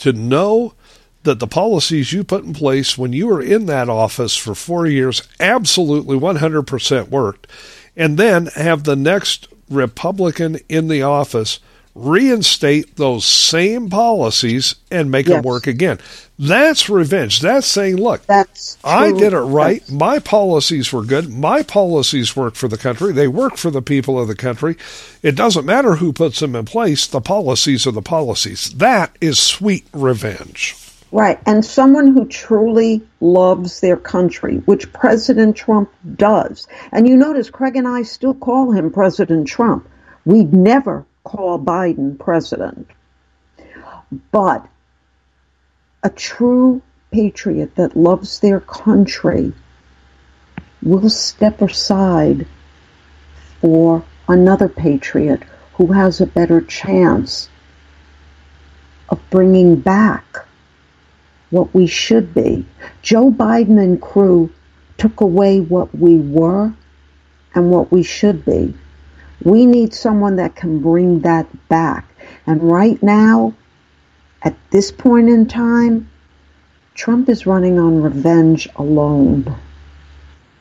to 0.00 0.12
know 0.12 0.74
that 1.22 1.38
the 1.38 1.46
policies 1.46 2.12
you 2.12 2.24
put 2.24 2.44
in 2.44 2.52
place 2.52 2.98
when 2.98 3.12
you 3.12 3.28
were 3.28 3.42
in 3.42 3.66
that 3.66 3.88
office 3.88 4.36
for 4.36 4.54
four 4.54 4.86
years 4.86 5.22
absolutely 5.38 6.18
100% 6.18 7.08
worked, 7.08 7.46
and 7.96 8.18
then 8.18 8.46
have 8.46 8.84
the 8.84 8.96
next 8.96 9.48
Republican 9.70 10.58
in 10.68 10.88
the 10.88 11.02
office 11.02 11.60
reinstate 11.94 12.96
those 12.96 13.24
same 13.24 13.90
policies 13.90 14.74
and 14.90 15.10
make 15.10 15.26
them 15.26 15.42
work 15.42 15.66
again. 15.66 15.98
That's 16.38 16.88
revenge. 16.88 17.40
That's 17.40 17.66
saying, 17.66 17.96
look, 17.96 18.24
That's 18.26 18.78
I 18.82 19.12
did 19.12 19.32
it 19.32 19.38
right. 19.38 19.80
That's- 19.80 19.90
My 19.90 20.18
policies 20.18 20.92
were 20.92 21.04
good. 21.04 21.28
My 21.30 21.62
policies 21.62 22.34
work 22.34 22.54
for 22.54 22.66
the 22.68 22.78
country. 22.78 23.12
They 23.12 23.28
work 23.28 23.56
for 23.56 23.70
the 23.70 23.82
people 23.82 24.18
of 24.18 24.26
the 24.28 24.34
country. 24.34 24.76
It 25.22 25.36
doesn't 25.36 25.66
matter 25.66 25.96
who 25.96 26.12
puts 26.12 26.40
them 26.40 26.56
in 26.56 26.64
place. 26.64 27.06
The 27.06 27.20
policies 27.20 27.86
are 27.86 27.92
the 27.92 28.02
policies. 28.02 28.70
That 28.76 29.16
is 29.20 29.38
sweet 29.38 29.84
revenge. 29.92 30.74
Right. 31.12 31.38
And 31.44 31.62
someone 31.62 32.14
who 32.14 32.24
truly 32.24 33.02
loves 33.20 33.80
their 33.80 33.98
country, 33.98 34.56
which 34.64 34.90
President 34.94 35.54
Trump 35.56 35.90
does. 36.16 36.66
And 36.90 37.06
you 37.06 37.18
notice 37.18 37.50
Craig 37.50 37.76
and 37.76 37.86
I 37.86 38.02
still 38.02 38.32
call 38.34 38.72
him 38.72 38.90
President 38.90 39.46
Trump. 39.46 39.86
We'd 40.24 40.54
never 40.54 41.04
call 41.24 41.58
Biden 41.58 42.18
president. 42.18 42.88
But 44.30 44.66
a 46.02 46.10
true 46.10 46.82
patriot 47.10 47.76
that 47.76 47.96
loves 47.96 48.40
their 48.40 48.60
country 48.60 49.52
will 50.82 51.08
step 51.10 51.62
aside 51.62 52.46
for 53.60 54.04
another 54.28 54.68
patriot 54.68 55.42
who 55.74 55.88
has 55.92 56.20
a 56.20 56.26
better 56.26 56.60
chance 56.60 57.48
of 59.08 59.20
bringing 59.30 59.76
back 59.76 60.24
what 61.50 61.72
we 61.74 61.86
should 61.86 62.34
be. 62.34 62.66
Joe 63.02 63.30
Biden 63.30 63.80
and 63.80 64.00
crew 64.00 64.50
took 64.98 65.20
away 65.20 65.60
what 65.60 65.94
we 65.94 66.18
were 66.18 66.72
and 67.54 67.70
what 67.70 67.92
we 67.92 68.02
should 68.02 68.44
be. 68.44 68.74
We 69.44 69.66
need 69.66 69.94
someone 69.94 70.36
that 70.36 70.56
can 70.56 70.80
bring 70.80 71.20
that 71.20 71.46
back. 71.68 72.06
And 72.46 72.62
right 72.62 73.02
now, 73.02 73.54
at 74.42 74.56
this 74.70 74.90
point 74.90 75.28
in 75.28 75.46
time, 75.46 76.08
Trump 76.94 77.28
is 77.28 77.46
running 77.46 77.78
on 77.78 78.02
revenge 78.02 78.68
alone. 78.76 79.54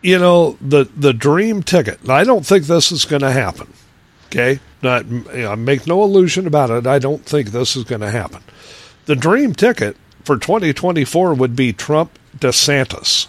You 0.02 0.18
know, 0.18 0.58
the, 0.62 0.86
the 0.96 1.14
dream 1.14 1.62
ticket, 1.62 2.10
I 2.10 2.24
don't 2.24 2.46
think 2.46 2.66
this 2.66 2.92
is 2.92 3.06
going 3.06 3.22
to 3.22 3.32
happen. 3.32 3.72
Okay? 4.28 4.60
Not, 4.82 5.06
you 5.08 5.24
know, 5.44 5.56
make 5.56 5.86
no 5.86 6.04
illusion 6.04 6.48
about 6.48 6.72
it. 6.72 6.88
I 6.88 7.00
don't 7.00 7.24
think 7.24 7.50
this 7.50 7.76
is 7.76 7.84
going 7.84 8.02
to 8.02 8.10
happen. 8.10 8.42
The 9.06 9.16
dream 9.16 9.54
ticket 9.54 9.98
for 10.24 10.38
2024 10.38 11.34
would 11.34 11.56
be 11.56 11.74
Trump 11.74 12.18
DeSantis. 12.38 13.28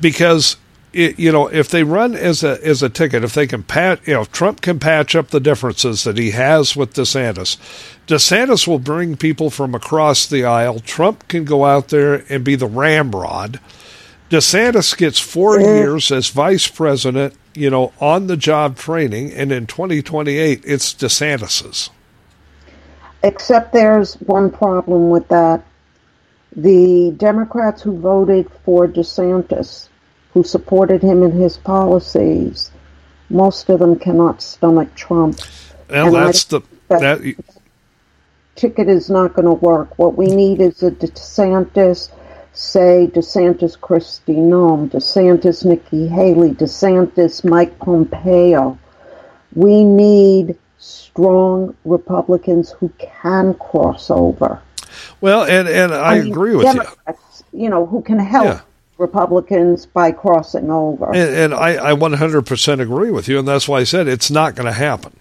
Because 0.00 0.56
it, 0.96 1.18
you 1.18 1.30
know, 1.30 1.46
if 1.46 1.68
they 1.68 1.84
run 1.84 2.14
as 2.14 2.42
a 2.42 2.58
as 2.66 2.82
a 2.82 2.88
ticket, 2.88 3.22
if 3.22 3.34
they 3.34 3.46
can 3.46 3.62
pat, 3.62 4.00
you 4.06 4.14
know, 4.14 4.22
if 4.22 4.32
Trump 4.32 4.62
can 4.62 4.80
patch 4.80 5.14
up 5.14 5.28
the 5.28 5.40
differences 5.40 6.04
that 6.04 6.16
he 6.16 6.30
has 6.30 6.74
with 6.74 6.94
DeSantis, 6.94 7.58
DeSantis 8.06 8.66
will 8.66 8.78
bring 8.78 9.14
people 9.14 9.50
from 9.50 9.74
across 9.74 10.26
the 10.26 10.46
aisle. 10.46 10.80
Trump 10.80 11.28
can 11.28 11.44
go 11.44 11.66
out 11.66 11.88
there 11.88 12.24
and 12.30 12.42
be 12.42 12.56
the 12.56 12.66
ramrod. 12.66 13.60
DeSantis 14.30 14.96
gets 14.96 15.20
four 15.20 15.58
mm-hmm. 15.58 15.66
years 15.66 16.10
as 16.10 16.30
vice 16.30 16.66
president, 16.66 17.34
you 17.54 17.68
know, 17.68 17.92
on 18.00 18.26
the 18.26 18.36
job 18.36 18.76
training, 18.76 19.32
and 19.32 19.52
in 19.52 19.66
2028, 19.66 20.62
it's 20.64 20.94
DeSantis's. 20.94 21.90
Except 23.22 23.74
there's 23.74 24.14
one 24.14 24.50
problem 24.50 25.10
with 25.10 25.28
that. 25.28 25.62
The 26.56 27.12
Democrats 27.18 27.82
who 27.82 27.98
voted 28.00 28.50
for 28.64 28.88
DeSantis 28.88 29.88
who 30.36 30.44
supported 30.44 31.00
him 31.00 31.22
in 31.22 31.30
his 31.32 31.56
policies, 31.56 32.70
most 33.30 33.70
of 33.70 33.78
them 33.78 33.98
cannot 33.98 34.42
stomach 34.42 34.94
Trump. 34.94 35.40
Well, 35.88 36.14
and 36.14 36.14
that's 36.14 36.44
the 36.44 36.60
that, 36.88 37.00
that 37.00 37.44
ticket 38.54 38.86
is 38.86 39.08
not 39.08 39.32
going 39.32 39.46
to 39.46 39.54
work. 39.54 39.98
What 39.98 40.18
we 40.18 40.26
need 40.26 40.60
is 40.60 40.82
a 40.82 40.90
DeSantis, 40.90 42.10
say 42.52 43.08
DeSantis 43.14 43.78
Kristi 43.78 44.36
Noem, 44.36 44.90
DeSantis 44.90 45.64
Nikki 45.64 46.06
Haley, 46.06 46.50
DeSantis 46.50 47.42
Mike 47.42 47.78
Pompeo. 47.78 48.78
We 49.54 49.84
need 49.84 50.58
strong 50.76 51.74
Republicans 51.86 52.72
who 52.72 52.92
can 52.98 53.54
cross 53.54 54.10
over. 54.10 54.60
Well, 55.22 55.44
and 55.44 55.66
and 55.66 55.94
I, 55.94 56.16
I 56.16 56.20
mean, 56.20 56.30
agree 56.30 56.56
with 56.56 56.66
Democrats, 56.66 57.42
you. 57.54 57.62
You 57.62 57.70
know, 57.70 57.86
who 57.86 58.02
can 58.02 58.18
help. 58.18 58.44
Yeah. 58.44 58.60
Republicans 58.98 59.86
by 59.86 60.12
crossing 60.12 60.70
over. 60.70 61.06
And, 61.06 61.52
and 61.52 61.54
I, 61.54 61.90
I 61.90 61.94
100% 61.94 62.80
agree 62.80 63.10
with 63.10 63.28
you, 63.28 63.38
and 63.38 63.46
that's 63.46 63.68
why 63.68 63.80
I 63.80 63.84
said 63.84 64.08
it's 64.08 64.30
not 64.30 64.54
going 64.54 64.66
to 64.66 64.72
happen. 64.72 65.18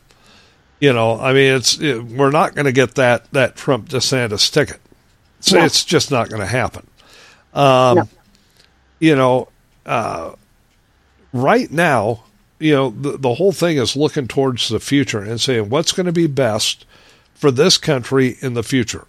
You 0.80 0.94
know, 0.94 1.20
I 1.20 1.34
mean, 1.34 1.56
it's 1.56 1.80
it, 1.80 2.04
we're 2.04 2.32
not 2.32 2.54
going 2.54 2.66
to 2.66 2.72
get 2.72 2.96
that 2.96 3.32
that 3.32 3.56
Trump 3.56 3.90
DeSantis 3.90 4.52
ticket. 4.52 4.82
So 5.40 5.58
no. 5.58 5.66
it's 5.66 5.86
just 5.86 6.12
not 6.12 6.30
going 6.30 6.42
to 6.42 6.48
happen. 6.48 6.88
Um, 7.54 7.98
no. 7.98 8.10
You 9.00 9.16
know, 9.16 9.48
uh, 9.86 10.34
right 11.32 11.72
now, 11.72 12.24
you 12.60 12.74
know, 12.74 12.90
the, 12.90 13.18
the 13.18 13.34
whole 13.36 13.52
thing 13.52 13.78
is 13.78 13.96
looking 13.96 14.28
towards 14.28 14.70
the 14.70 14.80
future 14.80 15.22
and 15.22 15.40
saying 15.40 15.70
what's 15.70 15.92
going 15.92 16.06
to 16.06 16.12
be 16.12 16.28
best 16.28 16.86
for 17.34 17.52
this 17.52 17.78
country 17.78 18.38
in 18.42 18.54
the 18.54 18.64
future. 18.64 19.06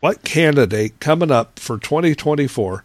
What 0.00 0.24
candidate 0.24 1.00
coming 1.00 1.30
up 1.30 1.58
for 1.58 1.78
2024 1.78 2.84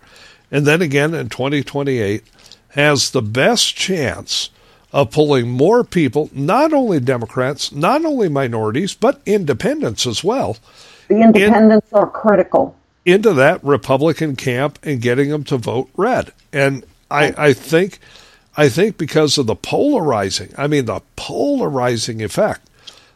and 0.52 0.68
then 0.68 0.82
again 0.82 1.14
in 1.14 1.30
2028 1.30 2.24
has 2.70 3.12
the 3.12 3.22
best 3.22 3.76
chance 3.76 4.50
of 4.94 5.12
pulling 5.12 5.50
more 5.50 5.84
people, 5.84 6.30
not 6.34 6.74
only 6.74 7.00
Democrats, 7.00 7.72
not 7.72 8.04
only 8.04 8.28
minorities, 8.28 8.94
but 8.94 9.22
independents 9.26 10.06
as 10.06 10.24
well. 10.24 10.58
The 11.08 11.22
independents 11.22 11.92
in, 11.92 11.98
are 11.98 12.10
critical. 12.10 12.76
Into 13.06 13.34
that 13.34 13.64
Republican 13.64 14.36
camp 14.36 14.78
and 14.84 15.02
getting 15.02 15.30
them 15.30 15.44
to 15.46 15.58
vote 15.58 15.90
red. 15.96 16.34
And 16.52 16.86
I, 17.10 17.34
I 17.38 17.54
think 17.54 18.00
I 18.58 18.68
think 18.68 18.98
because 18.98 19.38
of 19.38 19.48
the 19.48 19.56
polarizing, 19.56 20.54
I 20.58 20.68
mean 20.68 20.86
the 20.86 21.02
polarizing 21.16 22.22
effect 22.22 22.70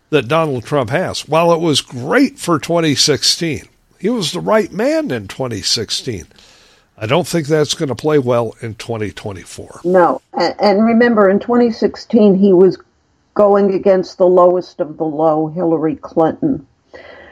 that 0.10 0.28
Donald 0.28 0.64
Trump 0.64 0.90
has. 0.92 1.28
While 1.28 1.52
it 1.54 1.60
was 1.60 1.82
great 1.82 2.40
for 2.40 2.58
2016, 2.58 3.68
he 4.00 4.10
was 4.10 4.32
the 4.32 4.40
right 4.40 4.72
man 4.72 5.12
in 5.12 5.28
2016. 5.28 6.28
I 6.98 7.08
don't 7.08 7.28
think 7.28 7.48
that's 7.48 7.74
going 7.74 7.90
to 7.90 7.96
play 7.96 8.20
well 8.20 8.56
in 8.62 8.76
2024. 8.76 9.82
No. 9.84 10.22
And 10.34 10.86
remember, 10.86 11.30
in 11.30 11.40
2016, 11.40 12.36
he 12.36 12.54
was 12.54 12.78
going 13.34 13.74
against 13.74 14.18
the 14.18 14.28
lowest 14.28 14.80
of 14.80 14.98
the 14.98 15.04
low, 15.04 15.48
Hillary 15.48 15.98
Clinton. 15.98 16.66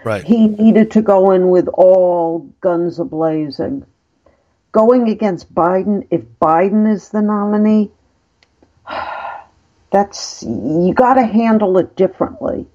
Right. 0.03 0.23
He 0.23 0.47
needed 0.47 0.91
to 0.91 1.01
go 1.01 1.31
in 1.31 1.47
with 1.47 1.69
all 1.69 2.39
guns 2.59 2.99
ablazing. 2.99 3.85
Going 4.73 5.07
against 5.07 5.53
Biden, 5.53 6.07
if 6.11 6.21
Biden 6.41 6.91
is 6.91 7.09
the 7.09 7.21
nominee, 7.21 7.89
that's 9.91 10.43
you 10.43 10.93
got 10.93 11.13
to 11.13 11.25
handle 11.25 11.77
it 11.77 11.95
differently. 11.95 12.65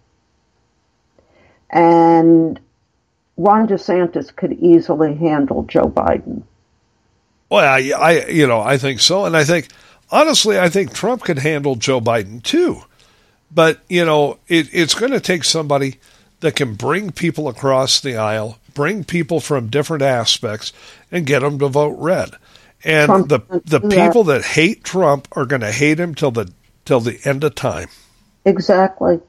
And 1.69 2.59
Ron 3.37 3.69
DeSantis 3.69 4.35
could 4.35 4.55
easily 4.55 5.15
handle 5.15 5.65
Joe 5.65 5.89
Biden. 5.89 6.45
Well, 7.51 7.65
I, 7.65 7.93
I, 7.97 8.27
you 8.27 8.47
know, 8.47 8.61
I 8.61 8.77
think 8.77 9.01
so, 9.01 9.25
and 9.25 9.37
I 9.37 9.45
think 9.45 9.69
honestly, 10.11 10.59
I 10.59 10.69
think 10.69 10.93
Trump 10.93 11.23
could 11.23 11.39
handle 11.39 11.77
Joe 11.77 12.01
Biden 12.01 12.43
too. 12.43 12.83
But 13.51 13.81
you 13.89 14.05
know, 14.05 14.39
it, 14.49 14.69
it's 14.73 14.95
going 14.95 15.13
to 15.13 15.21
take 15.21 15.45
somebody 15.45 15.99
that 16.41 16.57
can 16.57 16.75
bring 16.75 17.11
people 17.11 17.49
across 17.49 18.01
the 18.01 18.17
aisle, 18.17 18.59
bring 18.75 19.05
people 19.05 19.41
from 19.41 19.69
different 19.69 20.03
aspects, 20.03 20.73
and 21.11 21.27
get 21.27 21.41
them 21.41 21.59
to 21.59 21.69
vote 21.69 21.97
red. 21.99 22.31
And 22.85 23.07
Trump, 23.07 23.29
the 23.29 23.41
the 23.65 23.81
people 23.81 24.25
that 24.25 24.45
hate 24.45 24.85
Trump 24.85 25.29
are 25.33 25.47
going 25.47 25.63
to 25.63 25.73
hate 25.73 25.99
him 25.99 26.15
till 26.15 26.31
the 26.31 26.53
till 26.85 27.01
the 27.01 27.19
end 27.25 27.45
of 27.45 27.55
time. 27.55 27.89
Exactly, 28.45 29.21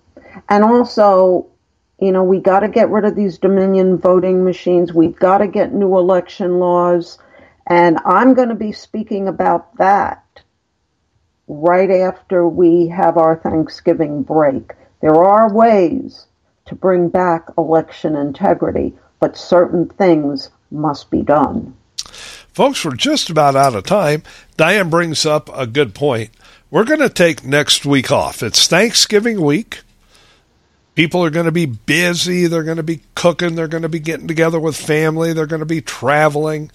and 0.49 0.63
also, 0.63 1.47
you 1.99 2.11
know, 2.11 2.23
we 2.23 2.39
got 2.39 2.59
to 2.59 2.67
get 2.67 2.89
rid 2.89 3.05
of 3.05 3.15
these 3.15 3.37
Dominion 3.37 3.97
voting 3.97 4.43
machines. 4.43 4.93
We've 4.93 5.15
got 5.15 5.39
to 5.39 5.47
get 5.47 5.73
new 5.73 5.97
election 5.97 6.59
laws 6.59 7.17
and 7.69 7.99
I'm 8.03 8.33
going 8.33 8.49
to 8.49 8.55
be 8.55 8.71
speaking 8.71 9.27
about 9.27 9.77
that 9.77 10.23
right 11.47 11.89
after 11.89 12.47
we 12.47 12.87
have 12.87 13.17
our 13.17 13.35
Thanksgiving 13.37 14.23
break. 14.23 14.73
There 15.01 15.15
are 15.15 15.53
ways 15.53 16.25
to 16.65 16.75
bring 16.75 17.09
back 17.09 17.47
election 17.57 18.15
integrity, 18.15 18.93
but 19.19 19.37
certain 19.37 19.87
things 19.87 20.49
must 20.71 21.09
be 21.09 21.21
done. 21.21 21.75
Folks, 22.53 22.83
we're 22.83 22.95
just 22.95 23.29
about 23.29 23.55
out 23.55 23.75
of 23.75 23.83
time. 23.85 24.23
Diane 24.57 24.89
brings 24.89 25.25
up 25.25 25.49
a 25.53 25.67
good 25.67 25.93
point. 25.93 26.31
We're 26.71 26.83
going 26.83 26.99
to 26.99 27.09
take 27.09 27.43
next 27.43 27.85
week 27.85 28.11
off. 28.11 28.43
It's 28.43 28.67
Thanksgiving 28.67 29.41
week. 29.41 29.81
People 30.95 31.23
are 31.23 31.29
going 31.29 31.45
to 31.45 31.51
be 31.51 31.65
busy. 31.65 32.47
They're 32.47 32.63
going 32.63 32.77
to 32.77 32.83
be 32.83 33.01
cooking. 33.15 33.55
They're 33.55 33.67
going 33.67 33.83
to 33.83 33.89
be 33.89 33.99
getting 33.99 34.27
together 34.27 34.59
with 34.59 34.75
family. 34.75 35.33
They're 35.33 35.45
going 35.45 35.61
to 35.61 35.65
be 35.65 35.81
traveling 35.81 36.71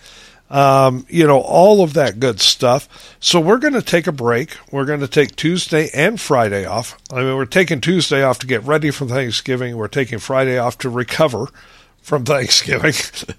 um, 0.54 1.04
you 1.08 1.26
know, 1.26 1.40
all 1.40 1.82
of 1.82 1.94
that 1.94 2.20
good 2.20 2.40
stuff. 2.40 3.16
So 3.18 3.40
we're 3.40 3.58
going 3.58 3.74
to 3.74 3.82
take 3.82 4.06
a 4.06 4.12
break. 4.12 4.56
We're 4.70 4.84
going 4.84 5.00
to 5.00 5.08
take 5.08 5.34
Tuesday 5.34 5.90
and 5.92 6.20
Friday 6.20 6.64
off. 6.64 6.96
I 7.12 7.24
mean, 7.24 7.34
we're 7.34 7.44
taking 7.44 7.80
Tuesday 7.80 8.22
off 8.22 8.38
to 8.38 8.46
get 8.46 8.62
ready 8.62 8.92
for 8.92 9.04
Thanksgiving. 9.04 9.76
We're 9.76 9.88
taking 9.88 10.20
Friday 10.20 10.56
off 10.56 10.78
to 10.78 10.88
recover 10.88 11.48
from 12.02 12.24
Thanksgiving. 12.24 12.94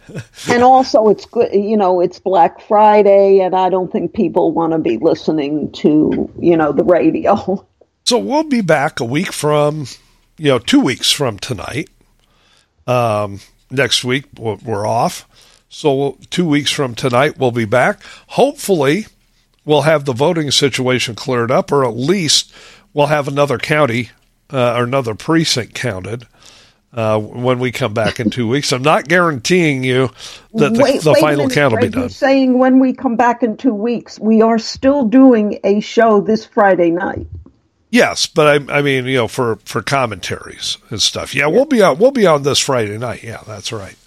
and 0.49 0.61
also, 0.61 1.07
it's 1.07 1.25
good, 1.25 1.53
you 1.53 1.77
know, 1.77 2.01
it's 2.01 2.19
Black 2.19 2.59
Friday, 2.67 3.39
and 3.39 3.55
I 3.55 3.69
don't 3.69 3.89
think 3.89 4.13
people 4.13 4.51
want 4.51 4.73
to 4.73 4.79
be 4.79 4.97
listening 4.97 5.71
to, 5.71 6.29
you 6.37 6.57
know, 6.57 6.73
the 6.73 6.83
radio. 6.83 7.65
So 8.07 8.19
we'll 8.19 8.43
be 8.43 8.61
back 8.61 8.99
a 8.99 9.03
week 9.03 9.33
from, 9.33 9.87
you 10.37 10.49
know, 10.49 10.59
two 10.59 10.79
weeks 10.79 11.09
from 11.09 11.39
tonight. 11.39 11.89
Um, 12.85 13.39
next 13.71 14.03
week, 14.03 14.25
we're 14.37 14.85
off. 14.85 15.27
So, 15.77 16.17
two 16.29 16.47
weeks 16.47 16.71
from 16.71 16.95
tonight, 16.95 17.37
we'll 17.37 17.51
be 17.51 17.65
back. 17.65 18.01
Hopefully, 18.27 19.07
we'll 19.65 19.81
have 19.81 20.05
the 20.05 20.13
voting 20.13 20.49
situation 20.49 21.15
cleared 21.15 21.51
up, 21.51 21.69
or 21.69 21.83
at 21.83 21.97
least 21.97 22.53
we'll 22.93 23.07
have 23.07 23.27
another 23.27 23.57
county 23.57 24.11
uh, 24.53 24.75
or 24.77 24.85
another 24.85 25.15
precinct 25.15 25.75
counted. 25.75 26.27
Uh, 26.93 27.19
when 27.19 27.59
we 27.59 27.73
come 27.73 27.93
back 27.93 28.21
in 28.21 28.29
two 28.29 28.47
weeks. 28.47 28.71
I'm 28.71 28.83
not 28.83 29.09
guaranteeing 29.09 29.83
you 29.83 30.11
that 30.53 30.73
the, 30.73 30.81
wait, 30.81 31.01
the 31.01 31.11
wait 31.11 31.19
final 31.19 31.49
count 31.49 31.73
will 31.73 31.81
be 31.81 31.89
done. 31.89 32.07
Saying 32.07 32.57
when 32.57 32.79
we 32.79 32.93
come 32.93 33.17
back 33.17 33.43
in 33.43 33.57
two 33.57 33.73
weeks, 33.73 34.17
we 34.17 34.41
are 34.41 34.57
still 34.57 35.03
doing 35.03 35.59
a 35.65 35.81
show 35.81 36.21
this 36.21 36.45
Friday 36.45 36.91
night. 36.91 37.27
Yes, 37.89 38.27
but 38.27 38.47
I, 38.47 38.77
I 38.77 38.81
mean, 38.81 39.07
you 39.07 39.17
know, 39.17 39.27
for, 39.27 39.57
for 39.65 39.81
commentaries 39.81 40.77
and 40.89 41.01
stuff. 41.01 41.35
Yeah, 41.35 41.41
yeah, 41.41 41.47
we'll 41.47 41.65
be 41.65 41.81
on. 41.81 41.97
We'll 41.97 42.11
be 42.11 42.27
on 42.27 42.43
this 42.43 42.59
Friday 42.59 42.97
night. 42.97 43.23
Yeah, 43.23 43.43
that's 43.45 43.73
right. 43.73 43.97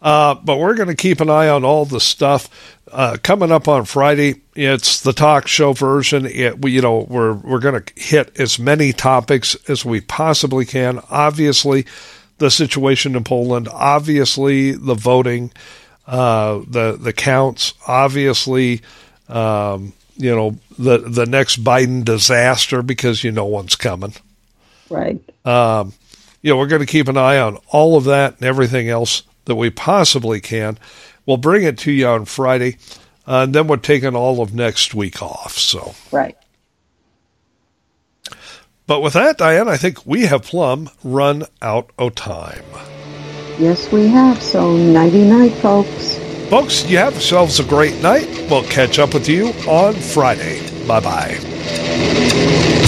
Uh, 0.00 0.34
but 0.34 0.58
we're 0.58 0.74
going 0.74 0.88
to 0.88 0.94
keep 0.94 1.20
an 1.20 1.30
eye 1.30 1.48
on 1.48 1.64
all 1.64 1.84
the 1.84 2.00
stuff 2.00 2.76
uh, 2.92 3.16
coming 3.22 3.50
up 3.50 3.66
on 3.66 3.84
Friday. 3.84 4.42
It's 4.54 5.00
the 5.00 5.12
talk 5.12 5.48
show 5.48 5.72
version. 5.72 6.26
It, 6.26 6.60
we, 6.60 6.72
you 6.72 6.82
know, 6.82 7.06
we're 7.08 7.32
we're 7.32 7.60
going 7.60 7.82
to 7.82 7.92
hit 8.00 8.38
as 8.38 8.58
many 8.58 8.92
topics 8.92 9.56
as 9.68 9.84
we 9.84 10.00
possibly 10.00 10.66
can. 10.66 11.00
Obviously, 11.10 11.86
the 12.38 12.50
situation 12.50 13.16
in 13.16 13.24
Poland, 13.24 13.68
obviously 13.72 14.72
the 14.72 14.94
voting, 14.94 15.50
uh, 16.06 16.60
the 16.68 16.98
the 17.00 17.12
counts, 17.14 17.72
obviously, 17.86 18.82
um, 19.30 19.94
you 20.16 20.34
know 20.34 20.58
the 20.78 20.98
the 20.98 21.26
next 21.26 21.64
Biden 21.64 22.04
disaster 22.04 22.82
because 22.82 23.24
you 23.24 23.32
know 23.32 23.46
one's 23.46 23.76
coming. 23.76 24.12
Right. 24.90 25.20
Um, 25.46 25.94
you 26.42 26.50
know 26.50 26.58
we're 26.58 26.66
going 26.66 26.80
to 26.80 26.86
keep 26.86 27.08
an 27.08 27.16
eye 27.16 27.38
on 27.38 27.58
all 27.68 27.96
of 27.96 28.04
that 28.04 28.36
and 28.36 28.44
everything 28.44 28.90
else 28.90 29.22
that 29.46 29.56
we 29.56 29.70
possibly 29.70 30.40
can. 30.40 30.78
We'll 31.24 31.38
bring 31.38 31.64
it 31.64 31.78
to 31.78 31.90
you 31.90 32.06
on 32.06 32.26
Friday, 32.26 32.76
uh, 33.26 33.42
and 33.44 33.54
then 33.54 33.66
we're 33.66 33.78
taking 33.78 34.14
all 34.14 34.40
of 34.40 34.54
next 34.54 34.94
week 34.94 35.22
off. 35.22 35.58
So 35.58 35.94
Right. 36.12 36.36
But 38.86 39.00
with 39.00 39.14
that, 39.14 39.38
Diane, 39.38 39.68
I 39.68 39.76
think 39.76 40.06
we 40.06 40.26
have 40.26 40.42
plumb 40.44 40.90
run 41.02 41.44
out 41.60 41.90
of 41.98 42.14
time. 42.14 42.62
Yes, 43.58 43.90
we 43.90 44.06
have. 44.06 44.40
So 44.40 44.76
nighty 44.76 45.24
night, 45.24 45.52
folks. 45.54 46.18
Folks, 46.48 46.88
you 46.88 46.98
have 46.98 47.14
yourselves 47.14 47.58
a 47.58 47.64
great 47.64 48.00
night. 48.00 48.28
We'll 48.48 48.62
catch 48.64 49.00
up 49.00 49.14
with 49.14 49.28
you 49.28 49.48
on 49.68 49.94
Friday. 49.94 50.60
Bye 50.86 51.00
bye. 51.00 52.82